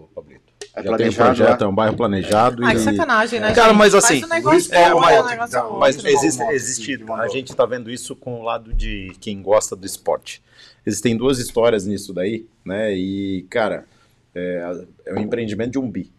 [0.79, 1.67] É Já tem um projeto, lá?
[1.67, 2.63] é um bairro planejado.
[2.63, 2.79] Que e...
[2.79, 3.77] sacanagem, né, Cara, gente?
[3.77, 5.79] mas assim, negócio é, bom, mas- é um então.
[5.79, 9.75] Mas existe, existe que a gente tá vendo isso com o lado de quem gosta
[9.75, 10.41] do esporte.
[10.85, 12.93] Existem duas histórias nisso daí, né?
[12.93, 13.85] E, cara,
[14.33, 16.11] é, é um empreendimento de um bi.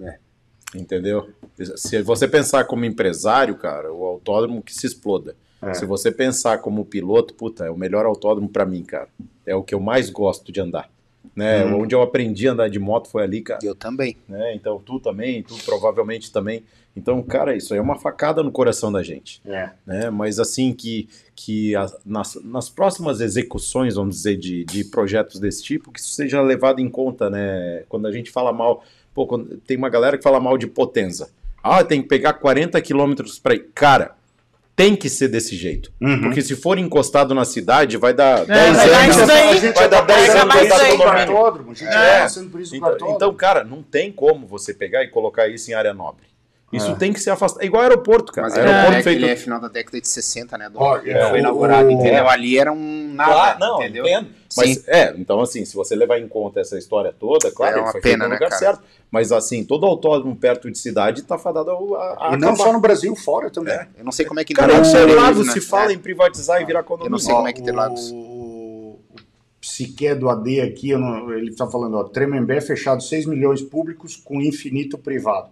[0.00, 0.18] É.
[0.74, 1.30] Entendeu?
[1.76, 5.34] Se você pensar como empresário, cara, o autódromo que se exploda.
[5.62, 5.74] É.
[5.74, 9.08] Se você pensar como piloto, puta, é o melhor autódromo pra mim, cara.
[9.46, 10.88] É o que eu mais gosto de andar.
[11.38, 11.64] Né?
[11.64, 11.82] Uhum.
[11.82, 14.16] Onde eu aprendi a andar de moto foi ali, cara Eu também.
[14.28, 14.56] né?
[14.56, 16.64] Então tu também, tu provavelmente também.
[16.96, 19.70] Então, cara, isso aí é uma facada no coração da gente, É.
[19.86, 20.10] né?
[20.10, 25.62] Mas assim que, que a- nas, nas próximas execuções, vamos dizer, de, de projetos desse
[25.62, 27.84] tipo, que isso seja levado em conta, né?
[27.88, 28.82] Quando a gente fala mal,
[29.14, 31.30] pô, quando- tem uma galera que fala mal de Potenza.
[31.62, 33.68] Ah, tem que pegar 40 quilômetros para ir.
[33.72, 34.16] Cara,
[34.78, 35.92] tem que ser desse jeito.
[36.00, 36.20] Uhum.
[36.20, 39.60] Porque se for encostado na cidade, vai dar 10 vai dar anos.
[39.60, 41.02] gente Vai dar já tá 10 passando anos, vai por dar condomínio.
[41.26, 41.90] cartódromo, A gente É.
[42.16, 43.16] tá passando por isso no Então, cartódromo.
[43.16, 46.22] então, cara, não tem como você pegar e colocar isso em área nobre.
[46.70, 46.94] Isso É.
[46.96, 47.62] tem que ser afastado.
[47.62, 48.46] É igual aeroporto, cara.
[48.48, 49.16] Mas ele, aeroporto é, feito.
[49.24, 50.68] ele é final da década de 60, né?
[50.68, 52.28] Do, Ó, que é, foi inaugurado, o- entendeu?
[52.28, 54.06] Ali era um nada, Claro, não, entendeu?
[54.06, 54.28] entendo.
[54.54, 57.84] Mas, é, então assim, se você levar em conta essa história toda, claro, É ele
[57.86, 58.58] uma foi pena, feito no né, lugar cara?
[58.60, 58.82] certo.
[59.10, 62.56] Mas assim, todo autódromo perto de cidade tá fadado a, a E não acabar.
[62.64, 63.72] só no Brasil, fora também.
[63.72, 63.88] É.
[63.98, 65.52] Eu não sei como é que Cara, não Interlagos né?
[65.54, 65.94] se fala É.
[65.94, 67.08] em privatizar e virar condomínio.
[67.08, 68.10] Eu não sei como é que Interlagos.
[68.12, 69.00] O, o
[69.58, 74.16] psique do AD aqui, eu não- ele está falando, ó, Tremembé fechado 6 milhões públicos
[74.16, 75.48] com infinito privado.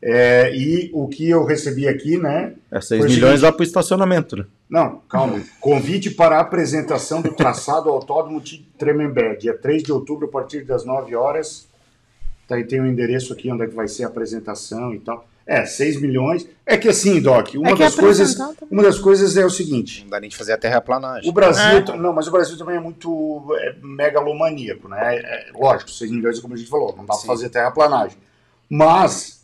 [0.00, 2.54] É, e o que eu recebi aqui, né?
[2.70, 4.44] É 6 Foi o milhões seguinte- dá pro estacionamento, né?
[4.70, 5.40] Não, calma.
[5.60, 10.64] Convite para a apresentação do traçado Autódromo de Tremembé, dia 3 de outubro, a partir
[10.64, 11.66] das 9 horas.
[12.46, 15.26] Tá, aí tem o endereço aqui onde é que vai ser a apresentação e tal.
[15.46, 16.46] É, 6 milhões.
[16.64, 18.68] É que assim, Doc, uma, É das, coisas, apresentar também.
[18.78, 20.02] uma das coisas é o seguinte.
[20.02, 21.28] Não dá nem de fazer a terraplanagem.
[21.28, 21.96] O Brasil, É.
[21.96, 25.16] não, mas o Brasil também é muito é, megalomaníaco, né?
[25.16, 28.18] É, lógico, 6 milhões, como a gente falou, não dá para fazer terraplanagem.
[28.68, 29.37] Mas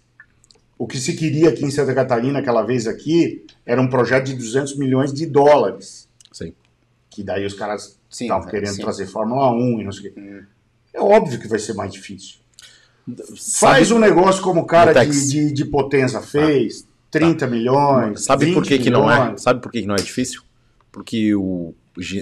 [0.78, 4.34] o que se queria aqui em Santa Catarina, aquela vez aqui, era um projeto de
[4.34, 6.52] 200 milhões de dólares, Sim.
[7.10, 8.82] que daí os caras estavam é, querendo sim.
[8.82, 10.20] trazer Fórmula 1 e não sei o quê.
[10.20, 10.42] Hum.
[10.92, 12.36] É óbvio que vai ser mais difícil.
[13.36, 18.24] Sabe- Faz um negócio como o cara de, de, de Potenza fez, 30 milhões.
[18.24, 19.20] Sabe por 20 que, que não é?
[19.20, 19.42] milhões.
[19.42, 20.42] Sabe por que, que não é difícil?
[20.90, 21.74] Porque o,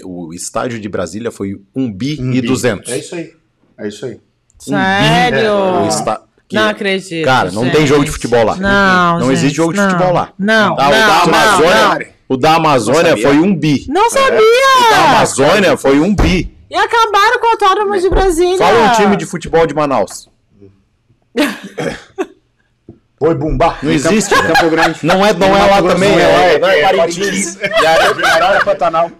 [0.04, 2.46] o estádio de Brasília foi 1 bi Um e bi.
[2.48, 2.90] 200.
[2.90, 3.34] É isso aí.
[3.78, 4.20] É isso aí.
[4.58, 5.52] Sério?
[5.52, 6.22] O esta-
[6.52, 7.24] que- Não acredito.
[7.24, 7.76] Cara, não gente.
[7.76, 8.56] tem jogo de futebol lá.
[8.56, 9.90] Não, Não gente, existe jogo de não.
[9.90, 10.28] futebol lá.
[10.38, 11.98] Não, Tá, o não, da não, Amazônia, não.
[12.28, 13.84] o da Amazônia foi 1 bi.
[13.88, 14.38] Não sabia!
[14.38, 16.56] O da Amazônia foi 1 bi.
[16.70, 18.56] E acabaram com o autódromo de Brasília.
[18.58, 20.28] Fala um time de futebol de Manaus.
[23.18, 23.78] Foi Bumbá.
[23.82, 24.34] Não existe.
[24.34, 24.98] Campo Grande.
[25.02, 27.56] Não é, não é lá também, não é, é, não é é Parintins.
[27.56, 29.10] E a Arena, a Arena Pantanal.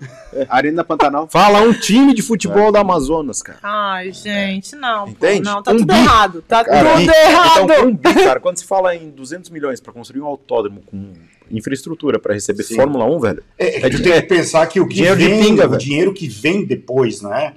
[0.49, 1.29] Arena Pantanal.
[1.31, 3.59] Fala um time de futebol da Amazonas, cara.
[3.63, 5.05] Ai, gente, não.
[5.05, 5.43] pô, Entende?
[5.43, 5.99] Não, tá Um tudo bi.
[5.99, 6.43] errado.
[6.47, 7.65] Tá Cara, tudo e- errado.
[7.65, 11.13] Então, um bi, cara, quando se fala em 200 milhões pra construir um autódromo com
[11.51, 12.77] infraestrutura pra receber Sim.
[12.77, 13.43] Fórmula 1, velho.
[13.59, 15.71] É, é É tu de- tem que pensar que o que dinheiro vem, pinga, o
[15.71, 15.81] velho.
[15.81, 17.55] dinheiro que vem depois, né?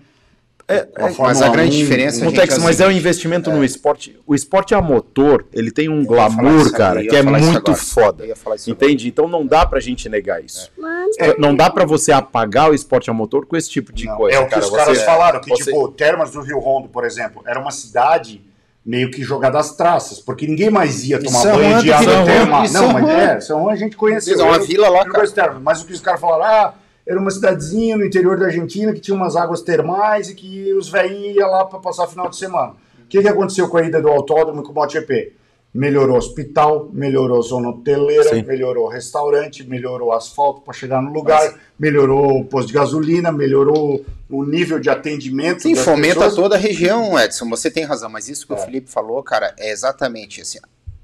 [0.68, 2.91] É, é, Fórmula mas a grande 1, diferença, um- gente, Mutex, assim, mas é um
[2.91, 4.20] investimento no esporte.
[4.26, 7.76] O esporte a motor, ele tem um falar glamour, cara, eu que é muito agora.
[7.76, 8.26] foda.
[8.26, 8.86] Eu isso agora.
[8.88, 9.07] Entende?
[9.07, 10.72] Então não dá pra gente negar isso.
[10.76, 14.05] Mas É, Não dá pra você apagar o esporte a motor com esse tipo de
[14.07, 14.38] Não, coisa.
[14.38, 14.63] é o que cara.
[14.63, 17.70] os Você- caras falaram, que você- tipo, Termas do Rio Rondo, por exemplo, era uma
[17.72, 18.41] cidade
[18.84, 22.26] meio que jogada às traças, porque ninguém mais ia tomar São banho Juan de água
[22.26, 22.63] termal.
[22.70, 24.39] Não, mas é, São Juan a gente conheceu.
[24.39, 25.20] É uma Eu- vila lá, eu cara.
[25.61, 26.74] mas o que os caras falaram, ah,
[27.08, 30.89] era uma cidadezinha no interior da Argentina que tinha umas águas termais e que os
[30.89, 32.74] velhinhos iam lá para passar final de semana.
[33.03, 35.34] O que, que aconteceu com a ida do autódromo e com o MotoGP?
[35.72, 38.43] Melhorou hospital, melhorou zona hoteleira, Sim.
[38.43, 44.43] melhorou restaurante, melhorou asfalto para chegar no lugar, melhorou o posto de gasolina, melhorou o
[44.45, 45.64] nível de atendimento.
[45.64, 46.36] Sim, fomenta pessoas.
[46.36, 47.47] toda a região, Edson.
[47.49, 50.60] Você tem razão, mas isso que o Felipe falou, cara, é exatamente assim.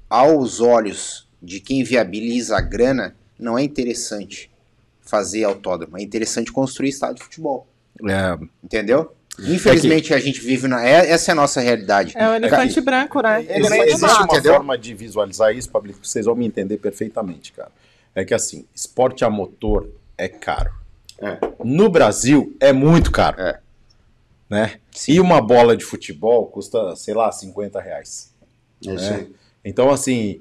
[0.08, 4.51] Aos olhos de quem viabiliza a grana, não é interessante
[5.12, 7.66] fazer autódromo, é interessante construir estádio de futebol.
[8.08, 9.14] É, Entendeu?
[9.38, 10.82] Infelizmente a gente vive na.
[10.86, 12.14] é- essa é a nossa realidade.
[12.16, 13.42] É o elefante branco, né?
[13.42, 14.54] Ele existe, não existe existe, uma entendeu?
[14.54, 17.70] forma de visualizar isso, Pablo, que vocês vão me entender perfeitamente, cara.
[18.14, 20.72] É que assim, esporte a motor é caro.
[21.18, 21.38] É.
[21.62, 23.40] No Brasil é muito caro.
[23.40, 23.60] É.
[24.48, 24.80] Né?
[25.08, 28.32] E uma bola de futebol custa, sei lá, 50 reais.
[28.86, 29.32] É isso aí.
[29.64, 30.40] Então, assim,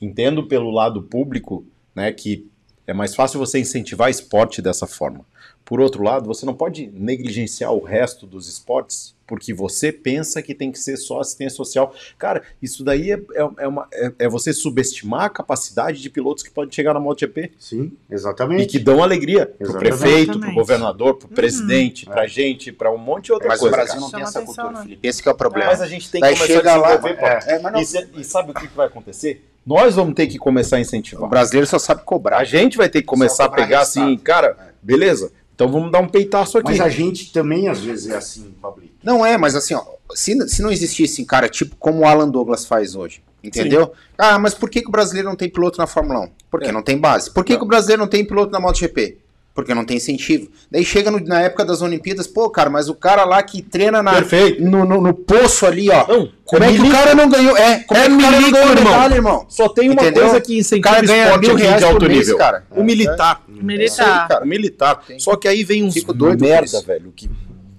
[0.00, 2.48] entendo pelo lado público, né, que
[2.86, 5.24] é mais fácil você incentivar esporte dessa forma.
[5.64, 10.54] Por outro lado, você não pode negligenciar o resto dos esportes porque você pensa que
[10.54, 11.94] tem que ser só assistência social.
[12.18, 16.42] Cara, isso daí é, é, é uma- é- é você subestimar a capacidade de pilotos
[16.42, 18.66] que podem chegar na MotoGP Sim, e exatamente.
[18.66, 19.88] que dão alegria pro Exatamente.
[19.88, 20.54] prefeito, pro Exatamente.
[20.54, 23.76] governador, pro presidente, pra gente, pra um monte de outra Mas o coisa.
[23.76, 24.00] Brasil cara.
[24.02, 24.82] não tem essa atenção, cultura, né?
[24.84, 25.08] Felipe.
[25.08, 25.70] Esse que é o problema.
[25.70, 27.14] Mas a gente tem Daí que começar a lá, desenvolver.
[27.14, 27.44] é, Paulo.
[27.46, 27.80] é, mas não-
[28.18, 29.48] E e sabe o que que vai acontecer?
[29.64, 31.28] Nós vamos ter que começar a O incentivar.
[31.30, 32.38] brasileiro só sabe cobrar.
[32.38, 34.06] A gente vai ter que começar a pegar resultado.
[34.08, 35.30] assim, cara, beleza?
[35.54, 36.70] Então vamos dar um peitaço aqui.
[36.70, 38.94] Mas a gente também às vezes é assim, Pablito.
[39.04, 39.84] Não é, mas assim, ó,
[40.14, 43.92] se, se não existisse, cara, tipo como o Alan Douglas faz hoje, entendeu?
[44.18, 46.30] Ah, mas por que, que o brasileiro não tem piloto na Fórmula 1?
[46.50, 46.72] Porque É.
[46.72, 47.30] não tem base.
[47.30, 49.18] Por que, que o brasileiro não tem piloto na MotoGP?
[49.54, 50.48] Porque não tem incentivo.
[50.70, 54.02] Daí chega no- na época das Olimpíadas, pô, cara, mas o cara lá que treina
[54.02, 54.14] na,
[54.58, 56.06] no, no- no poço ali, ó.
[56.08, 56.96] Não, como é é que o milico.
[57.02, 57.54] cara não ganhou?
[57.56, 58.92] É, como é, É que o cara não milico, ganhou irmão.
[58.92, 59.46] medalha, irmão?
[59.50, 60.22] Só tem uma Entendeu?
[60.22, 62.38] coisa que O incentiva cara o ganha esporte mil reais de alto por mês, nível.
[62.38, 62.64] cara.
[62.70, 63.42] O militar.
[63.46, 64.28] Militar.
[64.28, 64.44] cara.
[64.44, 65.04] O militar.
[65.18, 67.28] Só que aí vem uns Fico doido merda, velho, que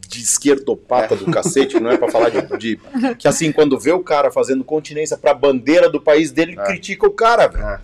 [0.07, 2.79] de esquerdopata do cacete, que não é pra falar de, de-
[3.17, 6.63] Que assim, quando vê o cara fazendo continência pra bandeira do país dele, É.
[6.65, 7.65] critica o cara, velho.
[7.65, 7.79] É.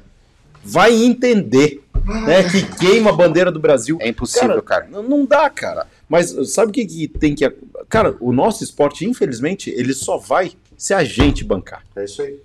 [0.64, 1.82] Vai entender,
[2.26, 3.98] né, que queima a bandeira do Brasil.
[4.02, 4.88] É impossível, cara.
[4.90, 5.88] Não, não dá, cara.
[6.08, 7.50] Mas sabe o que, que tem que.
[7.88, 11.84] Cara, o nosso esporte, infelizmente, ele só vai se a gente bancar.
[11.96, 12.40] É isso aí.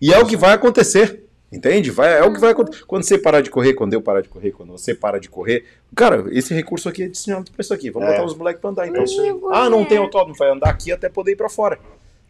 [0.00, 1.24] E é o que vai acontecer.
[1.50, 1.90] Entende?
[1.90, 2.84] Vai, é o que vai acontecer.
[2.84, 5.64] Quando você parar de correr, quando eu parar de correr, quando você parar de correr.
[5.96, 7.90] Cara, esse recurso aqui é destinado pra isso aqui.
[7.90, 8.12] Vamos É.
[8.12, 8.86] botar os moleques pra andar.
[8.86, 9.00] Então.
[9.00, 9.34] É isso aí.
[9.50, 11.78] Ah, não tem autódromo, vai andar aqui até poder ir pra fora.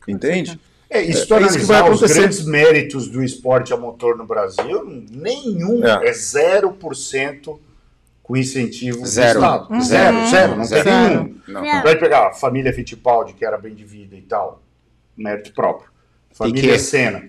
[0.06, 0.58] Entende?
[0.90, 4.16] É, e se É, é isso que vai os grandes méritos do esporte a motor
[4.16, 6.08] no Brasil, nenhum É.
[6.08, 7.58] é, 0%
[8.22, 9.38] com incentivo Zero.
[9.40, 9.72] do Estado.
[9.72, 9.80] Uhum.
[9.80, 10.84] Zero, zero, não Zero.
[10.84, 11.34] tem nenhum.
[11.48, 11.62] Não.
[11.64, 11.82] Zero.
[11.82, 14.62] Vai pegar a família Fittipaldi, que era bem de vida e tal,
[15.16, 15.88] mérito próprio.
[16.32, 16.78] Família Piquet.
[16.78, 17.22] Senna,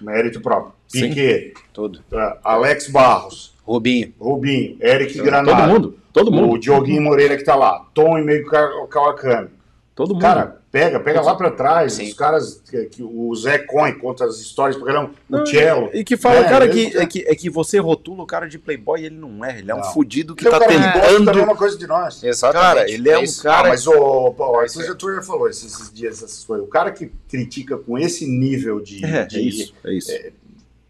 [0.00, 0.72] mérito próprio.
[0.88, 1.08] Sim.
[1.08, 2.00] Piquet, Tudo.
[2.12, 4.12] uh, Alex Barros, Rubinho.
[4.20, 5.98] Rubinho, Eric Todo Granado, mundo.
[6.12, 6.52] Todo mundo.
[6.54, 9.48] o Dioguinho Moreira que tá lá, Tom e meio Ka- Kawakami.
[9.94, 10.22] Todo mundo.
[10.22, 11.94] Cara, pega, pega lá pra trás.
[11.94, 12.04] Sim.
[12.08, 15.90] Os caras, que, que o Zé Coin conta as histórias pra caramba, o Cello.
[15.92, 18.58] E que fala, É, cara, que, é, que, é que você rotula o cara de
[18.58, 19.58] playboy, ele não é.
[19.58, 21.34] Ele é um fudido que tá cara que gosta da tentando.
[21.36, 22.22] mesma coisa de nós.
[22.22, 22.62] Exatamente.
[22.62, 23.42] Cara, ele é um isso.
[23.42, 24.94] cara- Ah, mas o, pô, a Isso coisa é.
[24.94, 26.64] tu já falou esses, esses dias, essas coisas.
[26.66, 29.04] O cara que critica com esse nível de.
[29.04, 29.74] É, de- é isso.
[29.84, 30.12] É isso.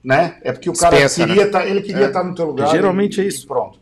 [0.05, 0.39] Né?
[0.43, 2.09] É porque o cara Dispensa, queria tá, ele queria É.
[2.09, 2.69] estar no teu lugar.
[2.70, 3.47] Geralmente e- é e isso.
[3.47, 3.80] pronto.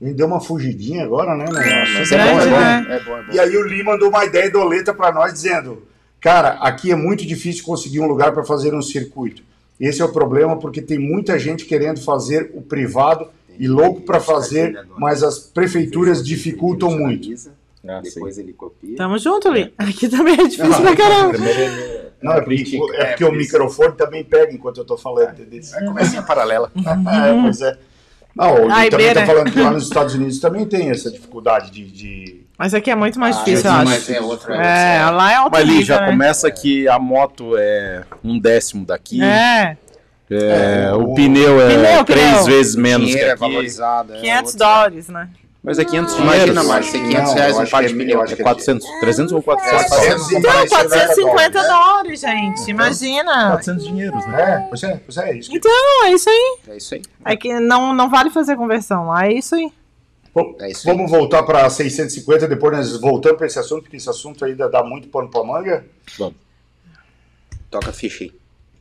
[0.00, 1.44] Gente deu uma fugidinha agora, né?
[1.50, 1.84] né?
[1.98, 2.86] Mas é Grande, bom, é bom, né?
[2.88, 3.32] é bom, é bom.
[3.32, 5.82] E aí o Lee mandou uma ideia doleta para nós dizendo:
[6.20, 9.42] "Cara, aqui é muito difícil conseguir um lugar para fazer um circuito.
[9.80, 14.20] Esse é o problema porque tem muita gente querendo fazer o privado e louco para
[14.20, 17.28] fazer, mas as prefeituras dificultam muito.
[17.86, 18.14] Ah, sim.
[18.14, 18.96] Depois ele copia.
[18.96, 19.72] Tamo junto, Li.
[19.78, 21.38] Aqui também é difícil pra caramba.
[22.20, 25.34] Não, é porque, é porque o microfone também pega enquanto eu tô falando.
[25.40, 26.70] É conversinha paralela.
[26.78, 27.78] É, pois é.
[28.38, 29.20] Não, o Lee Ai, também beira.
[29.20, 31.84] tá falando que lá nos Estados Unidos também tem essa dificuldade de.
[31.90, 33.84] de- Mas aqui é muito mais Ah, difícil, eu acho.
[33.84, 36.06] mas é outra- É, lá é outro Mas ali já né?
[36.10, 39.20] começa que a moto é um décimo daqui.
[39.22, 39.76] É,
[40.30, 42.44] É, É, o o- pneu é Pneu, três pneu.
[42.44, 43.40] vezes menos que é aqui.
[43.40, 44.12] valorizado.
[44.14, 45.28] é 500 outra- dólares, né?
[45.68, 46.66] Mas é 500 Imagina, dinheiros.
[46.66, 49.32] Márcio, tem 500 Não, reais eu um par de é- acho É que 400, 300
[49.32, 49.86] ou 400?
[49.86, 51.68] 400 e Então, mais 450 né?
[51.68, 52.70] dólares, gente.
[52.70, 53.50] Imagina.
[53.50, 54.42] 400 dinheiros, né?
[54.42, 55.50] É, pois é, pois é, é isso.
[55.54, 55.70] Então,
[56.06, 56.58] é isso aí.
[56.68, 57.02] É isso aí.
[57.22, 59.70] É que não, não vale fazer conversão lá, é isso aí.
[60.34, 60.96] Bom, É isso aí.
[60.96, 64.82] Vamos voltar para 650, depois nós voltamos para esse assunto, porque esse assunto ainda dá
[64.82, 65.84] muito pano para manga.
[67.70, 68.32] Toca a ficha aí.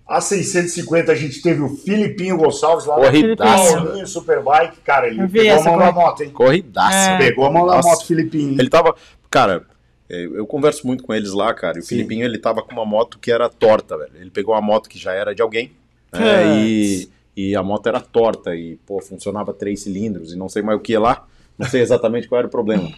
[0.07, 3.75] A 650 a gente teve o Filipinho Gonçalves lá Corridaço.
[3.75, 4.77] no Paulinho Superbike.
[4.83, 5.91] Cara, ele pegou a mão na corrida.
[5.93, 6.29] moto, hein?
[6.29, 6.95] Corridaça.
[7.11, 7.17] É.
[7.17, 7.89] Pegou a mão na Nossa.
[7.89, 8.51] moto, Filipinho.
[8.51, 8.57] hein?
[8.59, 8.95] Ele tava.
[9.29, 9.65] Cara,
[10.09, 11.77] é, eu converso muito com eles lá, cara.
[11.77, 11.89] E o Sim.
[11.89, 14.11] Filipinho, ele tava com uma moto que era torta, velho.
[14.15, 15.71] Ele pegou uma moto que já era de alguém.
[16.13, 16.55] né, Putz.
[16.55, 18.55] e, e a moto era torta.
[18.55, 21.25] E, pô, funcionava três cilindros e não sei mais o que lá.
[21.57, 22.89] Não sei exatamente qual era o problema.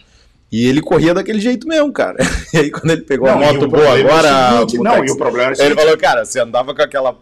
[0.52, 2.16] E ele corria daquele jeito mesmo, cara.
[2.52, 4.58] E aí, quando ele pegou Não, a moto boa é agora.
[4.58, 7.14] seguinte- não, e o problema é Ele falou, cara, você andava com aquela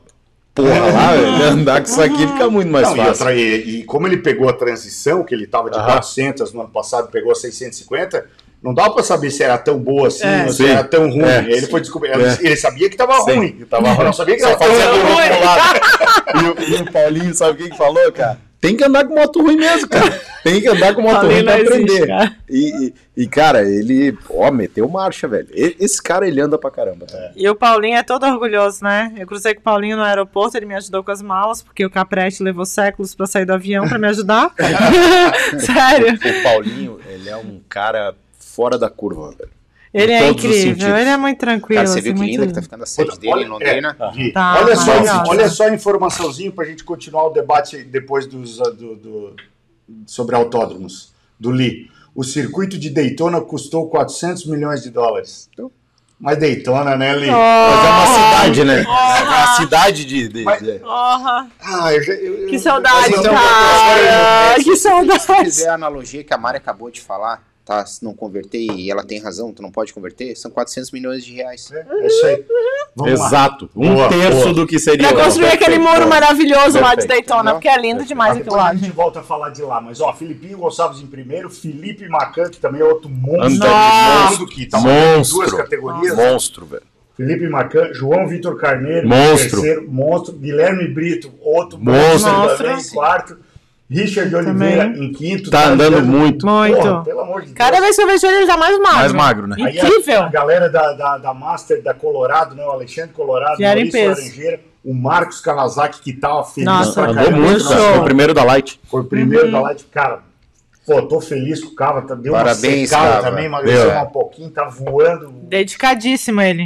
[0.54, 3.10] porra lá, velho, andar com isso aqui fica muito mais Não, e, fácil.
[3.12, 5.84] outra- e- e como ele pegou a transição, que ele estava de Aham.
[5.86, 8.24] 400 no ano passado, pegou a 650,
[8.62, 10.44] não dava para saber se era tão boa assim, É.
[10.44, 10.70] ou se Sim.
[10.70, 11.22] era tão ruim.
[11.22, 11.44] É.
[11.48, 12.10] Ele foi descobrir.
[12.12, 12.38] É.
[12.40, 13.52] Ele sabia que estava Sim, ruim.
[13.52, 14.04] que tava ruim.
[14.06, 15.18] Não sabia que estava fazia tão do ruim.
[16.28, 18.38] E o, e o Paulinho, sabe o que que falou, cara?
[18.60, 20.20] Tem que andar com moto ruim mesmo, cara.
[20.42, 22.06] Tem que andar com moto ruim pra existe, aprender.
[22.08, 22.36] cara.
[22.50, 22.86] E,
[23.16, 25.46] e, e, cara, ele, ó, meteu marcha, velho.
[25.54, 27.06] E- Esse cara, ele anda pra caramba.
[27.06, 27.30] tá?
[27.36, 29.12] E o Paulinho é todo orgulhoso, né?
[29.16, 31.90] Eu cruzei com o Paulinho no aeroporto, ele me ajudou com as malas, porque o
[31.90, 34.52] Caprete levou séculos pra sair do avião pra me ajudar.
[35.60, 36.14] Sério.
[36.14, 39.50] O Paulinho, ele é um cara fora da curva, velho.
[39.92, 41.76] Ele é incrível, ele é muito tranquilo.
[41.78, 42.30] Cara, você assim, viu que muito...
[42.32, 43.96] linda que tá ficando a sede dele em Londrina?
[43.98, 44.92] É, Tá, olha, só,
[45.28, 49.36] olha só a informaçãozinha para a gente continuar o debate depois dos, uh, do, do-
[50.06, 51.90] sobre autódromos, do Lee.
[52.14, 55.48] O circuito de Daytona custou 400 milhões de dólares.
[56.20, 57.30] Mas Daytona, né, Lee?
[57.30, 58.80] Mas é uma cidade, né?
[58.80, 59.22] É Porra.
[59.24, 60.28] uma cidade de.
[60.28, 64.54] de- Mas- de- Porra, Ah, eu já- eu- que eu- saudade, eu- eu- cara!
[64.56, 65.44] Que Se saudade!
[65.44, 67.84] fizer a analogia que a Mari acabou de falar, tá?
[67.84, 71.34] Se não converter e ela tem razão, tu não pode converter, são 400 milhões de
[71.34, 71.70] reais.
[71.70, 72.44] É isso aí.
[72.96, 73.26] Vamos lá.
[73.26, 73.70] Exato.
[73.76, 74.54] Um Boa, terço boa.
[74.54, 75.08] do que seria.
[75.08, 75.62] Pra construir Perfeito.
[75.70, 77.28] aquele muro maravilhoso lá de Perfeito.
[77.28, 77.52] Daytona, Não.
[77.52, 79.80] porque é lindo demais Mas aquilo lá, a gente volta a falar de lá.
[79.80, 83.68] Mas, ó, Filipinho Gonçalves em primeiro, Felipe Macan, que também é outro monstro.
[84.30, 85.56] Mundo que tá em duas Monstro.
[85.58, 86.16] categorias.
[86.16, 86.82] Monstro, velho.
[87.16, 89.60] Felipe Macan, João Vitor Carneiro, Monstro.
[89.60, 92.30] terceiro, monstro, Guilherme Brito, outro Monstro.
[92.56, 92.94] também, Monstro.
[92.94, 93.38] quarto,
[93.90, 95.04] Richard Oliveira Também.
[95.04, 95.50] em quinto.
[95.50, 96.44] Tá andando muito.
[96.46, 96.76] Muito.
[96.76, 97.56] Porra, pelo amor de Deus.
[97.56, 98.98] Cada vez que eu vejo ele, ele tá mais magro.
[98.98, 99.56] Mais magro, né?
[99.58, 100.22] Aí a- Incrível.
[100.24, 104.20] A, galera da, da, da Master, da Colorado, né, o Alexandre Colorado, Maurício peso.
[104.20, 107.38] Laranjeira, o Marcos Kawasaki, que tava feliz Nossa, pra Andou caramba.
[107.42, 107.80] muito, cara.
[107.80, 108.80] Foi o primeiro da Light.
[108.90, 109.52] Foi o primeiro Uhum.
[109.52, 110.18] da Light, cara.
[110.86, 113.30] Pô, tô feliz com o Cava, tá, deu Parabéns, uma secada Cava.
[113.30, 115.30] também, emagreceu um pouquinho, tá voando.
[115.44, 116.64] Dedicadíssimo ele.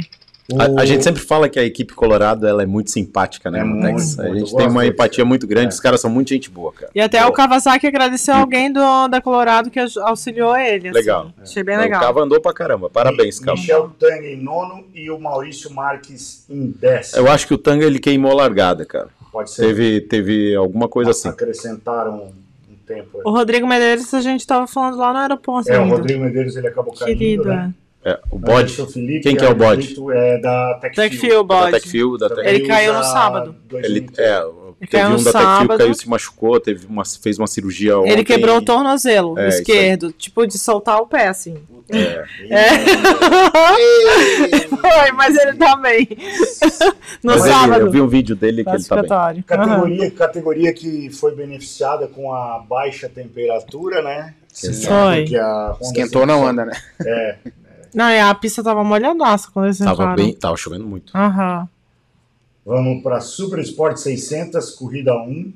[0.59, 3.59] A, a O- gente sempre fala que a equipe Colorado ela é muito simpática, né,
[3.59, 5.69] É muito, A gente tem uma empatia muito grande, É.
[5.69, 6.91] os caras são muito gente boa, cara.
[6.93, 10.89] E até o Kawasaki agradeceu alguém do, da Colorado que auxiliou ele.
[10.89, 10.97] assim.
[10.97, 11.31] Legal.
[11.41, 12.01] Achei bem O legal.
[12.01, 12.89] Cava andou pra caramba.
[12.89, 13.57] Parabéns, Cava.
[13.57, 17.21] Michel Tang em nono e o Maurício Marques em décimo.
[17.25, 19.07] Eu acho que o Tanga ele queimou a largada, cara.
[19.31, 19.63] Pode ser.
[19.65, 21.27] Teve, teve alguma coisa assim.
[21.29, 22.31] Acrescentaram
[22.69, 23.17] um tempo.
[23.17, 23.23] aí.
[23.25, 25.95] O Rodrigo Medeiros a gente tava falando lá no aeroporto É, o ainda.
[25.95, 27.73] Rodrigo Medeiros ele acabou caindo, Querido, né?
[28.05, 28.81] É, o bode.
[28.81, 29.85] é Felipe, Quem que é o bode?
[29.87, 31.09] Brito É da TechFuel.
[31.09, 31.71] Techfeel, Da bode.
[31.71, 32.47] Techfield, da Tech...
[32.47, 33.55] Ele caiu no sábado.
[33.71, 34.21] Ele, 2013.
[34.29, 34.41] é,
[34.79, 38.11] teve caiu um no da Techfield, caiu, se machucou, teve uma, fez uma cirurgia ontem.
[38.11, 41.55] Ele quebrou o tornozelo É, esquerdo, tipo de soltar o pé, assim.
[41.89, 42.23] É.
[44.69, 46.07] Foi, mas ele tá bem.
[47.23, 47.81] no Mas ele- sábado.
[47.85, 49.05] eu vi um vídeo dele que ele tá bem.
[49.07, 49.43] classificatório.
[49.49, 49.65] Aham.
[49.67, 54.33] Categoria, categoria que foi beneficiada com a baixa temperatura, né?
[54.53, 55.35] Foi.
[55.37, 56.73] A Honda Esquentou, não anda, né?
[57.05, 57.35] É,
[57.93, 60.15] Não, e a pista tava molhadaça quando eles Tava entraram.
[60.15, 61.15] bem, tava chovendo muito.
[61.17, 61.67] Aham.
[62.65, 65.51] vamos para Super Sport 600, corrida 1,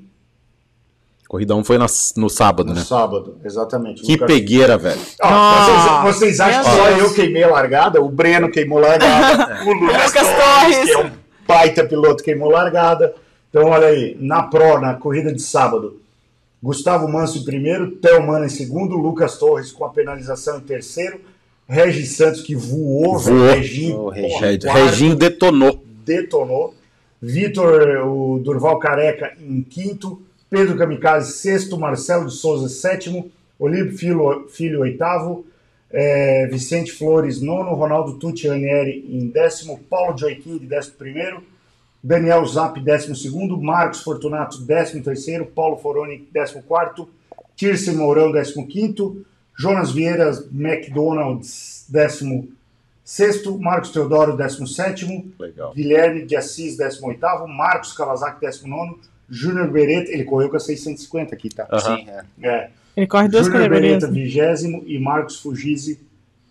[1.28, 2.82] Corridão foi na- no sábado, no né?
[2.86, 4.02] sábado, exatamente.
[4.02, 5.02] Que Lucas- pegueira, velho.
[5.22, 8.02] Ah, Ah, vocês, vocês acham que só eu queimei a largada?
[8.02, 9.60] O Breno queimou a largada.
[9.68, 10.86] o Lucas, Lucas Torres, Torres.
[10.86, 11.12] que é um
[11.46, 13.14] baita piloto, queimou a largada.
[13.50, 16.00] Então, olha aí, na Pro, na corrida de sábado,
[16.64, 21.20] Gustavo Manso em primeiro, Theo Mana em segundo, Lucas Torres com a penalização em terceiro,
[21.68, 23.52] Regis Santos que voou, Voou.
[23.52, 24.30] Reginho, Reginho.
[24.30, 25.84] porra, quarto, Reginho detonou.
[26.06, 26.74] detonou,
[27.22, 33.30] Vitor, o Durval Careca em quinto, Pedro Kamikaze sexto, Marcelo de Souza sétimo,
[33.60, 35.46] Olímpio Filho, Filho oitavo,
[35.92, 41.44] eh, Vicente Flores nono, Ronaldo Tucci Ranieri em décimo, Paulo Joaquim de décimo primeiro,
[42.02, 43.30] Daniel Zap, 12
[43.62, 45.02] Marcos Fortunato, 13
[45.54, 47.08] Paulo Foroni, 14
[47.56, 49.26] Tirce Mourão, 15
[49.58, 52.48] Jonas Vieira McDonald's, 16
[53.60, 55.74] Marcos Teodoro, 17 Legal.
[55.74, 58.98] Guilherme de Assis, 18 Marcos Kawasaki, 19
[59.30, 61.68] Júnior Beretta, ele correu com a 650 aqui, tá?
[61.80, 62.24] Sim, é.
[62.42, 62.70] É.
[62.96, 63.70] Ele corre duas Júnior.
[63.70, 66.00] Beretta, 20 e Marcos Fugise,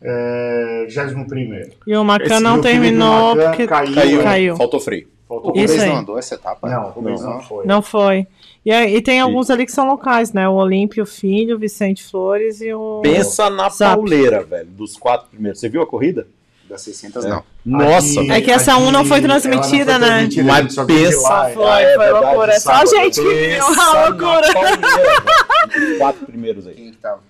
[0.00, 3.94] é, 21 E o Macan não e terminou Macan porque caiu.
[3.94, 4.22] caiu.
[4.22, 4.56] Caiu.
[4.56, 5.08] Faltou freio.
[5.28, 5.88] Faltou O Isso Rubens aí.
[5.88, 6.68] não andou essa etapa?
[6.68, 7.42] Não, o Rubens não, Não.
[7.42, 7.66] foi.
[7.66, 8.26] Não foi.
[8.66, 10.48] E, e tem alguns ali que são locais, né?
[10.48, 13.00] O Olímpio Filho, o Vicente Flores e o.
[13.00, 13.94] Pensa na Zap.
[13.94, 15.60] pauleira, velho, dos quatro primeiros.
[15.60, 16.26] Você viu a corrida?
[16.68, 17.44] Das 600 não.
[17.64, 20.14] Nossa, Aqui- É que essa um não foi transmitida, não foi né?
[20.16, 21.82] transmitida, Mas a gente só viu de pensa- lá, Foi, é.
[21.82, 22.52] é foi verdade, loucura.
[22.52, 24.52] É só a gente que viu Pensa a na loucura.
[24.52, 25.98] pauleira, velho.
[25.98, 26.74] Quatro primeiros aí.
[26.74, 27.20] Quem que tava?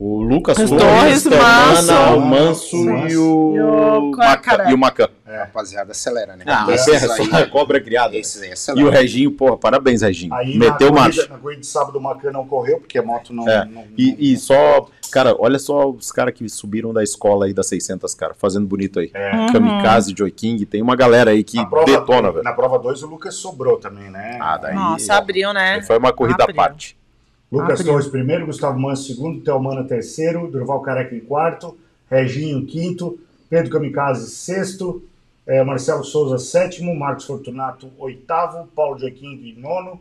[0.00, 1.92] O Lucas Os Torres, Torres, Manso.
[2.14, 3.08] o Manso Manso.
[3.08, 4.76] e o, E o Macan.
[4.76, 5.08] Macan.
[5.26, 6.44] Rapaziada, acelera, né?
[6.46, 6.92] Ah, é só
[7.36, 8.16] aí- cobra criada.
[8.16, 8.90] Esses aí E o acelera.
[8.92, 10.32] Reginho, porra, parabéns, Reginho.
[10.34, 11.26] Aí Meteu na corrida, marcha.
[11.28, 13.48] Na corrida de sábado o Macan não correu, porque a moto não.
[13.48, 13.64] É.
[13.64, 17.52] não- não- E, e só, cara, olha só os caras que subiram da escola aí
[17.52, 19.10] das 600, cara, fazendo bonito aí.
[19.12, 19.34] É.
[19.34, 19.52] Uhum.
[19.52, 22.44] Kamikaze, Joy King, tem uma galera aí que prova, detona, velho.
[22.44, 24.38] Na prova 2 o Lucas sobrou também, né?
[24.40, 24.74] Ah, daí.
[24.76, 25.82] Nossa, abriu, né?
[25.82, 26.96] Foi uma corrida à parte.
[27.50, 27.82] Lucas.
[27.82, 31.78] Torres primeiro, Gustavo Manso segundo, Thelmana terceiro, Durval Careca em quarto,
[32.10, 33.18] Reginho quinto,
[33.48, 35.02] Pedro Kamikaze sexto,
[35.46, 39.98] eh, Marcelo Souza sétimo, Marcos Fortunato oitavo, Paulo Joaquim em nono,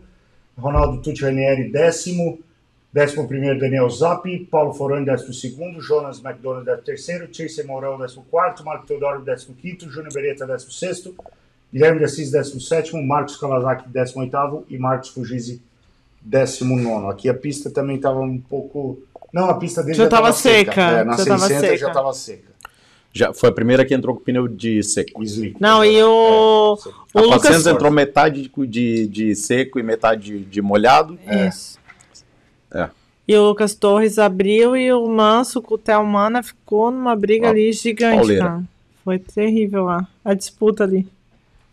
[0.57, 2.37] Ronaldo Tucci Ranieri décimo,
[2.91, 8.25] décimo primeiro Daniel Zappi, Paulo Forani décimo segundo, Jonas McDonald décimo terceiro, Tirce Mourão décimo
[8.29, 11.15] quarto, Marco Teodoro décimo quinto, Júnior Beretta décimo sexto,
[11.71, 15.61] Guilherme de Assis décimo sétimo, Marcos Kawasaki décimo oitavo e Marcos Fugise
[16.27, 17.07] 19.
[17.11, 18.99] Aqui a pista também estava um pouco.
[19.33, 20.71] Não, a pista dele Já já, tava estava seca.
[20.71, 21.87] seca, É, na já tava 600 já seca.
[21.87, 22.57] estava seca.
[23.13, 25.23] Já foi a primeira que entrou com pneu de seco.
[25.23, 25.59] Slick.
[25.59, 26.77] Não, e o.
[27.15, 27.41] A O Lucas.
[27.41, 31.17] 400 entrou metade de, de, seco e metade de, de molhado.
[31.47, 31.79] Isso.
[32.71, 32.89] É.
[33.27, 37.49] E o Lucas Torres abriu e o Manso com o Thelmana ficou numa briga Ó,
[37.49, 38.37] ali gigante.
[39.03, 40.07] Foi terrível lá.
[40.23, 41.07] A disputa ali.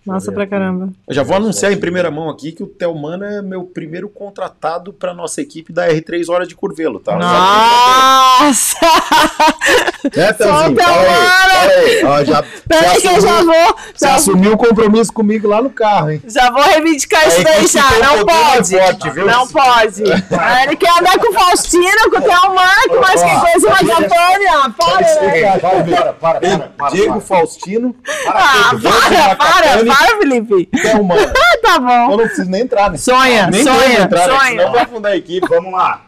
[0.06, 0.90] Massa ver pra caramba.
[1.08, 4.92] Eu já vou anunciar em primeira mão aqui que o Telmano é meu primeiro contratado
[4.92, 7.16] para nossa equipe da R3 Hora de Curvelo, tá?
[7.16, 8.78] Nossa!
[10.14, 12.04] Né, fala aí.
[12.04, 13.76] Ó, já, Peraí que eu já vou.
[13.94, 16.22] você Já, assumiu o compromisso comigo lá no carro, hein?
[16.26, 17.82] já vou reivindicar isso A daí já.
[17.90, 18.78] Não problema pode.
[18.78, 19.26] forte, viu?
[19.26, 20.02] Não pode.
[20.62, 24.74] Ele quer andar com o Faustino, com o Thelmano, mas que coisa mais Antônia.
[24.76, 26.12] Para, né?
[26.20, 26.90] Para, para.
[26.90, 27.94] Diego Faustino,
[28.28, 30.66] Ah, para, para, para, Felipe.
[30.66, 31.20] Telmano.
[31.20, 32.12] Ah, tá bom.
[32.12, 33.04] Eu não preciso nem entrar nesse.
[33.04, 34.48] Sonha, sonha, né?
[34.48, 35.46] Senão vai afundar a equipe.
[35.48, 36.02] Vamos lá.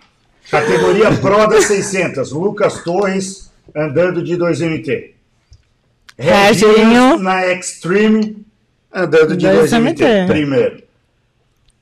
[0.51, 2.32] Categoria Pro das 600.
[2.32, 5.11] Lucas Torres andando de 2MT.
[6.19, 6.73] Reginho.
[6.74, 8.47] Reginho na Extreme
[8.93, 9.69] andando de 2MT.
[9.69, 10.27] 2MT.
[10.27, 10.82] Primeiro.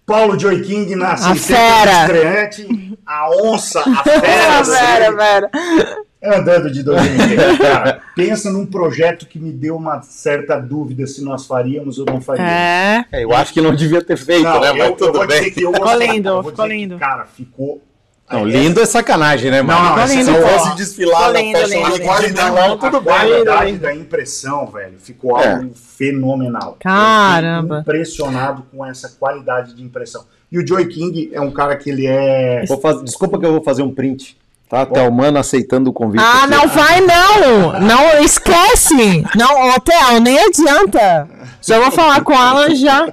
[0.07, 2.01] Paulo Joy King na 600 fera.
[2.03, 2.99] estreante.
[3.07, 4.21] A onça, a fera.
[4.21, 5.17] Vera, do vera, Grêmio.
[5.17, 5.97] vera.
[6.27, 7.59] Andando de 2020.
[7.59, 12.19] Cara, pensa num projeto que me deu uma certa dúvida se nós faríamos ou não
[12.21, 12.51] faríamos.
[12.51, 13.05] É.
[13.13, 14.71] É, eu acho que não devia ter feito, Não, né?
[14.71, 15.39] eu, Mas eu tudo vou bem.
[15.39, 16.99] dizer que eu Ficou lindo, Eu vou ficou dizer que, lindo.
[16.99, 17.83] cara, ficou.
[18.31, 19.81] Não, lindo é sacanagem, né, mano?
[19.81, 20.49] Não, não, ó, pô.
[20.49, 22.01] fosse desfilar na lindo, lindo.
[22.01, 23.13] Qualidade, Milão, tudo a bem.
[23.15, 23.83] qualidade lindo.
[23.83, 25.53] da impressão, velho, ficou É.
[25.53, 26.77] algo fenomenal.
[26.81, 27.81] Caramba.
[27.81, 30.25] Impressionado com essa qualidade de impressão.
[30.51, 32.65] E o Joy King é um cara que ele é.
[32.67, 34.37] Vou faz- Desculpa que eu vou fazer um print.
[34.71, 34.87] Tá?
[34.87, 36.25] Telmano aceitando o convite.
[36.25, 36.51] Ah, aqui.
[36.51, 37.81] não vai não!
[37.81, 39.23] Não, esquece!
[39.37, 41.29] Não, hotel, nem adianta.
[41.61, 43.07] Já vou falar com ela já.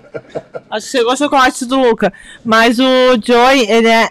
[0.70, 2.12] Acho que chegou o chocolate do Luca.
[2.44, 2.84] Mas o
[3.24, 4.10] Joy, ele é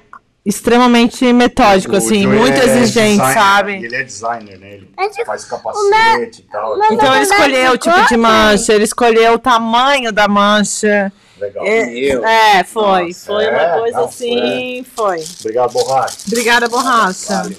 [0.50, 3.84] extremamente metódico, o assim, muito é exigente, designer, sabe?
[3.84, 4.74] Ele é designer, né?
[4.74, 6.76] Ele Mas faz capacete e tal.
[6.92, 11.12] Então ele escolheu o tipo de mancha, ele escolheu o tamanho da mancha.
[11.38, 11.64] Legal.
[11.64, 13.06] É, é, foi.
[13.06, 13.50] Nossa, foi é?
[13.50, 15.24] uma coisa Não, assim, foi.
[15.40, 16.16] Obrigado, Borracha.
[16.26, 17.42] Obrigada, borracha.
[17.42, 17.56] Vale.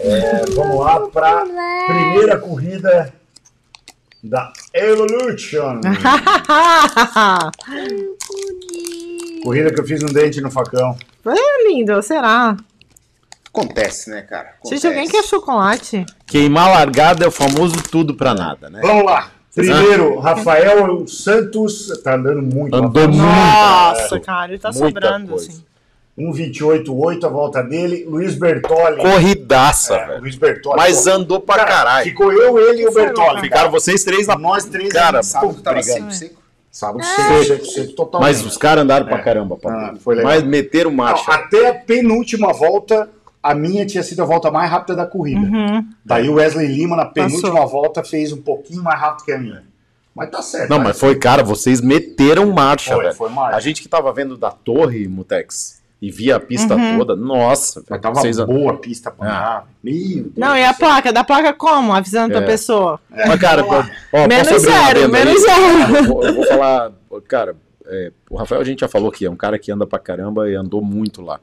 [0.00, 1.44] É, vamos lá para
[1.86, 3.12] primeira corrida
[4.22, 5.80] da Evolution.
[9.44, 10.96] corrida que eu fiz um dente no facão.
[11.26, 12.56] é lindo, será?
[13.46, 14.54] Acontece, né, cara?
[14.64, 16.04] Gente, alguém quer chocolate?
[16.26, 18.80] Queimar largada é o famoso tudo pra nada, né?
[18.82, 19.30] Vamos lá.
[19.54, 21.86] Primeiro, Rafael Santos.
[22.02, 22.74] Tá andando muito.
[22.74, 23.22] Andou muito.
[23.22, 25.48] Nossa, cara, ele tá Muita sobrando, coisa.
[25.48, 25.64] assim.
[26.18, 28.04] 1,28,8 a volta dele.
[28.08, 28.96] Luiz Bertoli.
[29.00, 30.20] Corridaça, É, velho.
[30.22, 30.76] Luiz Bertoli.
[30.76, 32.04] Mas andou pra cara, caralho.
[32.04, 33.40] Ficou eu, ele e o Bertoli.
[33.40, 34.36] Ficaram vocês três na.
[34.36, 36.12] Nós três Cara, ali, Sábado tava brigando.
[36.74, 38.26] Sábado seco, seco, seco, totalmente.
[38.28, 39.22] Mas os caras andaram pra É.
[39.22, 39.68] caramba, pô.
[39.68, 40.32] Ah, foi legal.
[40.32, 41.30] Mas meteram Não, marcha.
[41.30, 43.08] até a penúltima volta,
[43.40, 45.38] a minha tinha sido a volta mais rápida da corrida.
[45.40, 45.86] Uhum.
[46.04, 49.62] Daí o Wesley Lima, na penúltima volta, fez um pouquinho mais rápido que a minha.
[50.12, 50.68] Mas tá certo.
[50.68, 53.14] Não, mas foi, cara, vocês meteram marcha, Foi, velho.
[53.16, 53.56] foi marcha.
[53.56, 56.98] A gente que tava vendo da torre, Mutex, e via a pista Uhum.
[56.98, 59.30] toda, nossa, Mas tava vocês boa a pista pra Ah.
[59.30, 59.66] andar.
[59.82, 59.94] Meu
[60.24, 61.12] Deus Não, e a placa?
[61.12, 61.92] Da placa como?
[61.94, 62.46] Avisando pra É.
[62.46, 63.00] pessoa.
[63.10, 65.96] Mas, cara, ó, ó, Menos zero, menos zero.
[65.96, 66.92] Eu vou, eu vou falar,
[67.26, 67.56] cara,
[67.86, 70.48] é, o Rafael a gente já falou que é um cara que anda pra caramba
[70.50, 71.40] e andou muito lá.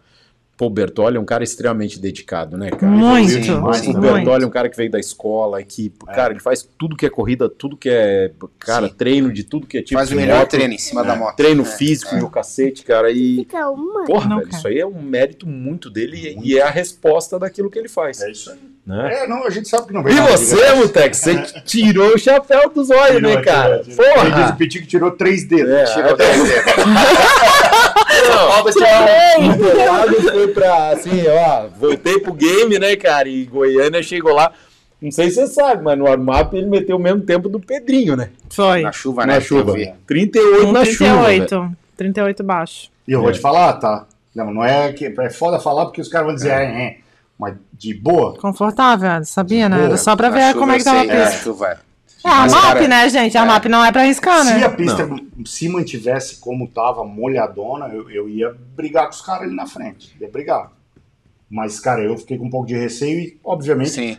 [0.58, 2.86] Pô, o Bertoli é um cara extremamente dedicado, né, cara?
[2.92, 3.50] Muito, sim.
[3.52, 4.00] o muito.
[4.00, 7.04] Bertoli é um cara que veio da escola, e que, cara, ele faz tudo que
[7.04, 8.30] é corrida, tudo que é,
[8.60, 8.94] cara, Sim.
[8.96, 11.36] treino de tudo que é tipo Faz o melhor moto, treino em cima da moto.
[11.36, 12.20] treino É, físico é.
[12.20, 14.04] e o cacete, cara, e Fica uma.
[14.06, 14.58] porra, Não, velho, cara.
[14.60, 17.90] isso aí é um mérito muito dele e, e é a resposta daquilo que ele
[17.90, 18.58] faz, É isso aí.
[18.86, 19.24] né?
[19.24, 20.76] É, não, a gente sabe que não vem E você, graça.
[20.76, 23.80] Mutex, você tirou o chapéu dos olhos, Tirou, né, cara?
[23.80, 24.22] tirou, tirou.
[24.26, 24.54] Ele diz Porra!
[24.54, 25.72] o Petit que tirou três dedos.
[25.72, 26.16] É, tirou é.
[26.16, 26.74] três dedos.
[29.40, 34.52] Interlagos foi pra, assim, ó, voltei pro game, né, cara, e Goiânia chegou lá,
[35.02, 38.16] não sei se você sabe, mas no warm-up ele meteu o mesmo tempo do Pedrinho,
[38.16, 38.30] né?
[38.50, 38.82] Foi.
[38.82, 39.36] Na chuva, né?
[39.36, 39.74] Na chuva.
[39.74, 39.96] Tem que ver.
[40.08, 41.46] 38 Um na chuva, velho.
[41.48, 41.72] 38.
[41.98, 42.90] 38 baixo.
[43.08, 43.34] E eu vou É.
[43.34, 44.06] te falar, tá?
[44.36, 46.98] Não, não é que é foda falar porque os caras vão dizer, é, é.
[47.38, 49.76] Mas de boa, Confortável, sabia, né?
[49.78, 49.88] Boa.
[49.88, 51.38] Era só pra ver como é que tava a na pista.
[51.44, 51.80] chuva.
[52.24, 53.38] É, a Mas, MAP, cara, né, gente?
[53.38, 53.46] A é.
[53.46, 54.64] MAP não é pra arriscar, se né?
[54.64, 55.10] a pista
[55.46, 60.16] se mantivesse como tava, molhadona, eu, eu ia brigar com os caras ali na frente.
[60.20, 60.72] Ia brigar.
[61.50, 64.18] Mas, cara, eu fiquei com um pouco de receio e, obviamente, Sim.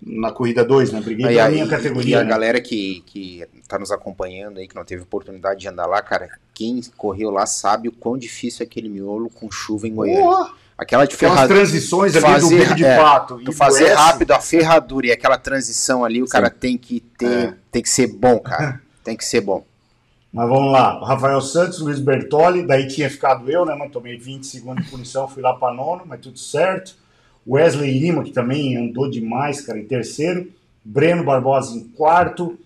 [0.00, 1.00] na corrida 2, né?
[1.00, 2.20] Briguei Aí, aí, minha e categoria.
[2.20, 2.30] a né?
[2.30, 6.30] galera que, que tá nos acompanhando aí, que não teve oportunidade de andar lá, cara,
[6.54, 10.22] quem correu lá sabe o quão difícil é aquele miolo com chuva em Goiânia.
[10.22, 10.61] Porra!
[10.82, 11.48] Aquela de ferradura.
[11.48, 13.34] transições ali do fazer- bico de é, pato.
[13.40, 13.94] e Tu do fazer S.
[13.94, 17.26] rápido a ferradura e aquela transição ali, o cara tem que ter.
[17.48, 17.54] É.
[17.70, 18.80] Tem que ser bom, cara.
[19.04, 19.64] Tem que ser bom.
[20.32, 21.04] Mas vamos lá.
[21.04, 23.74] Rafael Santos, Luiz Bertoli, daí tinha ficado eu, né?
[23.76, 26.94] Mas tomei 20 segundos de punição, fui lá para nono, mas tudo certo.
[27.46, 30.48] Wesley Lima, que também andou demais, cara, em terceiro.
[30.84, 32.56] Breno Barbosa em quarto.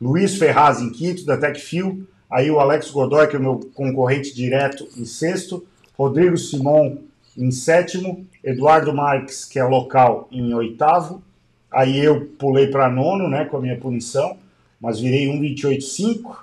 [0.00, 2.06] Luiz Ferraz em quinto, da Tecfil.
[2.30, 5.66] Aí o Alex Godoy, que é o meu concorrente direto, em sexto.
[5.98, 6.96] Rodrigo Simon
[7.36, 8.26] em sétimo.
[8.42, 11.22] Eduardo Marques, que é local, em oitavo.
[11.70, 14.36] Aí eu pulei para nono, né, com a minha punição,
[14.80, 16.36] mas virei 1,28,5.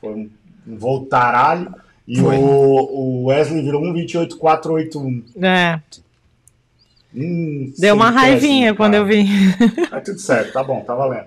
[0.00, 0.30] Foi um,
[0.66, 1.74] um voltaralho.
[2.06, 5.22] E o, o Wesley virou 1,28,481.
[5.42, 5.80] É.
[7.14, 8.76] Hum, Deu uma raivinha cara.
[8.76, 9.24] quando eu vi.
[9.90, 11.26] Mas tudo certo, tá bom, tá valendo.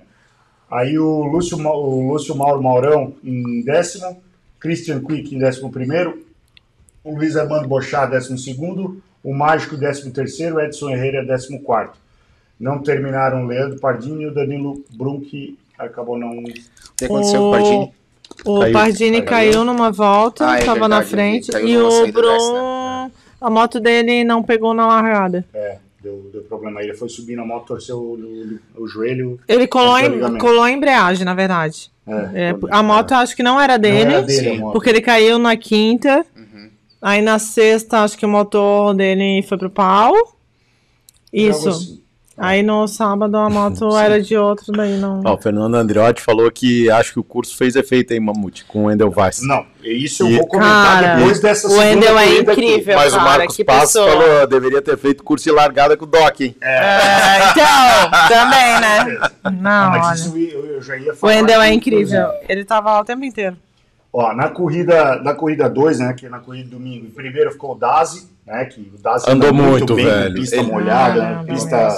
[0.69, 4.21] Aí o Lúcio, o Lúcio Mauro Maurão em décimo,
[4.59, 6.24] Christian Quick em décimo primeiro,
[7.05, 11.97] o Luiz Armando Bochá décimo segundo, o Mágico décimo terceiro, Edson Herrera décimo quarto.
[12.59, 16.39] Não terminaram o Leandro Pardini e o Danilo Brum, que acabou não...
[16.39, 16.43] O
[16.97, 17.93] que aconteceu com o Pardini?
[18.45, 18.73] O Caiu.
[18.73, 19.51] Pardini Caiu.
[19.53, 23.09] caiu numa volta, Ah, é tava na frente, e o Brum,
[23.41, 25.45] a moto dele não pegou na largada.
[25.53, 26.81] É, deu, deu problema.
[26.81, 29.39] Ele foi subir na moto, torceu o, o- o joelho.
[29.47, 31.91] Ele colou, o em, colou a embreagem, na verdade.
[32.07, 35.37] É, É, a moto acho que não era dele, Não era dele, porque ele caiu
[35.39, 36.25] na quinta.
[37.07, 40.11] Aí na sexta, acho que o motor dele foi pro pau.
[41.31, 41.69] Isso.
[41.69, 42.01] assim.
[42.37, 45.21] Aí no sábado a moto era de outro, daí não.
[45.23, 48.79] Ó, o Fernando Andriotti falou que acho que o curso fez efeito aí, Mamute, com
[48.79, 49.39] o Wendel Weiss.
[49.41, 52.65] Não, isso eu E- vou comentar Cara, depois dessa o Wendel é corrida aqui.
[52.65, 52.95] incrível.
[52.97, 54.11] Mas o cara, Marcos que Passos pessoa.
[54.11, 56.55] falou, deveria ter feito curso de largada com o Doc, hein?
[56.59, 59.29] É, então, também, né?
[59.43, 60.15] Ah, Não, mas olha.
[60.15, 61.33] isso eu, eu já ia O falar.
[61.35, 62.27] Wendel é aqui, incrível.
[62.49, 63.55] Ele tava lá o tempo inteiro.
[64.17, 67.51] Ó, na corrida, na corrida 2, né, que é na corrida de domingo, em primeiro
[67.51, 70.33] ficou o Dazi, né, que o Dazi Andou anda muito, bem, velho.
[70.35, 71.97] pista Ele- molhada, Ah, né, pista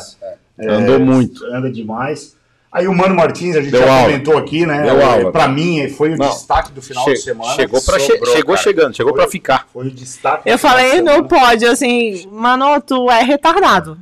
[0.59, 1.45] é, Andou muito.
[1.45, 2.35] anda demais.
[2.71, 4.05] Aí o Mano Martins, a gente Deu já aula.
[4.09, 7.53] comentou aqui, né, é, pra mim foi o Não, destaque do final Che- de semana.
[7.53, 8.57] chegou pra che- chegou cara.
[8.57, 9.67] chegando, chegou pra ficar.
[9.71, 10.49] Foi o destaque.
[10.49, 11.23] Eu do final de falei semana.
[11.23, 13.97] pódio, assim, mano, tu é retardado.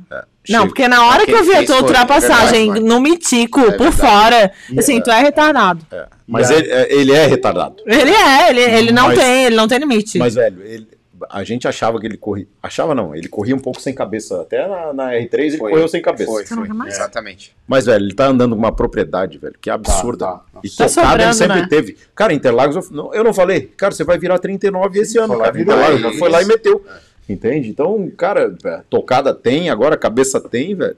[0.48, 3.92] Não, porque na hora que eu vi a tua ultrapassagem verdade, no Mitico, É por
[3.92, 5.84] fora, E assim, é- tu é retardado.
[6.26, 7.76] Mas E aí- ele, é- ele é retardado.
[7.86, 10.18] Ele é, ele, ele não Mas- tem, ele não tem limite.
[10.18, 10.88] Mas, velho, ele-
[11.30, 12.46] a gente achava que ele corria.
[12.62, 14.42] Achava não, ele corria um pouco sem cabeça.
[14.42, 15.70] Até na, na R3 ele Foi.
[15.70, 16.30] correu sem cabeça.
[16.30, 16.68] Foi, foi.
[16.68, 16.94] mais?
[16.94, 17.56] Exatamente.
[17.66, 20.26] Mas, velho, ele tá andando com uma propriedade, velho, que é absurda.
[20.26, 20.60] Tá, tá.
[20.62, 21.66] E Tá tocada ele sempre né?
[21.70, 21.96] teve.
[22.14, 25.36] Cara, Interlagos, eu, não, eu não falei, cara, você vai virar 39 esse ano, Foi
[25.38, 25.56] lá, cara.
[25.56, 26.84] virou, Interlagos é já foi lá e meteu.
[27.28, 27.68] Entende?
[27.68, 30.96] Então, cara, é, tocada tem, agora cabeça tem, velho.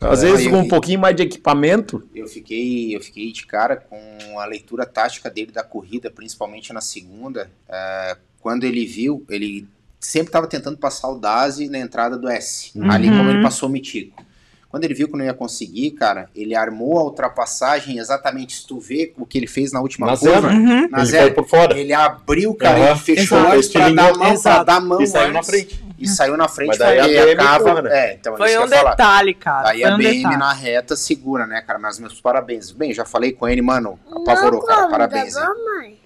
[0.00, 0.68] Às vezes com um vi.
[0.68, 2.02] pouquinho mais de equipamento.
[2.14, 6.80] Eu fiquei, eu fiquei de cara com a leitura tática dele da corrida, principalmente na
[6.80, 7.50] segunda.
[7.68, 9.66] É, quando ele viu, ele
[9.98, 12.90] sempre tava tentando passar o Dazi na entrada do S, Uhum.
[12.90, 14.24] ali como ele passou o Mitico.
[14.70, 18.78] Quando ele viu que não ia conseguir, cara, ele armou a ultrapassagem exatamente, se tu
[18.78, 20.48] vê o que ele fez na última Na curva, zero.
[20.54, 20.88] Uhum.
[20.90, 21.78] na Ele zero, foi por fora.
[21.78, 22.90] ele abriu, cara, Aham.
[22.90, 23.56] ele fechou Exato.
[23.56, 25.84] antes pra dar mão, pra dar mão E saiu na frente.
[25.98, 27.82] E saiu na frente, Mas daí a porque BM acaba...
[27.82, 27.90] né?
[28.10, 28.90] É, então, Foi um ia falar.
[28.90, 29.68] detalhe, cara.
[29.70, 30.36] Aí Foi a um BM detalhe.
[30.36, 31.78] na reta segura, né, cara?
[31.78, 32.70] Mas meus parabéns.
[32.70, 33.98] Bem, já falei com ele, mano.
[34.12, 34.80] Apavorou, cara.
[34.82, 35.34] como, Parabéns.
[35.34, 35.40] bom,
[35.80, 35.98] mãe?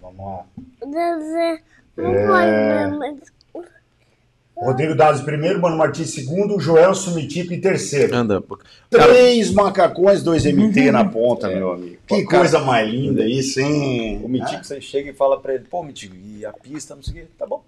[0.00, 0.44] Vamos lá.
[0.86, 1.58] Desenho.
[1.98, 2.02] É.
[2.02, 3.18] Mamãe, mamãe.
[4.60, 8.14] Rodrigo Dazzi primeiro, Mano Martins segundo, Joel Sumitico em terceiro.
[8.14, 8.42] Anda.
[8.90, 11.96] Cara, Três macacões, dois MT na ponta, meu amigo.
[12.06, 14.20] Que Cara, coisa mais linda isso, hein?
[14.22, 17.12] o Mitico, você chega e fala pra ele, pô, Mitico, e a pista, não sei
[17.12, 17.62] o quê, tá bom.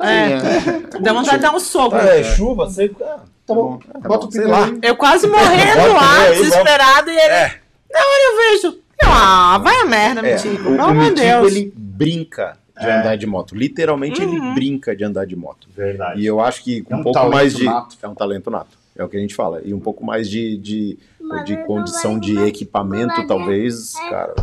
[0.00, 0.38] É.
[1.00, 1.96] Deu vontade de dar um soco.
[1.96, 2.90] É, chuva, você...
[3.02, 3.80] Ah, Tá bom.
[4.06, 4.70] Bota o sei pneu lá.
[4.82, 7.32] Eu quase morrendo lá, desesperado, e ele.
[7.32, 7.54] É.
[7.90, 8.36] Na hora eu
[8.68, 8.78] vejo.
[9.02, 10.54] Ah, vai a merda, É, Mitico.
[10.68, 11.52] o, Pelo amor de Mitico, Deus.
[11.52, 13.00] ele brinca de É.
[13.00, 13.54] andar de moto.
[13.54, 14.34] Literalmente, Uhum.
[14.46, 15.68] ele brinca de andar de moto.
[15.76, 16.20] Verdade.
[16.20, 17.64] E eu acho que com É um, um pouco talento mais de.
[17.64, 17.96] nato.
[18.02, 18.78] É um talento nato.
[18.96, 19.60] É o que a gente fala.
[19.64, 20.98] E um pouco mais de, de,
[21.44, 24.34] de condição vai- de equipamento, talvez, cara.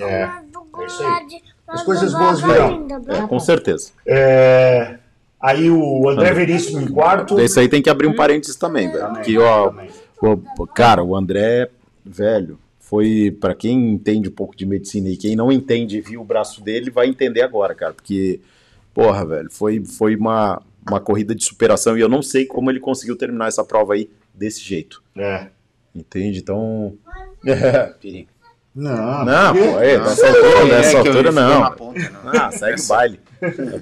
[0.00, 1.40] É, É isso aí.
[1.68, 2.86] As coisas boas virão.
[3.08, 3.90] É, com certeza.
[4.06, 4.98] É,
[5.40, 7.40] Aí o André Veríssimo em quarto.
[7.40, 9.08] Esse aí tem que abrir um parênteses também, velho.
[9.08, 9.90] Porque, ó, também.
[10.22, 11.68] o- cara, o André,
[12.04, 12.58] velho,
[12.92, 13.34] foi.
[13.40, 16.62] Pra quem entende um pouco de medicina e quem não entende e viu o braço
[16.62, 17.94] dele, vai entender agora, cara.
[17.94, 18.38] Porque,
[18.92, 22.78] porra, velho, foi, foi uma, uma corrida de superação e eu não sei como ele
[22.80, 25.02] conseguiu terminar essa prova aí desse jeito.
[25.16, 25.46] É.
[25.94, 26.38] Entende?
[26.40, 26.94] Então.
[28.00, 28.28] Perigo.
[28.74, 31.72] Não, Não, pô, é, Não, nessa é altura, que nessa eu- altura ele ficou não.
[31.72, 32.40] ponta, não.
[32.40, 33.20] Ah, segue o baile.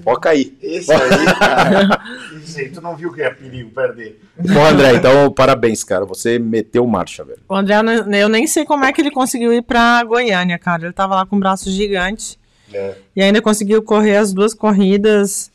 [0.03, 0.57] Pode cair.
[0.61, 2.01] Esse aí, cara.
[2.43, 4.19] Esse aí, tu não viu que é perigo perder.
[4.37, 6.05] Bom, André, então parabéns, cara.
[6.05, 7.39] Você meteu marcha, velho.
[7.47, 7.75] O André,
[8.19, 10.83] eu nem sei como é que ele conseguiu ir pra Goiânia, cara.
[10.83, 12.39] Ele tava lá com um braço gigante.
[12.73, 12.95] É.
[13.15, 15.51] E ainda conseguiu correr as duas corridas.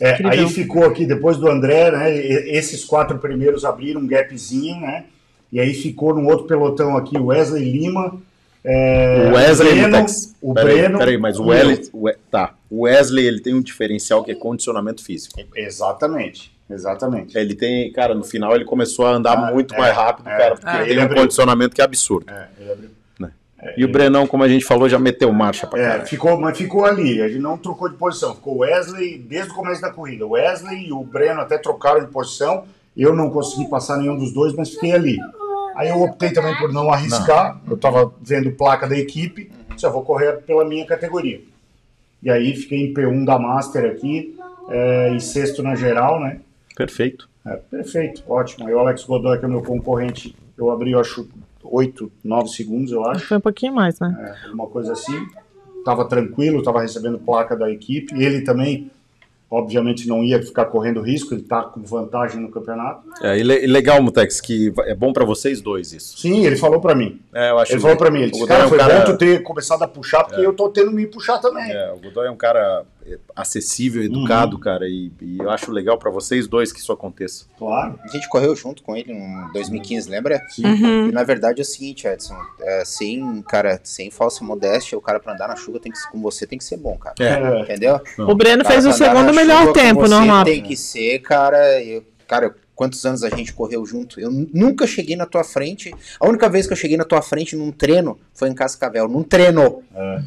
[0.00, 2.16] É, aí ficou aqui, depois do André, né?
[2.16, 5.04] Esses quatro primeiros abriram um gapzinho, né?
[5.52, 8.18] E aí ficou num outro pelotão aqui, o Wesley Lima.
[8.64, 10.34] É, o Wesley Breno, Mutex.
[10.40, 10.98] o Peraí, Breno.
[10.98, 12.54] peraí, mas o Wesley, o tá.
[12.70, 15.40] O Wesley, ele tem um diferencial que é condicionamento físico.
[15.56, 17.36] Exatamente, exatamente.
[17.38, 20.36] Ele tem, cara, no final ele começou a andar Ah, muito é, mais rápido, é,
[20.36, 20.74] cara, porque é.
[20.74, 21.22] ele Ele tem um abriu.
[21.22, 22.30] condicionamento que é absurdo.
[22.30, 22.90] É, ele abriu.
[23.76, 26.06] E o Brenão, como a gente falou, já meteu marcha pra É, caralho.
[26.06, 28.34] ficou, mas ficou ali, a gente não trocou de posição.
[28.34, 30.24] Ficou o Wesley desde o começo da corrida.
[30.26, 32.64] O Wesley e o Breno até trocaram de posição.
[32.96, 35.18] Eu não consegui passar nenhum dos dois, mas fiquei ali.
[35.80, 37.58] Aí eu optei também por não arriscar.
[37.66, 41.40] Eu estava vendo placa da equipe, só vou correr pela minha categoria.
[42.22, 44.38] E aí fiquei em P1 da Master aqui
[44.68, 46.40] é, e sexto na geral, né?
[46.76, 47.30] Perfeito.
[47.46, 48.68] É, perfeito, ótimo.
[48.68, 51.26] Aí o Alex Godoy, que é o meu concorrente, eu abri, eu acho,
[51.64, 53.26] 8, 9 segundos, eu acho.
[53.26, 54.14] Foi um pouquinho mais, né?
[54.20, 55.26] É, alguma coisa assim.
[55.82, 58.22] Tava tranquilo, tava recebendo placa da equipe.
[58.22, 58.90] Ele também,
[59.50, 63.02] obviamente, não ia ficar correndo risco, ele tá com vantagem no campeonato.
[63.20, 66.16] É, e, le- e legal, Mutex, que é bom pra vocês dois isso.
[66.18, 67.20] Sim, ele falou pra mim.
[67.34, 68.78] É, eu acho Ele falou pra mim, ele o disse, Godoy cara, é um foi
[68.78, 71.70] cara- bom tu ter começado a puxar, porque eu tô tendo me puxar também.
[71.72, 72.99] É, o Godoy é um cara é,
[73.34, 77.46] acessível, educado, cara, e, e eu acho legal pra vocês dois que isso aconteça.
[77.58, 77.98] Claro.
[78.02, 80.42] A gente correu junto com ele em 2015, lembra?
[80.48, 80.64] Sim.
[80.64, 81.08] Uhum.
[81.08, 85.18] E na verdade é o seguinte, Edson, é, sem, cara, sem falsa modéstia, o cara
[85.18, 87.14] pra andar na chuva tem que, com você tem que ser bom, cara.
[87.18, 87.62] É.
[87.62, 88.00] Entendeu?
[88.18, 90.44] O Breno Cara, fez o andar segundo melhor tempo, normal.
[90.44, 91.82] Tem que ser, cara.
[91.82, 94.18] Eu, cara, quantos anos a gente correu junto?
[94.18, 95.94] Eu nunca cheguei na tua frente.
[96.18, 99.22] A única vez que eu cheguei na tua frente num treino foi em Cascavel, num
[99.22, 99.82] treino.
[99.94, 100.22] É.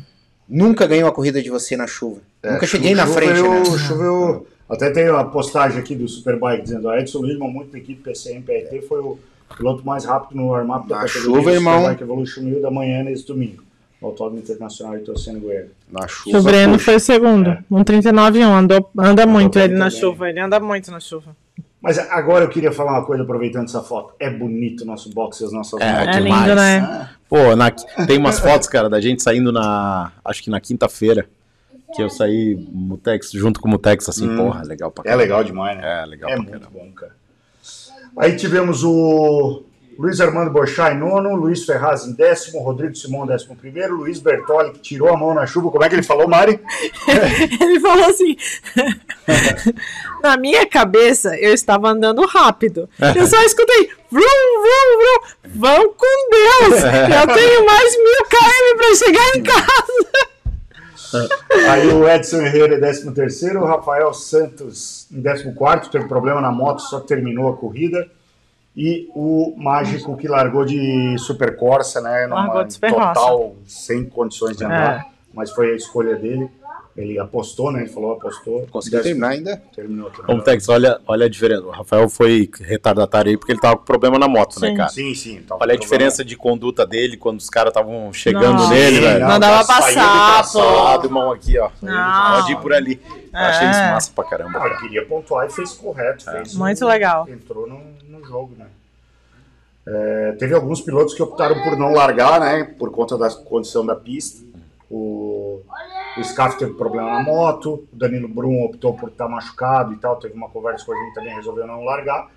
[0.56, 2.22] Nunca ganhei uma corrida de você na chuva.
[2.44, 3.78] nunca cheguei na frente, choveu, né?
[3.80, 4.48] Choveu.
[4.70, 8.42] Até tem uma postagem aqui do Superbike dizendo a Edson Lima, muito da equipe PCM
[8.44, 9.18] PRT, foi o
[9.58, 11.74] piloto mais rápido no warm-up da Na categoria chuva, irmão.
[11.80, 13.64] Superbike Evolution 1000 da manhã nesse domingo.
[14.02, 15.72] No Autódromo Internacional de Torcendo Goiânia.
[15.92, 16.42] Na O chuva.
[16.42, 16.86] Breno puxa.
[16.86, 17.50] foi o segundo.
[17.50, 17.64] É.
[17.72, 18.54] Um 39 1.
[18.54, 20.00] Andou, anda muito bem ele na também.
[20.00, 20.30] chuva.
[20.30, 21.36] Ele anda muito na chuva.
[21.82, 24.14] Mas agora eu queria falar uma coisa aproveitando essa foto.
[24.20, 25.86] É bonito o nosso box e as nossas É.
[26.04, 26.42] É demais.
[26.44, 26.80] lindo, né?
[26.80, 30.12] Ah, Pô, na- tem umas fotos, cara, da gente saindo na.
[30.24, 31.28] Acho que na quinta-feira.
[31.96, 34.38] Que eu saí Mutex, junto com o Mutex, assim, Hum.
[34.38, 35.22] porra, legal pra É caralho.
[35.22, 36.04] legal demais, né?
[36.04, 36.72] É, legal É pra muito caralho.
[36.90, 37.12] bom, cara.
[38.18, 39.64] Aí tivemos o
[39.98, 44.20] Luiz Armando Bochá em nono, Luiz Ferraz em décimo, Rodrigo Simão em décimo primeiro, Luiz
[44.20, 45.70] Bertoli, que tirou a mão na chuva.
[45.70, 46.60] Como é que ele falou, Mari?
[47.62, 48.36] Ele falou assim:
[50.22, 52.90] Na minha cabeça, eu estava andando rápido.
[53.16, 55.50] Eu só escutei: vrum, vrum, vrum.
[55.56, 56.84] Vão com Deus!
[56.84, 60.34] Eu tenho mais mil km para chegar em casa.
[61.70, 66.42] Aí o Edson Herrera em décimo terceiro, o Rafael Santos em décimo quarto, teve problema
[66.42, 68.10] na moto, só terminou a corrida.
[68.76, 72.26] E o Mágico que largou de Super Corsa, né?
[72.28, 75.06] Largou numa- de Super total sem condições de andar, É.
[75.34, 76.50] mas foi a escolha dele.
[76.96, 77.82] Ele apostou, né?
[77.82, 78.68] Ele falou, apostou.
[78.70, 79.58] Conseguiu Dez- terminar ainda?
[79.76, 80.08] Terminou.
[80.08, 80.38] Ô, terminou.
[80.38, 81.64] Mutex, olha, olha a diferença.
[81.64, 84.78] O Rafael foi retardatário aí porque ele tava com problema na moto, né, Sim.
[84.78, 84.90] cara?
[84.90, 85.42] Sim, sim.
[85.42, 88.70] tá Olha a diferença de conduta dele quando os caras estavam chegando Não.
[88.70, 89.20] nele, Sim, velho.
[89.22, 90.60] não, Não dava saiu passar, pô.
[90.84, 91.72] Lado, irmão, aqui, ó.
[91.82, 92.36] Não.
[92.42, 93.02] Pode ir por ali.
[93.10, 94.60] Eu Achei isso massa pra caramba.
[94.60, 94.78] Ah, cara.
[94.78, 96.26] queria pontuar e fez correto.
[96.26, 97.28] Fez Muito um- legal.
[97.28, 98.68] Entrou no, no jogo, né?
[99.88, 102.64] É, teve alguns pilotos que optaram por não largar, né?
[102.78, 104.44] Por conta da condição da pista.
[104.90, 105.62] O,
[106.18, 110.16] o Scaff teve problema na moto, o Danilo Brum optou por estar machucado e tal.
[110.18, 112.28] Teve uma conversa com a gente também, resolveu não largar.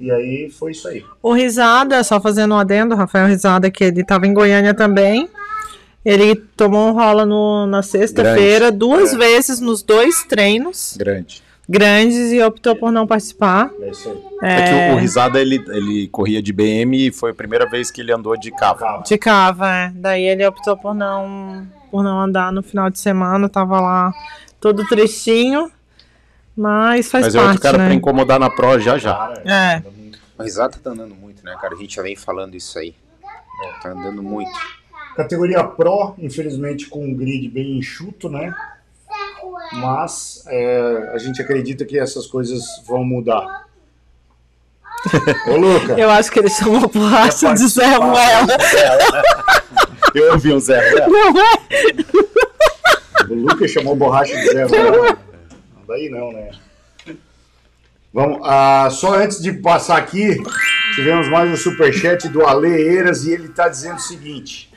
[0.00, 1.04] E aí foi isso aí.
[1.22, 5.28] O Risada, só fazendo um adendo, Rafael Risada, que ele tava em Goiânia também.
[6.04, 11.42] Ele tomou um rola no- na sexta-feira, duas vezes nos dois treinos Grande.
[11.68, 13.70] grandes e optou por não participar.
[13.80, 14.48] É isso aí.
[14.48, 17.90] É, que o, o Risada, ele, ele corria de BM e foi a primeira vez
[17.90, 18.52] que ele andou de.
[18.52, 19.02] Calma.
[19.02, 19.92] De cava, é.
[19.92, 24.12] Daí ele optou por não, por não andar no final de semana, tava lá
[24.60, 25.70] todo tristinho,
[26.56, 27.86] mas faz Mas é outro parte, cara né?
[27.86, 29.34] pra incomodar na Pro já já.
[29.44, 29.82] É.
[30.38, 31.74] O Risada tá andando muito, né, cara?
[31.74, 32.94] A gente já vem falando isso aí.
[33.82, 34.50] Tá andando muito.
[35.16, 38.54] Categoria Pro, infelizmente com um grid bem enxuto, né?
[39.72, 43.66] Mas é, a gente acredita que essas coisas vão mudar.
[45.48, 47.96] Ô, Luca, Eu acho que ele chamou borracha de Zé.
[47.96, 48.46] Ruela.
[50.14, 50.90] Eu ouvi um Zé.
[50.90, 51.08] Ruela.
[51.08, 53.32] Não é?
[53.32, 55.08] o Luca chamou borracha de Zé Ruela.
[55.08, 55.18] Não,
[55.86, 56.50] Daí não, né?
[58.12, 60.42] Vamos, ah, só antes de passar aqui,
[60.94, 64.72] tivemos mais um superchat do Ale Eiras e ele está dizendo o seguinte: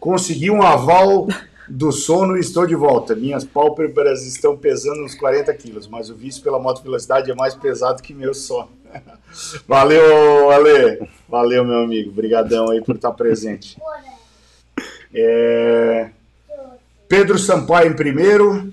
[0.00, 1.28] consegui um aval
[1.68, 3.14] do sono e estou de volta.
[3.14, 7.54] Minhas pálpebras estão pesando uns 40 quilos, mas o vício pela moto velocidade é mais
[7.54, 8.70] pesado que meu sono.
[9.66, 11.08] Valeu, Ale.
[11.28, 12.10] Valeu, meu amigo.
[12.10, 13.78] Obrigadão aí por estar presente.
[15.14, 16.10] É,
[17.08, 18.72] Pedro Sampaio em primeiro.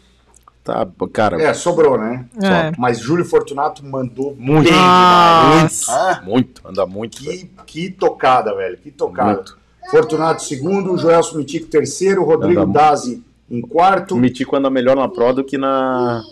[0.63, 2.25] Tá, cara, É, sobrou, né?
[2.41, 2.71] É.
[2.77, 4.69] Mas Júlio Fortunato mandou muito.
[4.69, 4.73] bem.
[4.73, 5.91] Nossa.
[5.91, 7.23] Ah, Muito, anda muito.
[7.23, 7.49] velho.
[7.65, 8.77] que, que tocada, velho.
[8.77, 9.33] Que tocada.
[9.35, 9.57] Muito.
[9.89, 14.15] Fortunato segundo, Joelson Mitico terceiro, Rodrigo Anda Dazi em quarto.
[14.15, 16.23] O Mitico anda melhor na Pro do que na.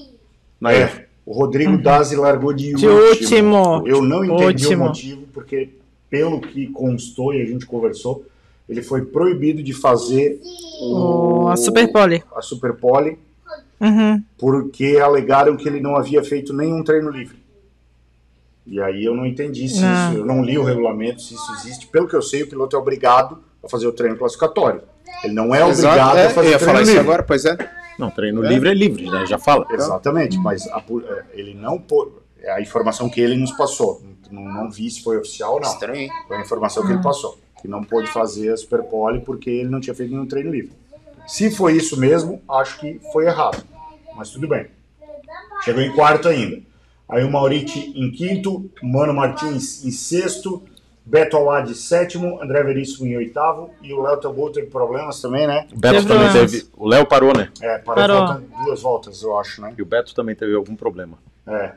[0.61, 0.71] na.
[0.73, 3.83] É, o Rodrigo Dazi largou de, De último.
[3.85, 4.83] Eu não entendi Último.
[4.85, 5.69] o motivo, porque
[6.09, 8.23] pelo que constou e a gente conversou,
[8.69, 10.39] ele foi proibido de fazer
[10.81, 12.23] O, o, a Super Pole.
[12.35, 13.17] a Super Pole
[13.81, 14.21] Uhum.
[14.37, 17.39] porque alegaram que ele não havia feito nenhum treino livre.
[18.67, 20.09] E aí eu não entendi se Não.
[20.11, 21.87] isso, eu não li o regulamento, se isso existe.
[21.87, 24.81] Pelo que eu sei, o piloto é obrigado a fazer o treino classificatório.
[25.23, 26.99] Ele não é Exato, obrigado é, a fazer eu ia falar isso livre.
[27.07, 27.57] agora, pois é.
[27.97, 29.25] Não, treino livre é livre, né?
[29.25, 29.65] Já fala.
[29.71, 34.01] Exatamente, mas a é, ele não pô- é a informação que ele nos passou.
[34.29, 35.69] Não, não vi se foi oficial ou não.
[35.71, 36.09] Estranho?
[36.27, 37.37] Foi a informação que ele passou.
[37.61, 40.71] Que não pôde fazer a Super Pole porque ele não tinha feito nenhum treino livre.
[41.27, 43.63] Se foi isso mesmo, acho que foi errado.
[44.15, 44.67] Mas tudo bem.
[45.63, 46.61] Chegou em quarto ainda.
[47.07, 50.63] Aí o Mauriti em quinto, Mano Martins em sexto,
[51.05, 55.47] Beto Awad em sétimo, André Veríssimo em oitavo e o Léo Tambu teve problemas também,
[55.47, 55.67] né?
[55.73, 56.51] O Beto Teve também problemas.
[56.51, 56.67] teve.
[56.77, 57.49] O Léo parou, né?
[57.61, 58.41] É, parou, Parou.
[58.63, 59.73] duas voltas, eu acho, né?
[59.77, 61.17] E o Beto também teve algum problema.
[61.47, 61.73] É.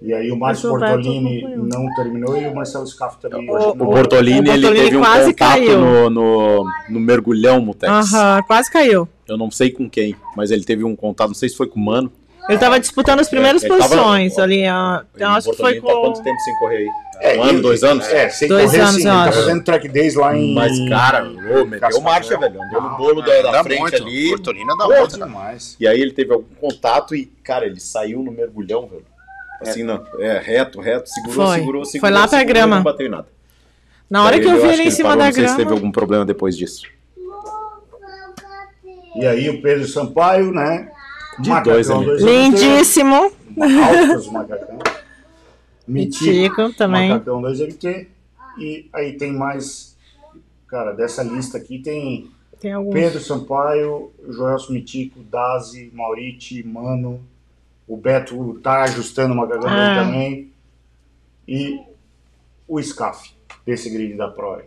[0.00, 3.50] E aí o Márcio Bortolini não terminou e o Marcelo Scaff também.
[3.50, 3.74] O- O.
[3.74, 5.78] Bortolini, o ele Bortolini teve um quase contato caiu.
[5.80, 7.92] no, no, no mergulhão, Mutex.
[7.92, 9.08] Aham, quase caiu.
[9.28, 11.80] Eu não sei com quem, mas ele teve um contato, não sei se foi com
[11.80, 12.12] o Mano.
[12.48, 14.62] Ele tava disputando as primeiras tava- posições ali.
[14.68, 15.02] ó.
[15.18, 16.00] E Eu o acho que foi Bortolini tá com.
[16.00, 16.88] quanto tempo sem correr aí?
[17.20, 18.06] É, um ano, dois anos?
[18.08, 19.00] É, sem Dois correr anos, sim.
[19.00, 19.38] Ele tá acho.
[19.40, 20.54] fazendo track days lá em.
[20.54, 22.62] Mas, cara, ô, meteu marcha, velho.
[22.62, 23.96] Andou no Ah, bolo da, da Dá frente muito.
[23.96, 24.28] ali.
[24.30, 25.18] Bortolina dá Pô, muito.
[25.18, 25.76] demais.
[25.80, 29.02] E aí ele teve algum contato e, cara, ele saiu no mergulhão, velho.
[29.60, 31.58] Assim, não, é, reto, reto, segurou, Foi.
[31.58, 32.00] segurou, segurou.
[32.00, 32.76] Foi lá pra segurou, grama.
[32.76, 33.28] Não bateu em nada.
[34.08, 35.50] Na hora Daí que eu vi acho ele em cima parou, da não sei se
[35.50, 35.76] teve grama.
[35.80, 36.86] algum problema depois disso.
[39.16, 40.90] E aí o Pedro Sampaio, né?
[41.40, 41.96] De dois, né?
[42.18, 43.32] Lindíssimo.
[43.60, 44.78] Altos macacão.
[45.86, 47.10] Mitico, também.
[47.10, 48.06] macacão 2MT.
[48.58, 49.96] E aí tem mais.
[50.66, 52.30] Cara, dessa lista aqui tem
[52.60, 52.72] Tem.
[52.90, 57.20] Pedro Sampaio, Joelson Mitico, Dazi, Mauriti, Mano.
[57.88, 60.04] O Beto tá ajustando o macacão dele Ah.
[60.04, 60.52] também.
[61.46, 61.80] E
[62.68, 63.32] o Scaff,
[63.66, 64.60] desse grid da Pro.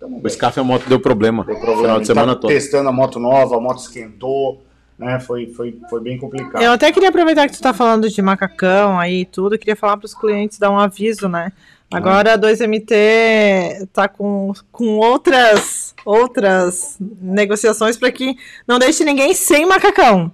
[0.00, 0.32] Tamo O bem.
[0.32, 1.44] Scaff a moto deu problema.
[1.44, 1.82] Deu no problema.
[1.82, 2.48] final de Ele semana tá todo.
[2.50, 4.62] testando a moto nova, a moto esquentou,
[4.98, 5.20] né?
[5.20, 6.62] Foi, foi, foi bem complicado.
[6.62, 9.76] Eu até queria aproveitar que tu tá falando de macacão aí e tudo, eu queria
[9.76, 11.52] falar para os clientes dar um aviso, né?
[11.92, 19.64] Agora a 2MT tá com, com outras outras negociações para que não deixe ninguém sem
[19.66, 20.32] macacão.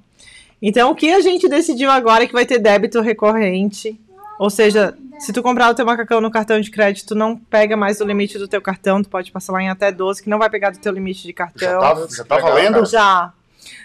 [0.62, 4.01] Então o que a gente decidiu agora é que vai ter débito recorrente,
[4.39, 8.01] ou seja, se tu comprar o teu macacão no cartão de crédito, não pega mais
[8.01, 10.70] o limite do teu cartão, tu pode parcelar em até 12, que não vai pegar
[10.70, 11.80] do teu limite de Já cartão.
[11.80, 12.86] tá, já tá valendo?
[12.86, 13.32] Já.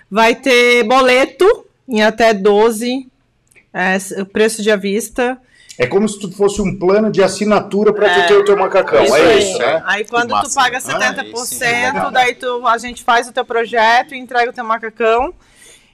[0.09, 3.07] Vai ter boleto em até 12,
[3.73, 5.37] é, o preço de à vista.
[5.79, 8.21] É como se tu fosse um plano de assinatura para É.
[8.23, 9.03] tu ter o teu macacão.
[9.03, 9.39] Isso é aí.
[9.39, 9.83] isso, né?
[9.85, 14.17] Aí quando tu paga Ah, 70%, daí tu, a gente faz o teu projeto e
[14.17, 15.33] entrega o teu macacão.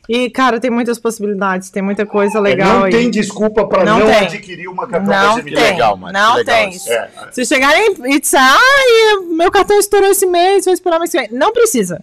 [0.10, 2.92] E, cara, tem muitas possibilidades, tem muita coisa legal É, não aí.
[2.92, 6.56] tem desculpa para não, Não adquirir o macacão Não da tem, legal, mano, não legal
[6.58, 6.70] tem.
[6.72, 6.92] isso.
[6.92, 7.10] É.
[7.32, 11.30] Se chegarem e disser, ai, meu cartão estourou esse mês, vou esperar mês que vem.
[11.32, 12.02] Não precisa.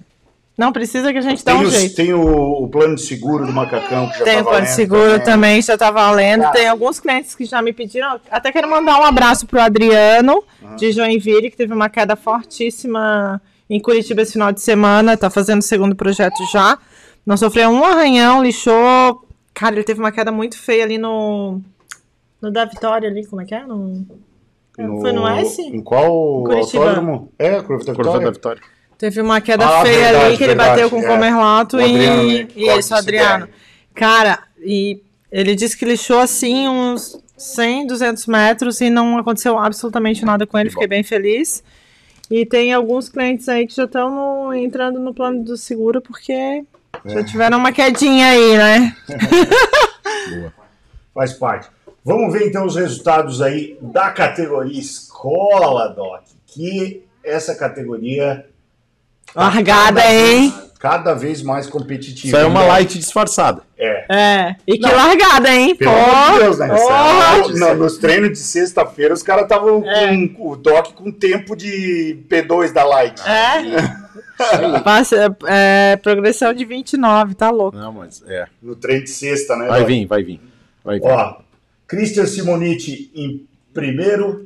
[0.57, 1.95] Não precisa que a gente dá Tem, um os- jeito.
[1.95, 2.23] tem o,
[2.65, 5.61] o plano de seguro do macacão que já Tem tá o plano de seguro também,
[5.63, 6.41] já tá valendo.
[6.43, 6.53] Cara.
[6.53, 8.21] Tem alguns clientes que já me pediram.
[8.31, 10.43] Até quero mandar um abraço pro Adriano,
[10.77, 13.41] de Joinville, que teve uma queda fortíssima
[13.71, 15.17] em Curitiba esse final de semana.
[15.17, 16.77] Tá fazendo o segundo projeto já.
[17.25, 19.27] Não sofreu um arranhão, lixou.
[19.55, 21.61] Cara, ele teve uma queda muito feia ali no.
[22.41, 23.65] No da Vitória ali, como é que é?
[23.67, 24.07] No...
[24.75, 25.61] Foi no S?
[25.61, 26.85] Em qual Curitiba.
[26.85, 27.31] autódromo?
[27.39, 28.27] É, Curva da Curva Vitória.
[28.27, 28.63] da Vitória.
[28.97, 31.07] Teve uma queda Ah, feia verdade, ali que ele verdade, bateu com o é.
[31.07, 32.47] Comerlato O Adriano, né, e.
[32.47, 33.47] que corta Isso, Adriano.
[33.47, 33.53] pé.
[33.95, 40.25] Cara, e ele disse que lixou assim uns 100, 200 metros e não aconteceu absolutamente
[40.25, 40.71] nada com ele.
[40.71, 41.63] Fiquei bem feliz.
[42.31, 46.63] E tem alguns clientes aí que já estão entrando no plano do seguro porque É.
[47.07, 48.97] já tiveram uma quedinha aí, né?
[51.15, 51.69] Faz parte.
[52.05, 56.23] Vamos ver então os resultados aí da categoria Escola, Doc.
[56.47, 58.47] Que essa categoria
[59.35, 60.53] Largada, hein?
[60.79, 62.27] cada vez mais competitiva.
[62.29, 62.69] Isso aí é uma Né?
[62.69, 63.63] light disfarçada.
[63.79, 64.07] É.
[64.09, 64.57] É.
[64.67, 64.97] E que Não.
[64.97, 65.77] largada, hein?
[65.77, 66.67] Pelo Pô, amor de Deus, né?
[66.69, 70.27] No- no- nos treinos de sexta-feira, os caras estavam É.
[70.29, 73.21] com o Doc com tempo de P2 da Light.
[73.29, 74.00] É.
[74.85, 77.77] Passa, é, progressão de 29, tá louco.
[77.77, 78.47] Não, mas é.
[78.63, 79.67] No treino de sexta, né?
[79.67, 80.41] Vai vir, vai vir.
[80.85, 81.07] Vai vir.
[81.07, 81.37] Ó,
[81.87, 84.43] Christian Simoniti em primeiro,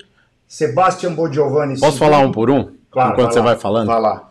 [0.47, 2.11] Sebastian Bodiovani em Posso segundo.
[2.11, 2.73] falar um por um?
[2.91, 3.45] Claro, Enquanto você lá.
[3.47, 3.87] vai falando?
[3.87, 4.31] Vai lá.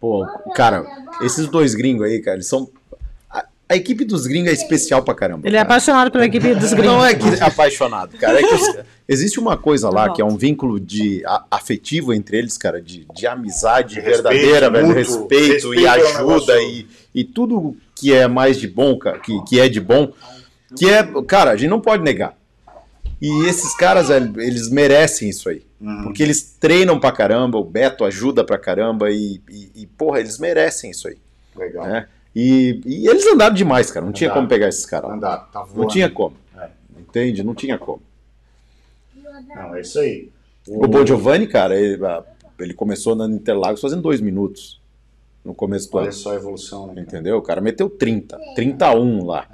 [0.00, 0.84] Pô, cara,
[1.22, 2.68] esses dois gringos aí, cara, eles são.
[3.70, 5.46] A, equipe dos gringos é especial pra caramba.
[5.46, 5.68] Ele é cara.
[5.68, 6.92] apaixonado pela equipe dos gringos.
[6.92, 8.40] Não é que é apaixonado, cara.
[8.40, 8.76] É que os-
[9.08, 13.06] existe uma coisa lá que é um vínculo de a- afetivo entre eles, cara, de,
[13.14, 14.98] de amizade De respeito, verdadeira, velho, mútuo.
[14.98, 19.40] respeito, e Respeito é ajuda e, e tudo que é mais de bom, cara, que,
[19.44, 20.12] que é de bom,
[20.76, 22.36] que é, cara, a gente não pode negar.
[23.22, 25.62] E esses caras, velho, eles merecem isso aí.
[25.80, 26.04] Uhum.
[26.04, 30.38] Porque eles treinam pra caramba, o Beto ajuda pra caramba e, e, e, porra, eles
[30.38, 31.18] merecem isso aí.
[31.54, 31.86] Legal.
[31.86, 32.06] Né?
[32.34, 34.04] E, e eles andaram demais, cara.
[34.06, 34.42] Não tinha Andaram.
[34.42, 35.08] como pegar esses caras.
[35.10, 35.16] lá.
[35.16, 35.90] Andar, tá Não voando.
[35.90, 36.36] tinha como.
[36.56, 36.68] É.
[36.98, 37.42] Entende?
[37.42, 38.02] Não tinha como.
[39.54, 40.30] Não, é isso aí.
[40.68, 42.22] O Bon Giovanni, cara, ele, ah,
[42.58, 44.80] ele começou na Interlagos fazendo dois minutos
[45.44, 46.12] no começo do Olha ano.
[46.12, 46.94] só a evolução, né?
[46.94, 47.00] cara?
[47.06, 47.38] Entendeu?
[47.38, 49.46] O cara meteu 30, 31 lá.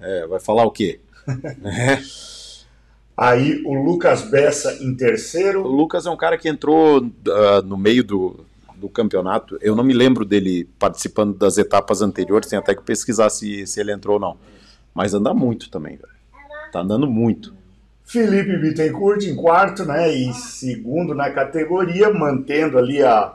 [0.00, 1.00] É, vai falar o quê?
[3.16, 5.66] Aí o Lucas Bessa em O terceiro.
[5.66, 8.45] Lucas é um cara que entrou ah, no meio do,
[8.86, 9.58] do campeonato.
[9.60, 13.80] Eu não me lembro dele participando das etapas anteriores, tem até que pesquisar se, se
[13.80, 14.36] ele entrou ou não.
[14.94, 16.08] Mas anda muito também, velho.
[16.72, 17.54] Tá andando muito.
[18.04, 20.10] Felipe Bittencourt em quarto, né?
[20.12, 23.32] E segundo na categoria, mantendo ali a,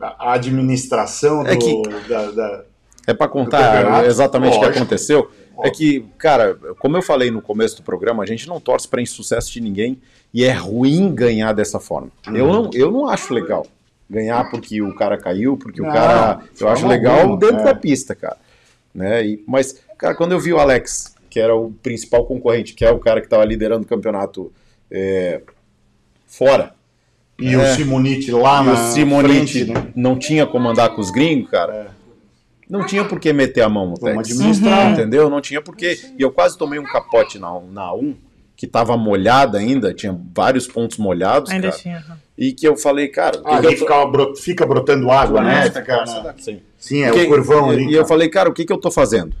[0.00, 2.64] a administração do, É que- da, da-
[3.06, 4.78] É pra Do contar exatamente o que Lógico.
[4.78, 5.30] aconteceu.
[5.62, 9.00] É que, cara, como eu falei no começo do programa, a gente não torce pra
[9.00, 9.98] insucesso de ninguém
[10.34, 12.10] e é ruim ganhar dessa forma.
[12.28, 12.36] Uhum.
[12.36, 13.66] Eu, não, eu não acho legal
[14.08, 16.40] ganhar porque o cara caiu, porque Não, o cara.
[16.58, 17.64] Eu acho legal alguma, dentro é.
[17.64, 18.36] da pista, cara.
[18.94, 19.26] Né?
[19.26, 22.90] E, mas, cara, quando eu vi o Alex, que era o principal concorrente, que é
[22.90, 24.52] o cara que tava liderando o campeonato
[24.90, 25.42] é,
[26.26, 26.74] fora,
[27.38, 27.58] e É.
[27.58, 29.92] o Simonite lá e na o Simonite frente, né?
[29.94, 31.94] não tinha como andar com os gringos, cara.
[32.68, 34.90] Não tinha por que meter a mão no Vamos administrar.
[34.92, 35.30] Entendeu?
[35.30, 36.00] Não tinha por quê.
[36.18, 38.16] E eu quase tomei um capote na, na 1,
[38.56, 41.80] que tava molhada ainda, tinha vários pontos molhados, Ainda cara.
[41.80, 42.04] tinha.
[42.38, 43.40] E que eu falei, cara.
[43.44, 45.70] Ah, que eu tô- fica brotando água, né?
[45.70, 45.80] Sim.
[46.38, 47.82] Sim, Sim, é Que- o curvão e, ali.
[47.82, 47.96] E cara.
[47.98, 49.34] eu falei, cara, o que, que eu tô fazendo?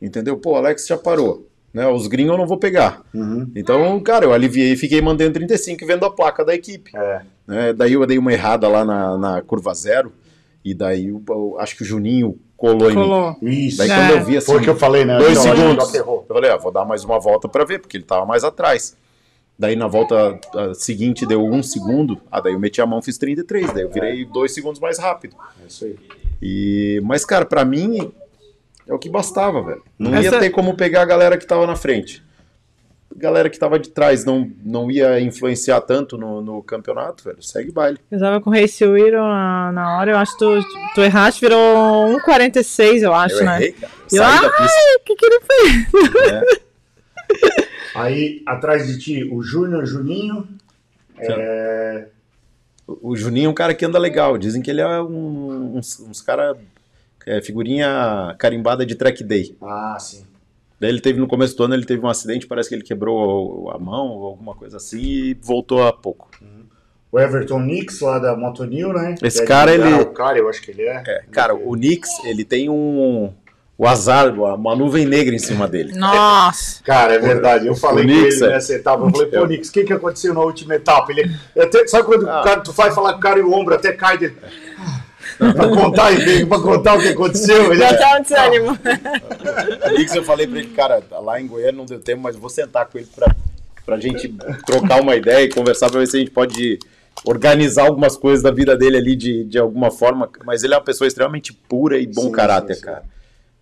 [0.00, 0.36] Entendeu?
[0.36, 1.48] Pô, Alex já parou.
[1.72, 1.86] Né?
[1.88, 3.00] Os gringos eu não vou pegar.
[3.14, 3.50] Uhum.
[3.56, 6.90] Então, cara, eu aliviei e fiquei mantendo 35 e vendo a placa da equipe.
[6.94, 7.22] É.
[7.46, 7.72] né?
[7.72, 10.12] Daí eu dei uma errada lá na, na curva zero.
[10.64, 13.02] E daí o- o- acho que o Juninho colou, em mim.
[13.02, 13.36] Colou.
[13.42, 13.78] Isso.
[13.78, 13.96] Daí É.
[13.96, 15.16] quando eu vi assim, Foi o que eu falei, né?
[15.18, 15.94] dois segundos.
[15.94, 18.94] Eu falei, ah, vou dar mais uma volta pra ver, porque ele tava mais atrás.
[19.62, 20.40] Daí na volta
[20.74, 24.24] seguinte deu um segundo, ah, daí eu meti a mão fiz 33, daí eu virei
[24.24, 25.36] dois segundos mais rápido.
[25.62, 25.96] É isso aí.
[26.42, 28.12] E, mas, cara, pra mim
[28.88, 29.80] é o que bastava, velho.
[29.96, 32.24] Não ia Essa- ter como pegar a galera que tava na frente.
[33.16, 37.40] A galera que tava de trás não, não ia influenciar tanto no, no campeonato, velho.
[37.40, 37.98] Segue baile.
[38.10, 40.60] Eu tava com o Race Wheel na, na hora, eu acho que tu,
[40.96, 43.56] tu erraste, virou 1,46, eu acho, eu né?
[43.58, 43.92] errei, cara.
[44.10, 46.32] Eu Eu, ai, o que que ele fez?
[46.32, 46.42] né?
[47.94, 50.46] Aí, atrás de ti, o Júnior Juninho.
[51.18, 52.06] É,
[52.86, 54.36] O Juninho é um cara que anda legal.
[54.38, 56.56] Dizem que ele é um, uns, uns cara.
[57.26, 59.56] é, figurinha carimbada de track day.
[59.62, 60.24] Ah, sim.
[60.80, 63.70] Daí ele teve no começo do ano, ele teve um acidente, parece que ele quebrou
[63.70, 66.28] a mão ou alguma coisa assim e voltou há pouco.
[67.12, 69.14] O Everton Nix, lá da Motonil, né?
[69.22, 71.02] Esse é cara, ele- Araucária, eu acho que ele é.
[71.06, 73.32] É, cara, o Knicks, ele tem um
[73.82, 75.92] o azar, uma nuvem negra em cima dele.
[75.98, 76.80] Nossa.
[76.84, 77.66] Cara, é verdade.
[77.66, 78.54] Eu falei O com Knicks, ele é.
[78.54, 79.04] nessa etapa.
[79.04, 81.10] Eu falei, pô, Eu- Nix, o que, que aconteceu na última etapa?
[81.10, 82.40] Ele, eu até- sabe quando Ah.
[82.40, 84.36] o cara, tu vai falar com o cara e o ombro até cai dele.
[85.36, 87.72] pra contar, e pra contar o que aconteceu.
[87.72, 88.70] Ele, Já tá um desânimo.
[88.72, 92.50] O Knicks eu falei pra ele, cara, lá em Goiânia não deu tempo, mas vou
[92.50, 93.34] sentar com ele pra,
[93.84, 94.32] pra gente
[94.64, 96.78] trocar uma ideia e conversar pra ver se a gente pode
[97.24, 100.28] organizar algumas coisas da vida dele ali de, de alguma forma.
[100.44, 102.86] Mas ele é uma pessoa extremamente pura e bom Sim, caráter, sim, sim.
[102.86, 103.02] cara.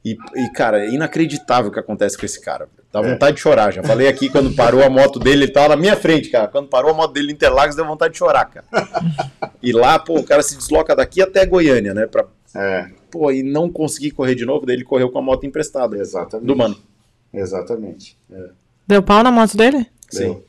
[0.04, 2.68] E, e, cara, é inacreditável o que acontece com esse cara.
[2.90, 3.10] Dá É.
[3.12, 3.70] vontade de chorar.
[3.72, 6.48] Já falei aqui quando parou a moto dele, ele tava na minha frente, cara.
[6.48, 8.64] Quando parou a moto dele em Interlagos, deu vontade de chorar, cara.
[9.62, 12.06] E lá, pô, o cara se desloca daqui até Goiânia, né?
[12.06, 12.24] Pra,
[12.56, 15.98] É, pô, e não conseguir correr de novo, daí ele correu com a moto emprestada.
[15.98, 16.46] Exatamente.
[16.46, 16.76] Do mano.
[17.34, 18.16] exatamente.
[18.32, 18.48] É.
[18.86, 19.86] Deu pau na moto dele?
[20.08, 20.24] Sim.
[20.24, 20.44] Deu.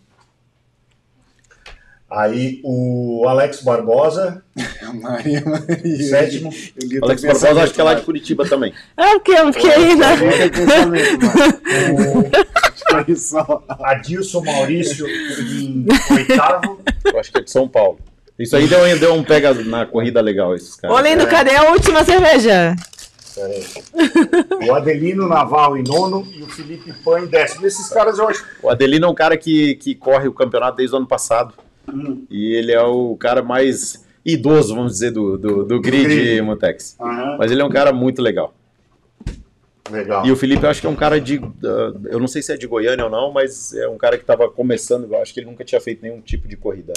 [2.12, 4.44] Aí o Alex Barbosa,
[5.02, 6.10] Maria, Maria.
[6.10, 6.54] sétimo.
[6.92, 8.02] Eu o Alex Barbosa, acho que é lá de.
[8.02, 8.74] Curitiba também.
[8.98, 10.18] É porque eu fiquei aí, né?
[13.16, 13.64] Só.
[13.70, 16.82] Adilson Maurício em oitavo.
[17.06, 17.98] Eu acho que é de São Paulo.
[18.38, 20.98] Isso aí deu, deu um pega na corrida legal, esses caras.
[20.98, 22.76] Ô, lindo, cadê a última cerveja?
[24.68, 27.66] O Adelino Naval em nono e o Felipe Pan em décimo.
[27.66, 28.46] Esses caras eu acho.
[28.62, 31.54] O Adelino é um cara que, que corre o campeonato desde o ano passado.
[31.88, 32.26] Hum.
[32.30, 36.42] E ele é o cara mais idoso, vamos dizer, do, do, do grid, grid.
[36.42, 36.96] Mutex.
[37.00, 38.54] Aham, Mas ele é um cara muito legal.
[39.90, 40.26] legal.
[40.26, 41.38] E o Felipe, eu acho que é um cara de.
[41.38, 44.24] uh, eu não sei se é de Goiânia ou não, mas é um cara que
[44.24, 45.12] estava começando.
[45.12, 46.94] Eu acho que ele nunca tinha feito nenhum tipo de corrida.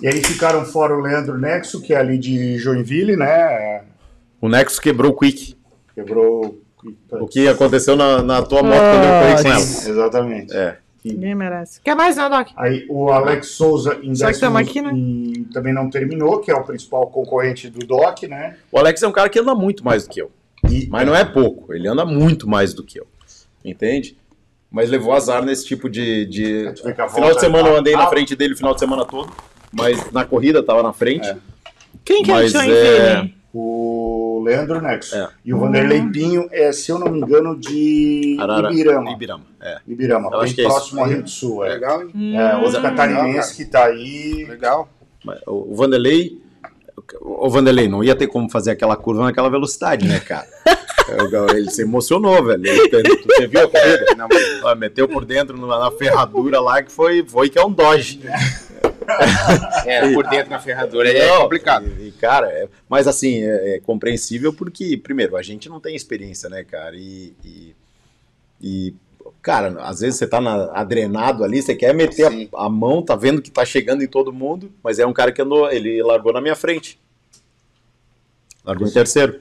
[0.00, 3.84] E aí ficaram fora o Leandro Nexo, que é ali de Joinville, né?
[4.40, 5.56] O Nexus quebrou o Quick.
[5.94, 6.58] Quebrou.
[7.10, 9.60] O que aconteceu na, na tua moto quando eu corri com ela.
[9.60, 10.56] Exatamente.
[10.56, 10.78] É.
[11.04, 11.80] Ninguém merece.
[11.80, 12.48] Quer mais, não, Doc?
[12.56, 14.90] Aí o Alex Souza em Só que décimo aqui, né?
[14.92, 18.56] em- também não terminou, que é o principal concorrente do DOC, né?
[18.70, 20.30] O Alex é um cara que anda muito mais do que eu.
[20.68, 23.06] E, Mas não é pouco, ele anda muito mais do que eu.
[23.64, 24.16] Entende?
[24.70, 26.26] Mas levou azar nesse tipo de.
[26.26, 26.72] de...
[26.74, 29.32] Que Final de semana eu andei na frente dele o final de semana todo,
[29.72, 31.26] mas na corrida tava na frente.
[31.26, 31.36] É.
[32.04, 33.34] Quem que Mas, é o é, Joinville?
[33.52, 35.14] O Leandro Nexo.
[35.16, 35.28] É.
[35.44, 39.10] E o Vanderlei Pinho é, se eu não me engano, de Arara- Ibirama.
[39.12, 39.78] Ibirama, é.
[39.86, 41.64] Ibirama, Eu bem é próximo ao Rio do Sul.
[41.64, 42.36] É, Legal, hein?
[42.38, 42.82] é outro Hum.
[42.82, 44.44] catarinense que tá aí.
[44.48, 44.88] Legal.
[45.46, 46.40] O o Vanderlei.
[47.20, 50.46] O Vanderlei não ia ter como fazer aquela curva naquela velocidade, né, cara?
[51.32, 52.64] Eu- Ele se emocionou, velho.
[52.64, 54.06] Ele- Você viu a corrida?
[54.16, 58.20] Não, meteu por dentro na, na ferradura lá que foi, foi que é um Dodge.
[59.86, 61.86] É, por dentro na ferradura é Não, complicado.
[61.98, 65.96] E, e, cara, é- mas assim, é, é compreensível porque, primeiro, a gente não tem
[65.96, 66.96] experiência, né, cara?
[66.96, 67.74] E, e,
[68.60, 68.94] e,
[69.40, 73.16] cara, às vezes você tá na, adrenado ali, você quer meter a, a mão, tá
[73.16, 76.32] vendo que tá chegando em todo mundo, mas é um cara que andou, ele largou
[76.32, 76.98] na minha frente.
[78.64, 79.40] Largou em terceiro.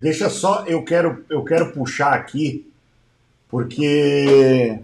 [0.00, 2.70] Deixa só, eu quero, eu quero puxar aqui,
[3.48, 4.78] porque.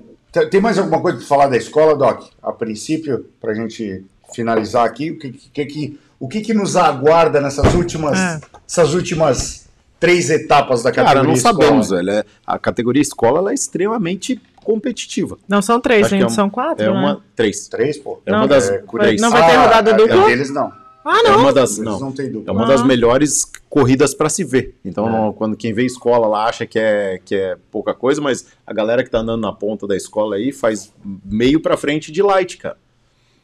[0.51, 2.28] Tem mais alguma coisa para falar da escola, Doc?
[2.43, 6.77] A princípio, para a gente finalizar aqui, o que, que, que- o que, que nos
[6.77, 8.40] aguarda nessas últimas, É.
[8.69, 9.66] essas últimas
[9.98, 11.55] três etapas da categoria Cara, não escola?
[11.65, 12.11] sabemos, velho.
[12.11, 15.36] É- A categoria escola ela é extremamente competitiva.
[15.48, 16.93] Não são três, ainda é um- são quatro, É né?
[16.98, 17.20] uma.
[17.35, 17.66] Três.
[17.69, 18.20] Três, pô.
[18.24, 18.69] É Não, uma das.
[18.70, 18.85] é,
[19.19, 20.23] não vai ter rodada a- dupla?
[20.23, 20.73] A deles não.
[21.05, 21.40] Ah, É não.
[21.40, 21.78] uma das.
[21.78, 21.98] Não.
[21.98, 22.68] não tem É uma Ah.
[22.68, 24.77] das melhores corridas para se ver.
[24.85, 25.10] Então, É.
[25.10, 28.72] não- quando quem vê escola lá acha que é, que é pouca coisa, mas a
[28.74, 30.93] galera que tá andando na ponta da escola aí faz
[31.24, 32.77] meio para frente de light, cara.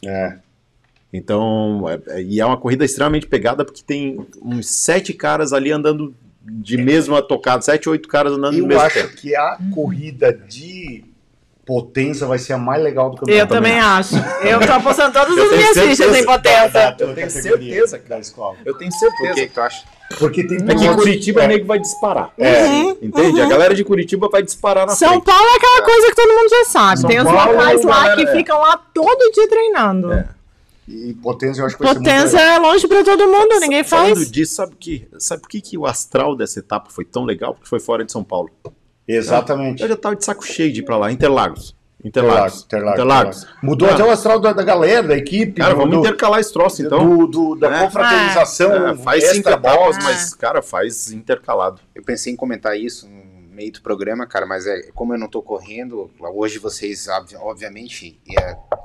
[0.04, 0.36] É.
[1.12, 5.72] Então, é- é- e é uma corrida extremamente pegada porque tem uns sete caras ali
[5.72, 9.16] andando de mesma tocada, sete, oito caras andando no Eu mesmo acho tempo.
[9.16, 11.04] que a corrida de
[11.66, 13.52] potência vai ser a mais legal do Eu campeonato.
[13.54, 14.14] também acho.
[14.42, 16.96] Eu tô apostando todas Eu as minhas fichas em potência.
[16.98, 18.56] Eu tenho certeza, da escola.
[18.64, 19.34] Eu tenho certeza.
[19.34, 19.84] que, que tu acha?
[20.20, 22.32] Porque tem É que Curitiba é, nego vai disparar.
[22.38, 22.66] É.
[22.66, 23.40] Uhum, Entende?
[23.40, 25.24] A galera de Curitiba vai disparar na São frente.
[25.24, 27.00] Paulo é aquela coisa que todo mundo já sabe.
[27.00, 28.32] São Tem os Paulo, locais lá galera, que é.
[28.36, 30.12] ficam lá todo dia treinando.
[30.12, 30.28] É.
[30.86, 32.54] E potência eu acho que vai muito Potência legal.
[32.54, 34.30] é longe pra todo mundo, ninguém Falando faz.
[34.30, 37.54] disso, sabe, que, sabe por que, que o astral dessa etapa foi tão legal?
[37.54, 38.48] Porque foi fora de São Paulo.
[39.06, 39.82] Exatamente.
[39.82, 41.10] Eu já tava de saco cheio de ir pra lá.
[41.12, 41.74] Interlagos.
[42.04, 42.94] Interlagos, Interlagos.
[42.94, 43.46] Interlagos, Interlagos.
[43.62, 43.94] Mudou Ah.
[43.94, 45.52] até o astral da, da galera, da equipe.
[45.54, 47.16] Cara, vamos do, intercalar esse troço, então.
[47.16, 47.84] do, do- da né?
[47.84, 48.88] confraternização.
[48.90, 50.04] É, faz cinco Ah.
[50.04, 51.80] mas, cara, faz intercalado.
[51.94, 53.08] Eu pensei em comentar isso,
[53.56, 58.20] meio do programa, cara, mas é como eu não tô correndo, hoje vocês, ob- obviamente,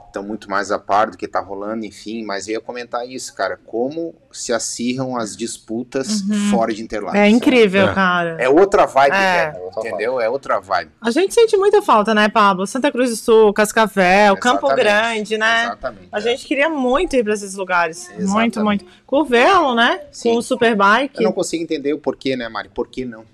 [0.07, 3.35] estão muito mais a par do que tá rolando, enfim, mas eu ia comentar isso,
[3.35, 7.19] cara, como se acirram as disputas fora de Interlagos.
[7.19, 7.93] É incrível, É.
[7.93, 8.37] cara.
[8.39, 9.51] É outra vibe, É.
[9.51, 10.19] velho, entendeu?
[10.21, 10.91] É outra vibe.
[11.01, 12.65] A gente sente muita falta, né, Pablo?
[12.65, 14.67] Santa Cruz do Sul, Cascavel, Campo.
[14.73, 15.63] Grande, né?
[15.65, 16.07] Exatamente.
[16.11, 16.21] A é.
[16.21, 18.07] gente queria muito ir pra esses lugares.
[18.09, 18.63] Muito, Exatamente.
[18.63, 18.85] muito.
[19.05, 20.01] Curvelo, né?
[20.13, 20.31] Sim.
[20.31, 21.15] Com o Superbike.
[21.17, 22.69] Eu não consigo entender o porquê, né, Mari?
[22.69, 23.25] Por que não?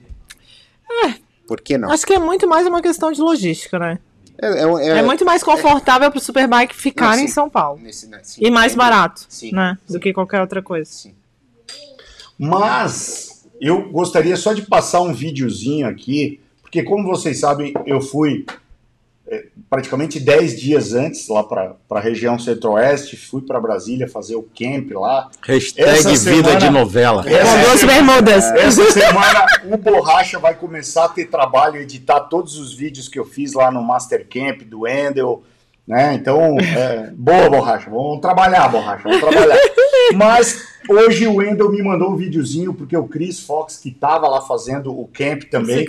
[1.47, 1.89] Por que não?
[1.91, 3.99] Acho que é muito mais uma questão de logística, né?
[4.39, 7.33] É, é- É, é- muito mais confortável pro Superbike ficar Não, em sim.
[7.33, 7.79] São Paulo.
[7.81, 8.41] nesse- né, sim.
[8.43, 9.51] E mais barato, Sim.
[9.53, 9.77] né?
[9.89, 10.89] Do que qualquer outra coisa.
[10.91, 11.15] Sim.
[12.37, 18.45] Mas eu gostaria só de passar um videozinho aqui, porque como vocês sabem, eu fui
[19.69, 24.91] praticamente 10 dias antes lá para a região centro-oeste, fui para Brasília fazer o camp
[24.91, 25.29] lá.
[25.45, 27.23] Hashtag Essa vida semana- de novela.
[27.29, 28.45] Essa Com duas semana- bermudas.
[28.51, 33.25] Essa semana o Borracha vai começar a ter trabalho, editar todos os vídeos que eu
[33.25, 35.43] fiz lá no Master Camp do Endel,
[35.85, 36.13] né?
[36.13, 39.57] Então, é, boa, Borracha, vamos trabalhar, Borracha, vamos trabalhar.
[40.15, 44.39] Mas hoje o Endel me mandou um videozinho, porque o Chris Fox, que estava lá
[44.41, 45.85] fazendo o camp também,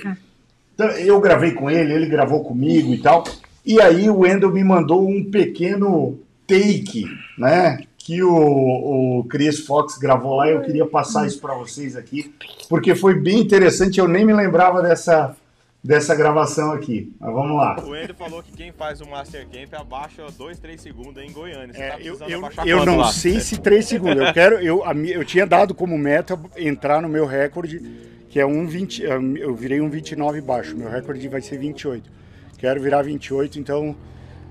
[0.99, 3.23] eu gravei com ele, ele gravou comigo e tal.
[3.69, 7.05] E aí o Wendel me mandou um pequeno take,
[7.37, 7.81] né?
[7.99, 8.31] Que o,
[9.21, 10.49] o Chris Fox gravou lá.
[10.49, 12.35] Eu queria passar isso para vocês aqui,
[12.69, 13.99] porque foi bem interessante.
[14.01, 15.37] Eu nem me lembrava dessa,
[15.85, 17.13] dessa gravação aqui.
[17.21, 17.77] Mas vamos lá.
[17.87, 21.75] O Ender falou que quem faz o Master Camp abaixa 2, 3 segundos em Goiânia.
[21.75, 23.13] Você É, tá eu, eu, eu não lá?
[23.13, 24.27] sei se 3 segundos.
[24.27, 24.55] Eu quero.
[24.57, 27.83] Eu, a eu tinha dado como meta entrar no meu recorde,
[28.31, 29.03] que é um 20.
[29.03, 30.75] Eu virei um 29 baixo.
[30.75, 32.11] Meu recorde vai ser 28.
[32.59, 33.95] Quero virar 28, então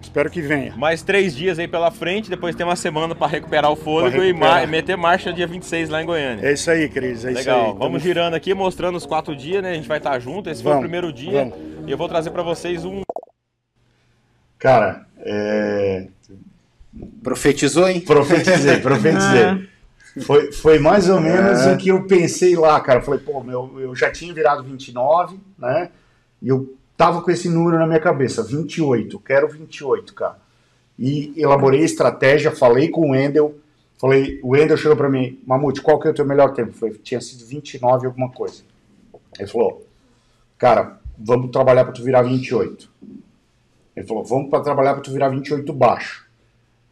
[0.02, 0.74] espero que venha.
[0.78, 4.28] Mais três dias aí pela frente, depois tem uma semana pra recuperar o fôlego e
[4.28, 4.62] recuperar.
[4.62, 6.48] ma- meter marcha dia 26 lá em Goiânia.
[6.48, 7.26] É isso aí, Cris.
[7.26, 7.78] É isso Legal, aí.
[7.78, 9.72] vamos girando aqui, mostrando os quatro dias, né?
[9.72, 10.50] A gente vai estar junto.
[10.50, 11.44] Esse foi o Vamos, primeiro dia.
[11.46, 11.56] vamos.
[11.88, 13.02] E eu vou trazer pra vocês um.
[14.58, 16.08] Cara, é,
[17.22, 18.00] Profetizou, hein?
[18.00, 19.68] Profetizei, profetizei.
[20.26, 21.74] Foi, foi mais ou menos É.
[21.74, 23.00] o que eu pensei lá, cara.
[23.00, 25.90] Eu falei, pô, meu, eu já tinha virado 29, né?
[26.42, 30.40] E eu tava com esse número na minha cabeça, 28, quero 28, cara.
[30.98, 33.56] E elaborei a estratégia, falei com o Wendel,
[34.00, 36.72] falei, o Wendel chegou pra mim, Mamute, qual que é o teu melhor tempo?
[36.72, 38.64] Eu falei, tinha sido 29 alguma coisa.
[39.38, 39.86] Ele falou,
[40.58, 42.90] cara, vamos trabalhar pra tu virar 28.
[43.96, 46.26] Ele falou, vamos para trabalhar pra tu virar 28 baixo.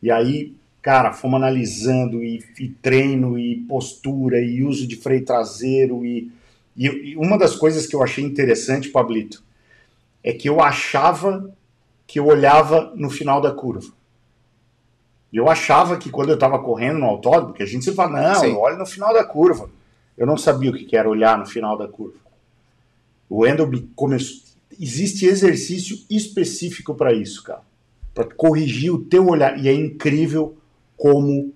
[0.01, 6.05] E aí, cara, fomos analisando e, e treino e postura e uso de freio traseiro
[6.05, 6.31] e,
[6.77, 9.43] e, e uma das coisas que eu achei interessante, Pablito,
[10.25, 11.49] é que eu achava
[12.07, 13.93] que eu olhava no final da curva.
[15.31, 18.41] Eu achava que quando eu estava correndo no autódromo, porque a gente sempre fala, não,
[18.41, 18.47] Sim.
[18.47, 19.69] eu olho no final da curva.
[20.17, 22.17] Eu não sabia o que que era olhar no final da curva.
[23.29, 24.43] O Endel me começou.
[24.79, 27.61] Existe exercício específico para isso, cara
[28.15, 29.59] para corrigir o teu olhar.
[29.59, 30.57] E é incrível
[30.95, 31.53] como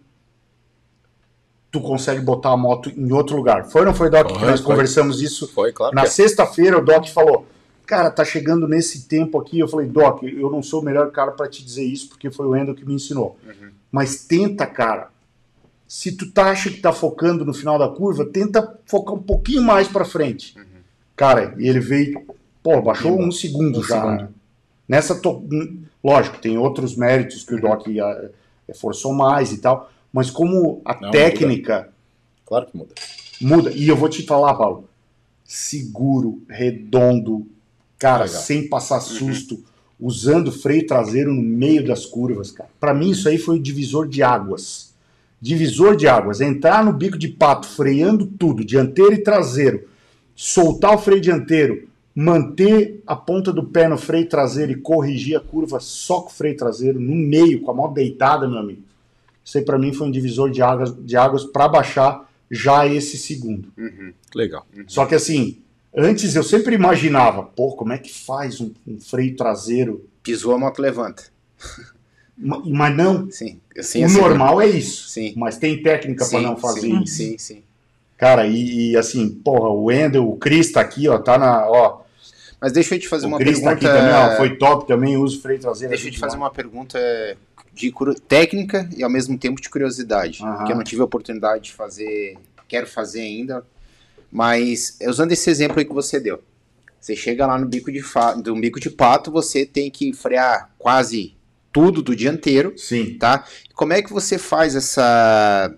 [1.72, 3.66] tu consegue botar a moto em outro lugar.
[3.66, 4.72] Foi ou não foi, Doc, que nós foi.
[4.74, 5.48] conversamos isso?
[5.48, 5.96] Foi, claro.
[5.96, 6.12] Na que é.
[6.12, 7.48] sexta-feira, o Doc falou:
[7.90, 9.58] Cara, tá chegando nesse tempo aqui.
[9.58, 12.46] Eu falei: Doc, eu não sou o melhor cara para te dizer isso, porque foi
[12.46, 13.36] o Endo que me ensinou.
[13.92, 15.10] Mas tenta, cara.
[15.88, 19.64] Se tu tá, acha que tá focando no final da curva, tenta focar um pouquinho
[19.64, 20.56] mais para frente.
[21.16, 22.28] Cara, e ele veio,
[22.62, 23.96] pô, baixou um segundo Um já.
[24.00, 24.22] segundo.
[24.22, 24.30] né?
[24.88, 25.44] Nessa, to...
[25.52, 28.30] hum, lógico, tem outros méritos que o Doc ah,
[28.76, 31.90] forçou mais e tal, mas como a Não, técnica
[32.46, 32.94] Claro que muda.
[33.42, 33.72] muda.
[33.72, 34.88] E eu vou te falar, Paulo,
[35.44, 37.48] seguro, redondo,
[38.00, 38.42] cara, Legal.
[38.42, 39.62] sem passar susto,
[40.00, 42.70] usando freio traseiro no meio das curvas, cara.
[42.80, 44.94] Para mim isso aí foi o divisor de águas.
[45.42, 49.88] Divisor de águas, entrar no bico de pato, freando tudo, dianteiro e traseiro,
[50.36, 55.40] soltar o freio dianteiro, manter a ponta do pé no freio traseiro e corrigir a
[55.40, 58.84] curva só com o freio traseiro no meio, com a mão deitada, meu amigo.
[59.44, 63.18] Isso aí para mim foi um divisor de águas, de águas para baixar já esse
[63.18, 63.72] segundo.
[64.36, 64.66] Legal.
[64.88, 65.62] Só que assim,
[65.96, 70.08] antes eu sempre imaginava, pô, como é que faz um, um freio traseiro?
[70.24, 71.24] Pisou a moto levanta.
[72.38, 73.60] Ma- Mas não, Sim.
[73.78, 75.10] Assim, o assim, normal é isso.
[75.10, 75.34] Sim.
[75.36, 77.16] Mas tem técnica para não fazer sim, isso.
[77.16, 77.64] Sim, sim.
[78.18, 82.02] Cara, e, e, assim, porra, o Wendel, o Chris tá aqui, ó, tá na, ó,
[82.60, 83.88] Mas deixa eu te fazer o uma Chris tá pergunta.
[83.88, 85.90] aqui também, ó, foi top também, uso freio traseiro.
[85.90, 87.00] Deixa eu te fazer uma pergunta
[87.74, 87.94] de
[88.28, 90.40] técnica e ao mesmo tempo de curiosidade.
[90.66, 92.38] Que eu não tive a oportunidade de fazer,
[92.68, 93.66] quero fazer ainda.
[94.32, 96.42] Mas usando esse exemplo aí que você deu.
[97.00, 98.34] Você chega lá no bico de, fa...
[98.34, 101.36] do bico de pato, você tem que frear quase
[101.72, 103.18] tudo do dianteiro, Sim.
[103.18, 103.46] tá?
[103.74, 105.74] Como é que você faz essa.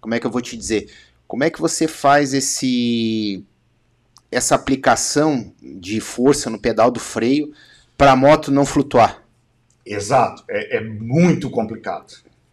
[0.00, 0.90] Como é que eu vou te dizer?
[1.26, 3.44] Como é que você faz esse.
[4.30, 7.52] essa aplicação de força no pedal do freio
[7.96, 9.22] para a moto não flutuar?
[9.86, 12.12] Exato, é, é muito complicado.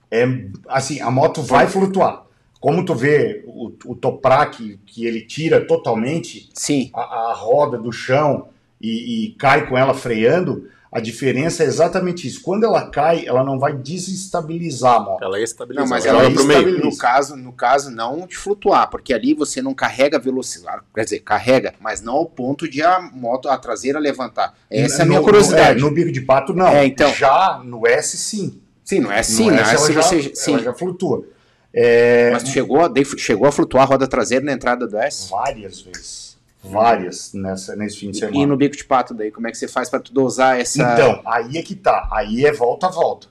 [0.10, 0.26] É
[0.68, 2.26] assim, a moto vai flutuar.
[2.62, 6.92] Como tu vê o, o Toprak que ele tira totalmente Sim.
[6.94, 12.28] a, a roda do chão e, e cai com ela freando, a diferença é exatamente
[12.28, 12.42] isso.
[12.44, 15.24] Quando ela cai, ela não vai desestabilizar a moto.
[15.24, 15.82] Ela estabiliza.
[15.84, 16.84] Não, mas ela ela pro meio.
[16.84, 21.20] no caso, no caso não de flutuar, porque ali você não carrega velocidade, quer dizer,
[21.22, 24.54] carrega, mas não ao ponto de a moto a traseira levantar.
[24.70, 25.80] Essa é a minha No- curiosidade.
[25.80, 26.68] No, é, no bico de pato, não.
[26.68, 27.12] É, então.
[27.14, 28.62] Já no S, sim.
[28.84, 30.54] Sim, não é assim, no é S, ela se já, você, sim.
[30.54, 31.26] ela já flutua.
[31.73, 32.80] É, Mas chegou,
[33.18, 35.30] chegou a flutuar a roda traseira na entrada do S?
[35.30, 36.38] várias vezes.
[36.64, 38.38] Várias nessa, nesse fim de semana.
[38.38, 40.81] E no bico de pato daí, como é que você faz para tu dosar essa
[40.81, 42.07] Então, aí é que tá.
[42.11, 43.27] Aí é volta a volta.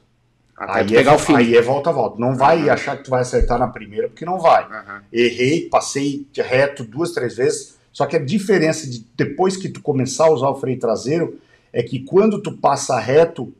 [0.56, 1.36] até Aí é, pegar o fim?
[1.36, 2.18] aí é volta a volta.
[2.18, 2.72] Não vai Aham.
[2.72, 4.64] achar que tu vai acertar na primeira, porque não vai.
[4.64, 5.02] Aham.
[5.12, 7.78] Errei, passei reto duas, três vezes.
[7.92, 11.38] Só que a diferença de depois que tu começar a usar o freio traseiro
[11.72, 13.52] é que quando tu passa reto,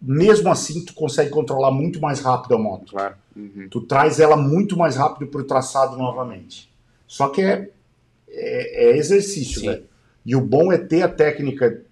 [0.00, 2.92] mesmo assim tu consegue controlar muito mais rápido a moto.
[2.92, 3.14] Claro.
[3.34, 3.68] Uhum.
[3.70, 6.70] Tu traz ela muito mais rápido pro traçado novamente.
[7.06, 7.70] Só que é,
[8.28, 9.84] é, é exercício, velho.
[10.24, 11.82] E o bom é ter a técnica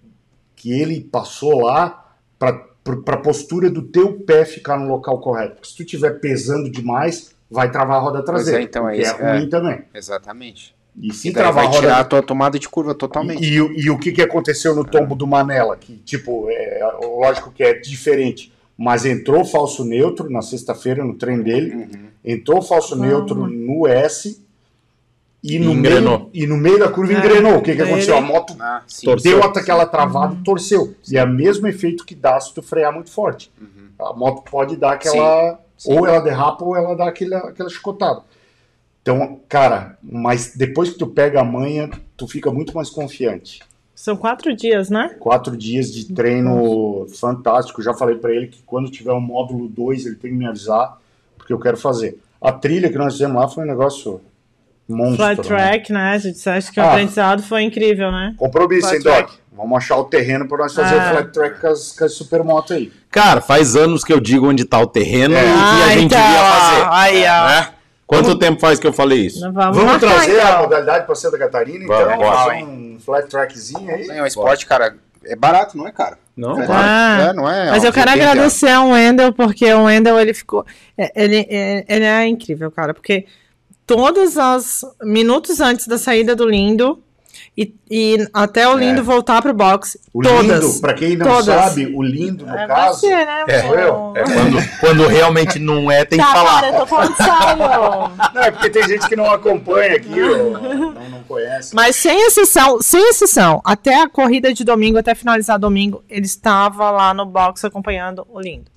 [0.55, 2.67] que ele passou lá para
[3.07, 5.55] a postura do teu pé ficar no local correto.
[5.55, 8.61] Porque se tu estiver pesando demais, vai travar a roda traseira.
[8.61, 9.85] é, então é que isso, é ruim também.
[9.95, 10.76] Exatamente.
[10.99, 13.43] E se daí travar vai a roda tirar a tua tomada de curva totalmente.
[13.45, 15.77] e, e o- e o que, que aconteceu no tombo do Manela?
[15.77, 21.45] Que, tipo, é, lógico que é diferente, mas entrou falso neutro na sexta-feira no treino
[21.45, 22.07] dele, Uhum.
[22.25, 24.43] entrou falso neutro no S
[25.45, 26.19] e no, Engrenou.
[26.19, 27.59] meio, e no meio da curva É, engrenou.
[27.59, 28.17] O que, que aconteceu?
[28.17, 29.07] A moto Ah, sim.
[29.23, 30.95] Deu até aquela travada e torceu.
[31.11, 33.53] E é o mesmo efeito que dá se tu frear muito forte.
[33.99, 35.51] A moto pode dar aquela.
[35.53, 35.57] Uhum.
[35.77, 35.99] Sim.
[35.99, 38.23] Ou ela derrapa ou ela dá aquela, aquela chicotada.
[39.07, 43.61] Então, cara, mas depois que tu pega a manha, tu fica muito mais confiante.
[43.95, 45.15] São quatro dias, né?
[45.21, 47.81] Quatro dias de treino fantástico.
[47.81, 50.99] Já falei pra ele que quando tiver um módulo 2, ele tem que me avisar,
[51.39, 52.19] porque eu quero fazer.
[52.43, 54.21] A trilha que nós fizemos lá foi um negócio
[54.89, 55.17] monstro.
[55.19, 55.45] Flat né?
[55.45, 56.19] track, né?
[56.19, 56.91] Você disse, acho que o Ah.
[56.91, 58.35] aprendizado foi incrível, né?
[58.37, 59.31] Compromisso, hein, Doc?
[59.57, 61.07] Vamos achar o terreno pra nós fazer Ah.
[61.07, 62.93] o flat track com as, com as supermoto aí.
[63.09, 65.43] Cara, faz anos que eu digo onde tá o terreno É.
[65.43, 66.87] e que a Ah, gente então, ia fazer.
[66.91, 67.47] Aí, ó.
[67.49, 67.69] né?
[68.07, 69.41] Quanto tempo faz que eu falei isso?
[69.53, 70.63] Vamos, Vamos trazer a então.
[70.63, 72.37] modalidade para Santa Catarina, Vamos, então, bora.
[72.37, 74.09] fazer um flat trackzinho aí.
[74.09, 76.17] É um esporte, cara, é barato, não é caro.
[76.37, 76.83] Não, é, claro.
[76.87, 77.71] Ah, é, não é.
[77.71, 80.65] Mas ó, eu quero agradecer ao Wendel, porque o Wendel, ele ficou...
[80.97, 83.27] é, Ele, é- ele é incrível, cara, porque
[83.87, 87.03] todos os minutos antes da saída do Lindo
[87.57, 90.63] e, e até o Lindo voltar pro box, O todas.
[90.63, 91.45] lindo, para quem não todas.
[91.47, 93.45] sabe, o lindo, no É caso, você, né?
[93.49, 94.13] É, eu.
[94.15, 96.61] É quando, quando realmente não é, tem que Tá, falar.
[96.61, 97.57] cara, eu tô falando sério.
[98.35, 101.75] Não, é porque tem gente que não acompanha aqui, ou não, não conhece.
[101.75, 106.91] Mas sem exceção, sem exceção, até a corrida de domingo, até finalizar domingo, ele estava
[106.91, 108.71] lá no box acompanhando o Lindo.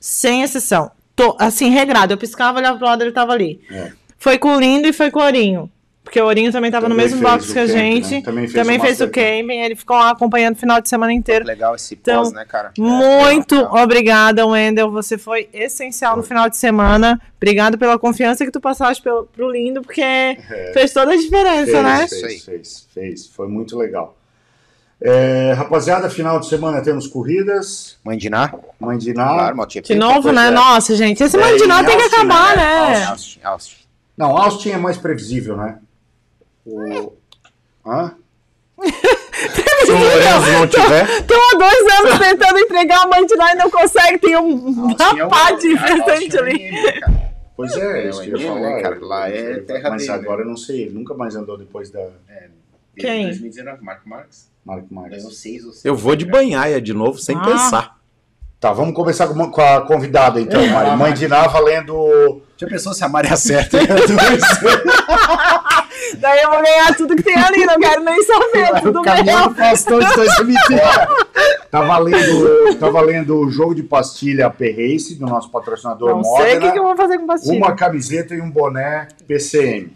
[0.00, 0.90] Sem exceção.
[1.14, 2.12] Tô, assim, regrado.
[2.12, 3.60] Eu piscava, olhava pro lado, ele tava ali.
[3.70, 3.92] É.
[4.18, 5.70] Foi com o Lindo e foi com o Ourinho.
[6.04, 8.14] Porque o Ourinho também tava no mesmo fez box o que a camp, gente.
[8.16, 8.20] né?
[8.22, 9.60] Também Também fez fez, o o camping.
[9.62, 11.46] Ele ficou lá acompanhando o final de semana inteiro.
[11.46, 12.72] Legal esse Então, pós, né, cara?
[12.78, 14.90] Muito É, obrigada, Wendel.
[14.90, 17.18] Você foi essencial no final de semana.
[17.38, 20.02] Obrigado pela confiança que tu passaste pelo, pro Lindo, porque
[20.74, 22.06] fez toda a diferença, fez, né?
[22.08, 23.26] Fez, fez, fez.
[23.26, 24.14] Foi muito legal.
[25.00, 27.98] É, rapaziada, final de semana temos corridas.
[28.04, 28.52] Mãe de Ná?
[28.78, 29.54] Mãe de Ná.
[29.54, 29.66] Claro.
[29.82, 30.48] De novo, né?
[30.48, 30.50] é.
[30.50, 32.98] Nossa, gente, esse É, tem que Austin, acabar, né?
[33.00, 33.04] né?
[33.06, 33.76] Austin, Austin.
[34.16, 35.78] Não, Austin é mais previsível, né?
[36.66, 37.12] O...
[37.86, 38.14] Hã?
[39.84, 43.70] Se o Lourenço não tiver, Estão há dois anos tentando entregar a Mandinal e não
[43.70, 44.18] consegue.
[44.18, 46.70] Tem um Austin é o- rapaz de presente é ali.
[47.56, 48.60] Pois é, É, isso o que eu ia falar.
[48.60, 48.98] né, cara?
[49.04, 50.42] Lá é terra Mas dele, agora né?
[50.44, 52.52] eu não sei, ele nunca mais andou depois da Desde
[52.96, 53.24] Quem?
[53.26, 54.50] 2019, Marco Marques.
[54.64, 55.84] Marco Marques.
[55.84, 57.42] Eu vou de banhaia de novo, sem Ah.
[57.42, 58.00] pensar.
[58.64, 60.96] Tá, vamos começar com com a convidada então, É, Mari.
[60.96, 62.40] Mãe de Ná valendo.
[62.56, 63.76] Já pensou se a Mari acerta?
[66.16, 69.40] Daí eu vou ganhar tudo que tem ali, não quero nem saber, tudo o caminhão
[69.40, 69.48] meu.
[69.50, 70.82] do Faustão de 2030.
[71.70, 76.60] Tá valendo, tá valendo o jogo de pastilha P-Race, do nosso patrocinador Não sei o
[76.60, 76.84] que, que eu Modena.
[76.84, 77.58] vou fazer com pastilha.
[77.58, 79.92] Uma camiseta e um boné PCM.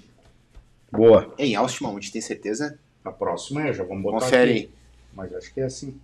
[0.92, 1.32] Boa.
[1.38, 2.78] Em Austin, a gente tem certeza?
[3.02, 4.60] A próxima é, já vamos botar Confere aqui.
[4.60, 4.70] aí.
[5.14, 5.98] Mas acho que é assim.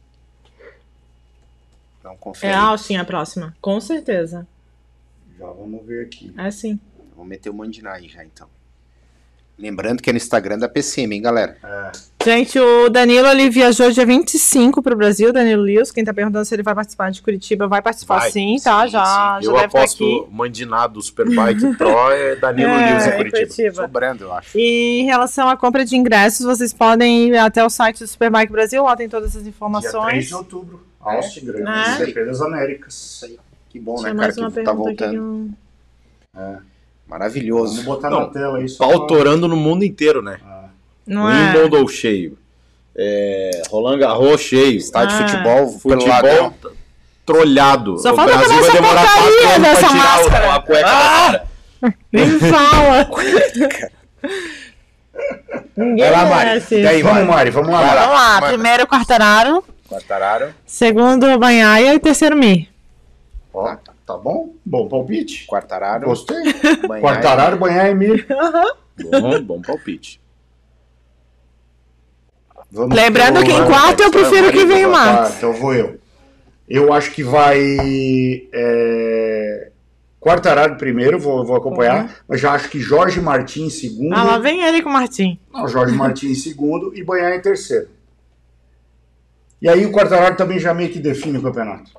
[2.04, 2.52] Não, confere.
[2.52, 2.62] É aí.
[2.62, 4.46] Austin a próxima, com certeza.
[5.38, 6.32] Já vamos ver aqui.
[6.36, 6.78] É sim.
[7.16, 8.46] Vou meter o Mandiná aí já, então.
[9.56, 11.56] Lembrando que é no Instagram da PCM, hein, galera?
[12.24, 15.92] Gente, o Danilo ele viajou dia 25 pro Brasil, Danilo Lewis.
[15.92, 18.82] Quem tá perguntando se ele vai participar de Curitiba, vai participar Vai, sim, tá?
[18.84, 19.44] sim, já sim.
[19.44, 20.26] já Eu deve estar aposto aqui.
[20.32, 23.38] Mandiná do Superbike Pro é Danilo É, Lewis em em Curitiba.
[23.46, 23.74] Curitiba.
[23.82, 24.58] Sobrando, eu acho.
[24.58, 28.50] E em relação à compra de ingressos, vocês podem ir até o site do Superbike
[28.50, 30.26] Brasil, lá tem todas as Dia 3 informações.
[30.26, 30.84] de outubro.
[31.04, 31.96] Austin, Grande É.
[31.96, 33.24] CP das Américas.
[33.70, 35.22] Que bom, Tinha né, cara, que tá voltando.
[35.22, 35.54] um-
[37.06, 37.72] Maravilhoso.
[37.82, 38.68] Vamos botar Não, na tela aí.
[38.68, 40.38] só Pau pra- no mundo inteiro, né?
[41.06, 41.52] Não é?
[41.54, 42.38] Wimbledon cheio.
[42.96, 44.76] É, Roland Garros cheio.
[44.78, 45.22] Estádio Ah.
[45.22, 46.50] de futebol, pelo Futebol ladrão.
[46.50, 46.68] t-
[47.26, 47.98] trolhado.
[47.98, 50.54] Só o falta Brasil vai demorar quatro anos pra tirar o- máscara.
[50.54, 51.46] a cueca cara.
[52.12, 53.10] Nem fala.
[55.76, 56.62] Ninguém Vai lá, Mari.
[56.70, 57.50] E aí, Vamos, Mari?
[57.50, 57.80] Vamos lá.
[57.94, 62.68] Vamos lá, primeiro Quartararo, Quartararo, segundo Banhaia e terceiro Mi.
[63.52, 64.54] Ó, tá bom?
[64.64, 65.46] Bom palpite.
[65.46, 66.36] Quartararo, Gostei.
[66.88, 67.00] Banhaia.
[67.02, 68.26] Quartararo, banhar e milho.
[69.10, 70.20] Bom, bom palpite.
[72.70, 75.36] Vamos Lembrando pro- que em vai, quarto eu prefiro que venha o vai, Max.
[75.36, 76.00] Então vou eu.
[76.68, 77.58] Eu acho que vai.
[78.52, 79.70] É...
[80.18, 82.16] Quartararo primeiro, vou, vou acompanhar.
[82.26, 84.14] Mas já acho que Jorge Martins em segundo.
[84.14, 85.38] Ah, lá vem ele com o Martim.
[85.52, 87.88] Não, Jorge Martins em segundo e Banhar em terceiro.
[89.64, 91.90] E aí o Quartararo também já meio que define o campeonato.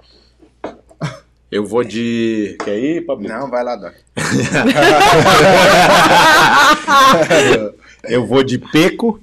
[1.52, 2.56] Eu vou de.
[2.64, 3.28] Quer ir, Pablo?
[3.28, 3.96] Não, vai lá, Doc.
[8.04, 9.20] Eu vou de Peco.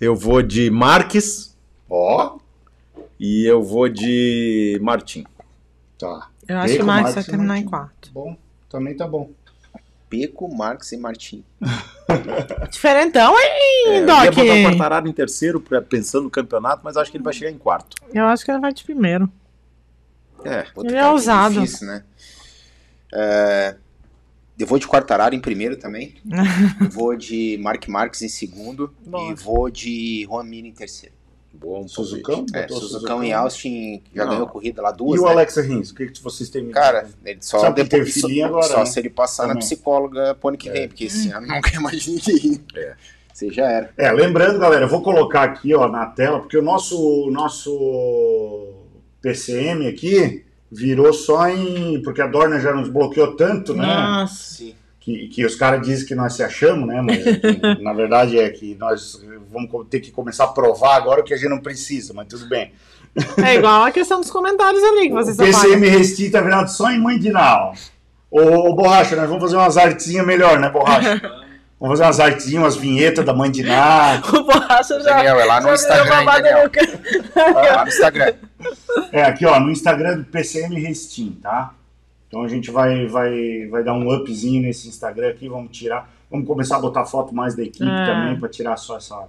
[0.00, 1.54] Eu vou de Marques.
[1.90, 2.38] Ó,
[3.20, 5.26] E eu vou de Martim.
[5.98, 6.30] tá.
[6.48, 8.10] Eu acho que o Marques vai terminar em quarto.
[8.10, 8.34] Bom,
[8.70, 9.30] também tá bom.
[10.14, 11.44] Peco, Marques e Martim.
[12.70, 13.48] Diferentão, hein,
[13.86, 14.34] É, eu ia Doc?
[14.34, 17.58] botar o Quartararo em terceiro, pensando no campeonato, mas acho que ele vai chegar em
[17.58, 17.96] quarto.
[18.12, 19.30] Eu acho que ele vai de primeiro.
[20.44, 21.54] É, Ele é ousado.
[21.54, 22.04] difícil, né?
[23.12, 23.76] É,
[24.58, 26.14] eu vou de Quartararo em primeiro também.
[26.92, 28.94] vou de Mark Marques em segundo.
[29.06, 29.32] Boa.
[29.32, 31.13] E vou de Juan em terceiro.
[31.56, 32.44] Bom, Suzucão?
[32.52, 34.32] É, Suzucão em Austin já Não.
[34.32, 35.30] ganhou corrida lá E duas, o né?
[35.30, 35.90] Alexa Rins?
[35.90, 36.68] O que, que vocês têm?
[36.70, 38.86] Cara, ele só Sabe que depois só, agora, só né?
[38.86, 39.60] se ele passar na Também.
[39.62, 42.60] psicóloga pro ano que vem, porque esse ano nunca mais ninguém.
[42.74, 42.94] É.
[43.32, 43.90] Você já era.
[43.96, 48.74] É, lembrando, galera, eu vou colocar aqui ó, na tela, porque o nosso, nosso
[49.20, 52.02] PCM aqui virou só em.
[52.02, 53.86] Porque a Dorna já nos bloqueou tanto, né?
[53.86, 54.54] Nossa.
[54.54, 54.74] Sim.
[55.04, 57.02] Que, que os caras dizem que nós se achamos, né?
[57.02, 59.20] Mas que, na verdade é que nós
[59.52, 62.48] vamos ter que começar a provar agora o que a gente não precisa, mas tudo
[62.48, 62.72] bem.
[63.44, 65.36] É igual a questão dos comentários ali que O vocês.
[65.36, 67.74] PCM Resti tá virado só em mãe de Nau.
[68.30, 68.40] Ô,
[68.70, 71.20] ô, Borracha, nós vamos fazer umas artezinhas melhor, né, Borracha?
[71.78, 74.22] Vamos fazer umas artezinhas, umas vinhetas da mãe de Ná.
[74.32, 75.16] O borracha já.
[75.16, 76.64] Daniel, é lá no Instagram, hein, Daniel?
[76.64, 78.32] no ca- Lá no Instagram.
[79.12, 81.74] É, aqui ó, no Instagram do PCM Restim, tá?
[82.34, 86.48] Então a gente vai, vai, vai dar um upzinho nesse Instagram aqui, vamos tirar, vamos
[86.48, 88.06] começar a botar foto mais da equipe É.
[88.06, 89.28] também, pra tirar só essa,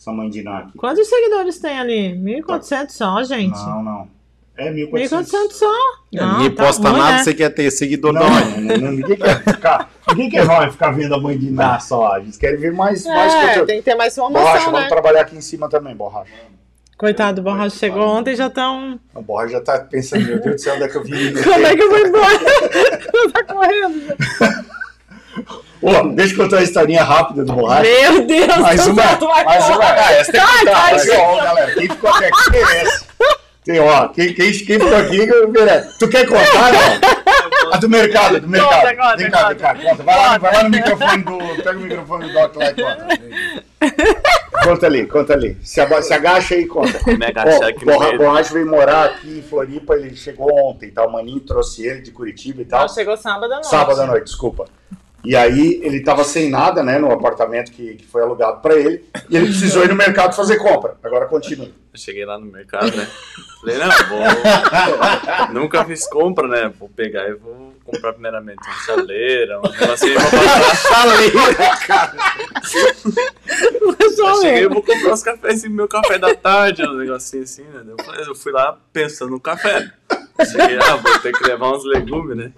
[0.00, 0.78] essa mandiná aqui.
[0.78, 2.14] Quantos seguidores tem ali?
[2.16, 3.58] 1.400 só, gente.
[3.58, 4.08] Não, não.
[4.56, 5.10] É 1.400.
[5.10, 5.66] 1.400 só.
[6.14, 7.22] Não, ninguém tá posta ruim, nada, né?
[7.24, 8.60] você quer ter seguidor Não, não.
[8.62, 12.14] não, não, ninguém quer ficar, ninguém quer vai ficar vendo a mãe de Ná só,
[12.14, 13.66] a gente quer ver mais, mais É, conteúdo.
[13.66, 14.88] tem que ter mais Borracha, informação, vamos né?
[14.88, 16.32] trabalhar aqui em cima também, Borracha.
[16.96, 18.98] Coitado, o borracha chegou ontem e já estão.
[19.14, 21.32] A Borracha já tá pensando, meu Deus do céu, onde é que eu vim?
[21.44, 22.38] Como é que eu vou embora?
[23.34, 24.16] tá correndo.
[25.82, 27.82] Ô, deixa eu contar uma historinha rápida do Borracha.
[27.82, 29.04] Meu Deus Mais uma,
[29.44, 29.84] mais uma.
[29.84, 30.92] Ah, essa tem que contar.
[30.92, 33.04] Mas, ó, galera, quem ficou até aqui merece.
[33.62, 35.98] Tem, ó, quem, quem, quem ficou aqui merece.
[35.98, 37.72] Tu quer contar, não?
[37.72, 38.74] A do mercado, do mercado.
[38.74, 39.48] Conta, conta, vem cá, conta.
[39.48, 40.02] vem cá, conta.
[40.02, 41.62] Vai lá, vai lá no microfone do.
[41.62, 43.06] Pega o microfone do Doc lá e conta.
[44.66, 45.56] Conta ali, conta ali.
[45.62, 46.98] Se, aba- se agacha aí e conta.
[47.16, 51.06] Me agachar aqui no Borra- veio morar aqui em Floripa, ele chegou ontem, tá?
[51.06, 52.80] O Maninho trouxe ele de Curitiba e tal.
[52.82, 53.68] Não, chegou sábado à noite.
[53.68, 54.64] Sábado à noite, desculpa.
[55.24, 59.04] E aí ele tava sem nada, né, no apartamento que, que foi alugado para ele,
[59.28, 60.94] e ele precisou ir no mercado fazer compra.
[61.02, 61.66] Agora continua.
[61.66, 63.08] Eu cheguei lá no mercado, né?
[63.60, 64.20] Falei, não, vou.
[65.52, 66.72] Nunca fiz compra, né?
[66.78, 71.06] Vou pegar e vou comprar primeiramente uma chaleira, um negocinho pra passar.
[74.18, 77.62] Eu cheguei e vou comprar os cafés e meu café da tarde, um negocinho assim,
[77.64, 77.84] né?
[77.86, 79.90] Eu, falei- eu fui lá pensando no café.
[80.44, 82.52] Cheguei, ah, vou ter que levar uns legumes, né?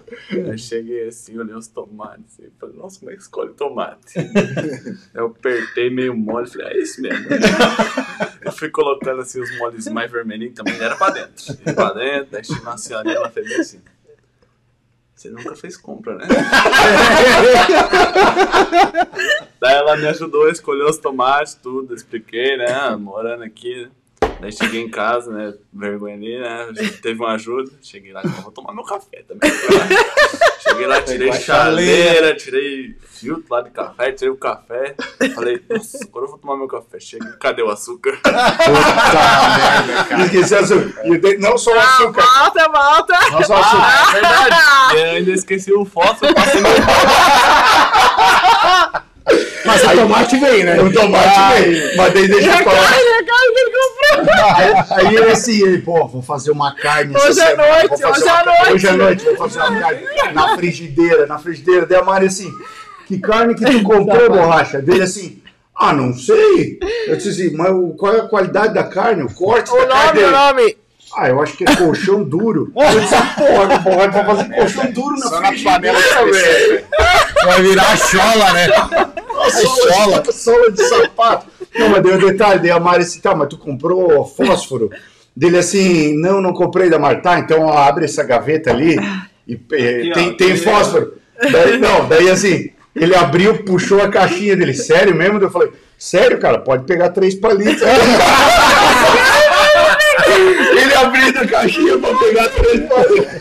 [0.51, 2.37] Aí cheguei assim, olhei os tomates.
[2.39, 4.15] E falei, nossa, como é que escolhe tomate?
[5.13, 7.27] Eu apertei meio mole, falei, é isso mesmo.
[8.41, 11.57] Eu fui colocando assim os moles mais vermelhinhos também, era pra dentro.
[11.65, 13.81] E pra dentro, aí chegou uma senhorinha, ela fez bem assim.
[15.19, 16.25] Você nunca fez compra, né?
[19.59, 22.71] Daí ela me ajudou a escolher os tomates, tudo, expliquei, né?
[22.71, 23.91] Ah, Morando aqui, né?
[24.41, 25.53] Daí cheguei em casa, né?
[25.73, 26.67] Vergonha ali, né?
[27.01, 27.69] Teve uma ajuda.
[27.81, 29.51] Cheguei lá, vou tomar meu café também.
[30.61, 34.95] Cheguei lá, tirei chaleira, tirei filtro lá de café, tirei o café.
[35.35, 36.99] Falei, nossa, agora eu vou tomar meu café.
[36.99, 38.17] Cheguei, cadê o açúcar?
[40.25, 41.07] Esqueci o açúcar.
[41.07, 42.21] E tem- Não só o açúcar.
[42.21, 43.13] Volta, volta.
[43.31, 43.83] Não só o açúcar.
[43.83, 44.55] Ah, é verdade.
[44.95, 46.69] E eu ainda esqueci o fósforo, passei no
[49.65, 50.81] Mas o tomate veio, né?
[50.81, 51.97] O tomate veio.
[51.97, 52.89] Mas daí deixa eu falar.
[54.91, 57.15] Aí, ele assim, ele, pô, vou fazer uma carne.
[57.15, 58.73] essa Hoje à semana, noite, hoje uma à carne- noite.
[58.73, 60.01] Hoje à noite, vou fazer uma carne
[60.33, 61.85] na frigideira, na frigideira.
[61.85, 62.51] Daí a Mari assim,
[63.07, 64.81] que carne que tu comprou, borracha?
[64.81, 65.41] Dele assim,
[65.75, 66.79] ah, não sei.
[67.07, 70.21] Eu disse assim, mas qual é a qualidade da carne, o corte O da carne
[70.21, 70.77] nome, o nome.
[71.17, 72.71] Ah, eu acho que é colchão duro.
[72.75, 76.85] Eu disse, porra, porra, vai fazer colchão duro na Só na frigideira, velho.
[77.45, 78.67] Vai virar chola, né?
[79.49, 81.47] sola, sola de sapato.
[81.75, 84.89] Não, mas deu um detalhe, daí a Mari assim, tá, mas tu comprou fósforo?
[85.35, 87.21] Dele assim, não, não comprei da Mari.
[87.21, 88.97] Tá, então ó, abre essa gaveta ali
[89.47, 91.13] e ó, tem, tem aqui, fósforo.
[91.51, 95.39] Daí, não, daí assim, ele abriu, puxou a caixinha dele, sério mesmo?
[95.39, 97.81] Eu falei, sério, cara, pode pegar três palitos.
[100.29, 103.33] ele abrindo a caixinha pra pegar três palitos.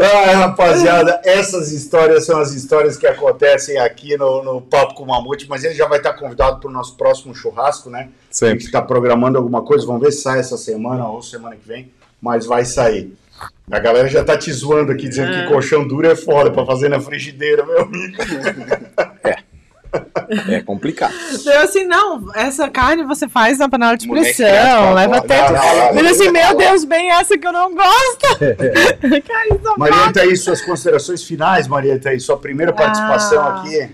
[0.00, 5.06] Ai, rapaziada, essas histórias são as histórias que acontecem aqui no, no Papo com o
[5.06, 8.08] Mamute, mas ele já vai estar convidado para o nosso próximo churrasco, né?
[8.30, 8.54] A Sempre.
[8.54, 11.90] gente está programando alguma coisa, vamos ver se sai essa semana ou semana que vem,
[12.20, 13.14] mas vai sair.
[13.70, 16.88] A galera já tá te zoando aqui, dizendo que colchão duro é foda para fazer
[16.88, 18.16] na frigideira, meu amigo.
[19.24, 19.36] É
[20.64, 21.14] complicado.
[21.44, 26.08] Eu assim, não, essa carne você faz na panela de Moleque, pressão, leva não, Ele
[26.08, 26.56] assim, meu.
[26.56, 28.38] Deus, bem essa que eu não gosto.
[29.78, 33.60] Maria Thaís, suas considerações finais, Maria Thaís, sua primeira participação Ah.
[33.60, 33.88] aqui.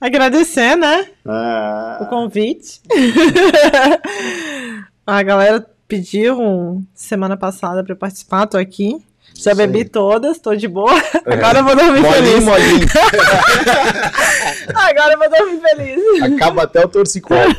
[0.00, 1.06] Agradecer, né?
[1.24, 2.80] O Ah, convite.
[5.06, 8.96] A galera pediu semana passada pra eu participar, tô aqui.
[9.34, 10.92] Já bebi todas, tô de boa.
[11.26, 12.44] Agora eu vou dormir Molinho, feliz.
[12.44, 12.86] molinho.
[14.74, 16.22] Agora eu vou dormir feliz.
[16.22, 17.40] Acaba até o torcicolo.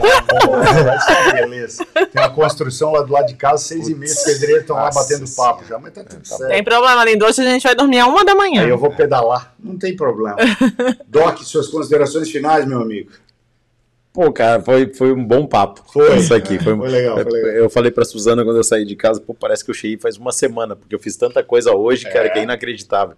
[1.06, 1.86] Ser beleza.
[1.94, 4.90] Tem uma construção lá do lado de casa, seis e meia, os pedreiros estão lá
[4.92, 6.48] batendo papo já, mas tá tudo certo.
[6.48, 7.26] Tem problema, lindo.
[7.26, 8.64] Hoje a gente vai dormir a uma da manhã.
[8.64, 10.38] Aí eu vou pedalar, não tem problema.
[11.08, 13.12] Doc, suas considerações finais, meu amigo.
[14.14, 15.84] Pô, cara, foi, foi um bom papo.
[15.92, 16.18] Foi.
[16.18, 16.60] Isso aqui.
[16.60, 17.52] Foi, Foi legal, foi legal.
[17.52, 20.18] Eu falei pra Suzana quando eu saí de casa, pô, parece que eu cheguei faz
[20.18, 23.16] uma semana, porque eu fiz tanta coisa hoje, cara, que é inacreditável.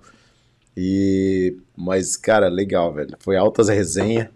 [0.76, 1.58] E...
[1.76, 3.16] Mas, cara, legal, velho.
[3.20, 4.32] Foi altas resenha.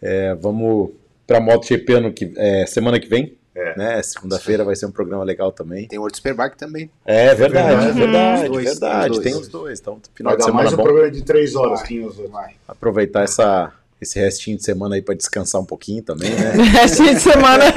[0.00, 0.92] É, vamos
[1.26, 3.36] pra MotoGP ano que, é, semana que vem.
[3.54, 3.76] É.
[3.76, 4.02] Né?
[4.02, 5.88] Segunda-feira vai ser um programa legal também.
[5.88, 6.88] Tem o World Superbike também.
[7.04, 7.98] É verdade, verdade.
[7.98, 9.10] verdade, dois, verdade.
[9.10, 9.24] os dois.
[9.24, 9.80] Tem os dois.
[9.80, 10.82] Então, final Vai de dar semana mais um bom.
[10.84, 12.28] programa de três horas, Vai.
[12.30, 12.54] Vai.
[12.68, 16.52] Aproveitar essa, esse restinho de semana aí pra descansar um pouquinho também, né?
[16.80, 17.64] Resto de semana.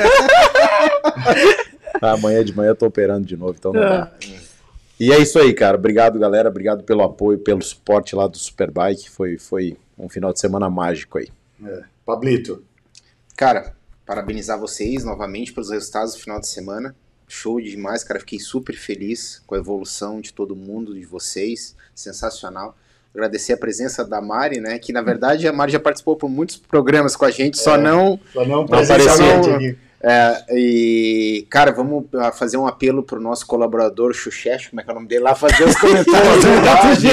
[2.02, 4.11] Amanhã de manhã eu tô operando de novo, então não dá.
[4.99, 5.77] E é isso aí, cara.
[5.77, 6.49] Obrigado, galera.
[6.49, 9.10] Obrigado pelo apoio, pelo suporte lá do Superbike.
[9.10, 11.27] Foi, foi um final de semana mágico aí.
[11.64, 11.81] É.
[12.06, 12.64] Pablito,
[13.41, 13.76] Cara,
[14.06, 16.95] parabenizar vocês novamente pelos resultados do final de semana.
[17.27, 18.19] Show demais, cara.
[18.19, 21.76] Fiquei super feliz com a evolução de todo mundo, de vocês.
[21.95, 22.77] Sensacional.
[23.13, 24.79] Agradecer a presença da Mari, né?
[24.79, 28.19] Que na verdade a Mari já participou por muitos programas com a gente, só não.
[28.33, 29.75] só não apareceu.
[30.01, 34.89] é, e, cara, vamos ah, fazer um apelo pro nosso colaborador Xuxex, como é que
[34.89, 36.45] é o nome dele lá, fazer os comentários.
[36.45, 37.11] É verdade, é.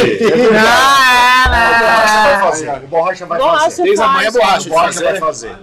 [0.56, 2.80] Ah, Borracha vai fazer.
[2.86, 3.82] Borracha vai Borracha fazer.
[3.82, 5.58] Tens a manha, borracha, Borracha vai fazer.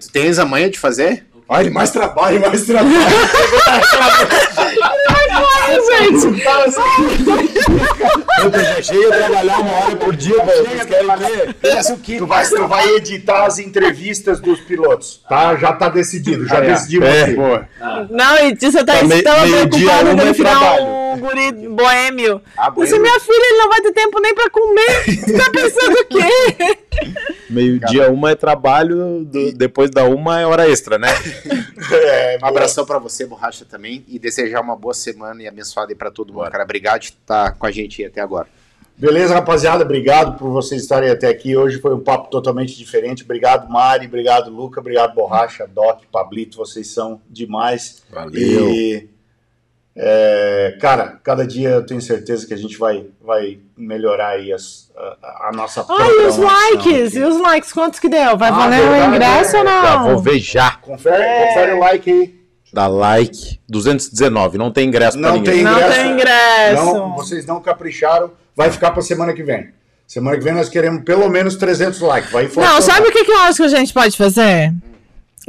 [0.00, 1.26] Tu tens a manha de fazer?
[1.48, 2.90] Olha, mais trabalho, mais trabalho.
[5.90, 7.49] gente.
[8.42, 10.64] Eu a trabalhar uma hora por dia, velho.
[10.64, 11.54] Vocês querem ver?
[12.18, 15.56] Tu vai, tu vai editar as entrevistas dos pilotos, tá?
[15.56, 16.70] Já tá decidido, já Ah, é.
[16.72, 17.34] decidimos É, aqui.
[17.34, 17.60] pô.
[18.10, 20.84] Não, e você tá Tá meio- tão preocupado é virar trabalho.
[20.84, 22.40] um guri boêmio.
[22.56, 25.04] Ah, Você, minha filha, ele não vai ter tempo nem pra comer.
[25.04, 26.78] Você tá pensando o quê?
[27.50, 31.08] Meio-dia, uma é trabalho, do- depois da uma é hora extra, né?
[31.92, 34.04] É, Um abração pra você, Borracha, também.
[34.06, 36.50] E desejar uma boa semana e abençoada aí pra todo mundo, Bora.
[36.50, 36.62] cara.
[36.62, 38.46] Obrigado de estar com a gente aí até agora.
[38.96, 39.82] Beleza, rapaziada?
[39.82, 41.56] Obrigado por vocês estarem até aqui.
[41.56, 43.22] Hoje foi um papo totalmente diferente.
[43.24, 44.06] Obrigado, Mari.
[44.06, 44.78] Obrigado, Luca.
[44.80, 46.58] Obrigado, Borracha, Doc, Pablito.
[46.58, 48.02] Vocês são demais.
[48.10, 48.70] Valeu.
[48.70, 49.08] E,
[49.96, 54.90] é, cara, cada dia eu tenho certeza que a gente vai, vai melhorar aí as-
[54.96, 56.78] a, a nossa Ai, e os likes?
[57.08, 57.18] aqui.
[57.18, 57.72] E os likes?
[57.72, 58.36] Quantos que deu?
[58.36, 59.60] Vai Ah, valer o ingresso é.
[59.60, 60.08] ou Já não?
[60.10, 60.72] vou ver já.
[60.72, 61.16] Confere,
[61.48, 62.39] confere o like aí.
[62.72, 63.58] Dá like.
[63.68, 65.54] 219, não tem ingresso pra Não ninguém.
[65.54, 65.94] tem Não ingresso.
[66.00, 66.84] tem ingresso.
[66.84, 68.30] Não, vocês não capricharam.
[68.56, 69.68] Vai ficar pra semana que vem.
[70.06, 72.30] Semana que vem nós queremos pelo menos 300 likes.
[72.30, 72.82] Vai Não, forçar.
[72.82, 74.72] sabe o que, que eu acho que a gente pode fazer?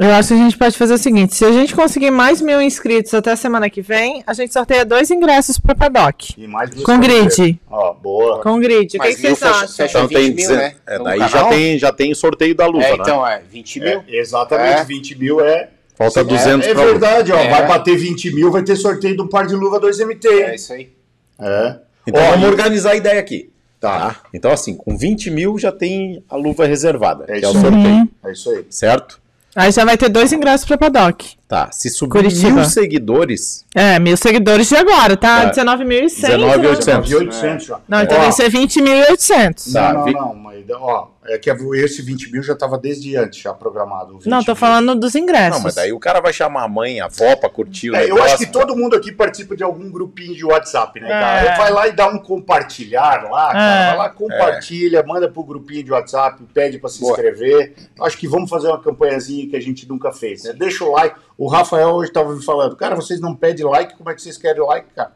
[0.00, 2.60] Eu acho que a gente pode fazer o seguinte: se a gente conseguir mais mil
[2.62, 6.34] inscritos até a semana que vem, a gente sorteia dois ingressos pro Paddock.
[6.38, 7.60] E mais Com grid.
[7.70, 8.32] Ó, boa.
[8.34, 8.42] Boa.
[8.42, 8.86] Com grid.
[8.86, 9.68] O que, Mas que vocês fecha, acham?
[9.76, 10.74] fecha Então 20 tem mil, né?
[10.86, 12.96] é, daí já tem, já tem sorteio da luva, É, né?
[13.00, 13.88] então, é 20 mil.
[14.08, 14.84] É, exatamente, É.
[14.84, 15.68] 20 mil é.
[15.94, 16.92] Falta é, 200 É pra luva.
[16.98, 17.36] verdade, ó.
[17.38, 17.50] É.
[17.50, 20.26] Vai bater 20 mil, vai ter sorteio de um par de luva 2MT.
[20.28, 20.90] É isso aí.
[21.38, 21.76] É.
[22.06, 23.50] Então Ó, vamos e- organizar a ideia aqui.
[23.78, 24.16] Tá.
[24.32, 27.58] Então, assim, com 20 mil já tem a luva reservada, É que é o isso
[27.58, 27.72] aí.
[27.72, 28.64] sorteio, É isso aí.
[28.70, 29.20] certo?
[29.54, 31.34] Aí já vai ter dois ingressos pra Paddock.
[31.52, 32.50] Tá, se subir Curitiba.
[32.50, 35.50] mil seguidores, É, mil seguidores de agora, tá?
[35.50, 35.62] Tá.
[35.62, 36.08] 19.100.
[36.08, 37.02] 19.800.
[37.10, 37.78] 9.800 já.
[37.86, 39.70] Não, então Ó, vai ser 20.800.
[39.70, 43.52] Tá, Não, não, mas ó, é que esse 20 mil já estava desde antes, já
[43.52, 44.14] programado.
[44.14, 44.56] o 20 Não, tô mil.
[44.56, 45.50] falando dos ingressos.
[45.56, 48.04] não, mas daí o cara vai chamar a mãe, a avó pra curtir o É,
[48.04, 48.24] eu negócio.
[48.24, 51.52] acho que todo mundo aqui participa de algum grupinho de WhatsApp, né, cara?
[51.52, 51.56] É.
[51.58, 53.84] Vai lá e dá um compartilhar lá, cara.
[53.84, 53.86] É.
[53.88, 57.12] Vai lá, compartilha, manda pro grupinho de WhatsApp, pede pra se Boa.
[57.12, 57.74] inscrever.
[58.00, 60.52] Acho que vamos fazer uma campanhazinha que a gente nunca fez, né?
[60.52, 61.14] Deixa o like.
[61.42, 64.38] O Rafael hoje tava me falando, cara, vocês não pedem like, como é que vocês
[64.38, 65.10] querem like, cara?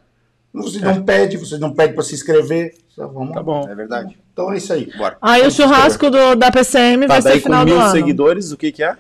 [0.53, 2.75] Vocês não pedem, vocês não pedem pra se inscrever.
[2.93, 3.65] Então, vamos Tá bom.
[3.69, 4.19] É verdade.
[4.33, 4.91] Então é isso aí.
[4.99, 5.17] Bora.
[5.23, 7.93] Aí o churrasco do, da PCM Tá, vai ser daí com final do mil ano.
[7.93, 8.97] seguidores, o que que é?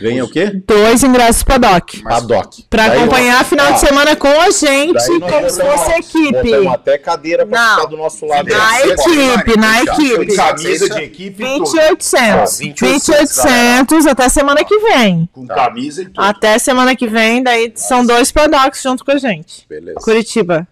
[0.00, 0.60] Ganha o quê?
[0.66, 2.02] Dois ingressos Paddock.
[2.02, 2.64] Paddock.
[2.68, 6.32] Pra Daí, acompanhar final ó, de semana com a gente, como se fosse equipe.
[6.32, 7.74] Botamos até cadeira pra Não.
[7.76, 8.48] ficar do nosso lado.
[8.48, 8.90] Na aí.
[8.90, 10.34] equipe, na equipe.
[10.36, 11.70] Camisa de equipe e tudo.
[11.70, 12.58] 2800.
[12.58, 15.28] 2800, 2800 até semana que vem.
[15.32, 16.20] Com camisa e tudo.
[16.20, 19.66] Até semana que vem, daí são dois Paddocks junto com a gente.
[19.68, 20.00] Beleza.
[20.00, 20.66] Curitiba.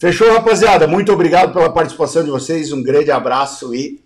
[0.00, 0.86] Fechou, rapaziada?
[0.86, 2.70] Muito obrigado pela participação de vocês.
[2.72, 3.96] Um grande abraço e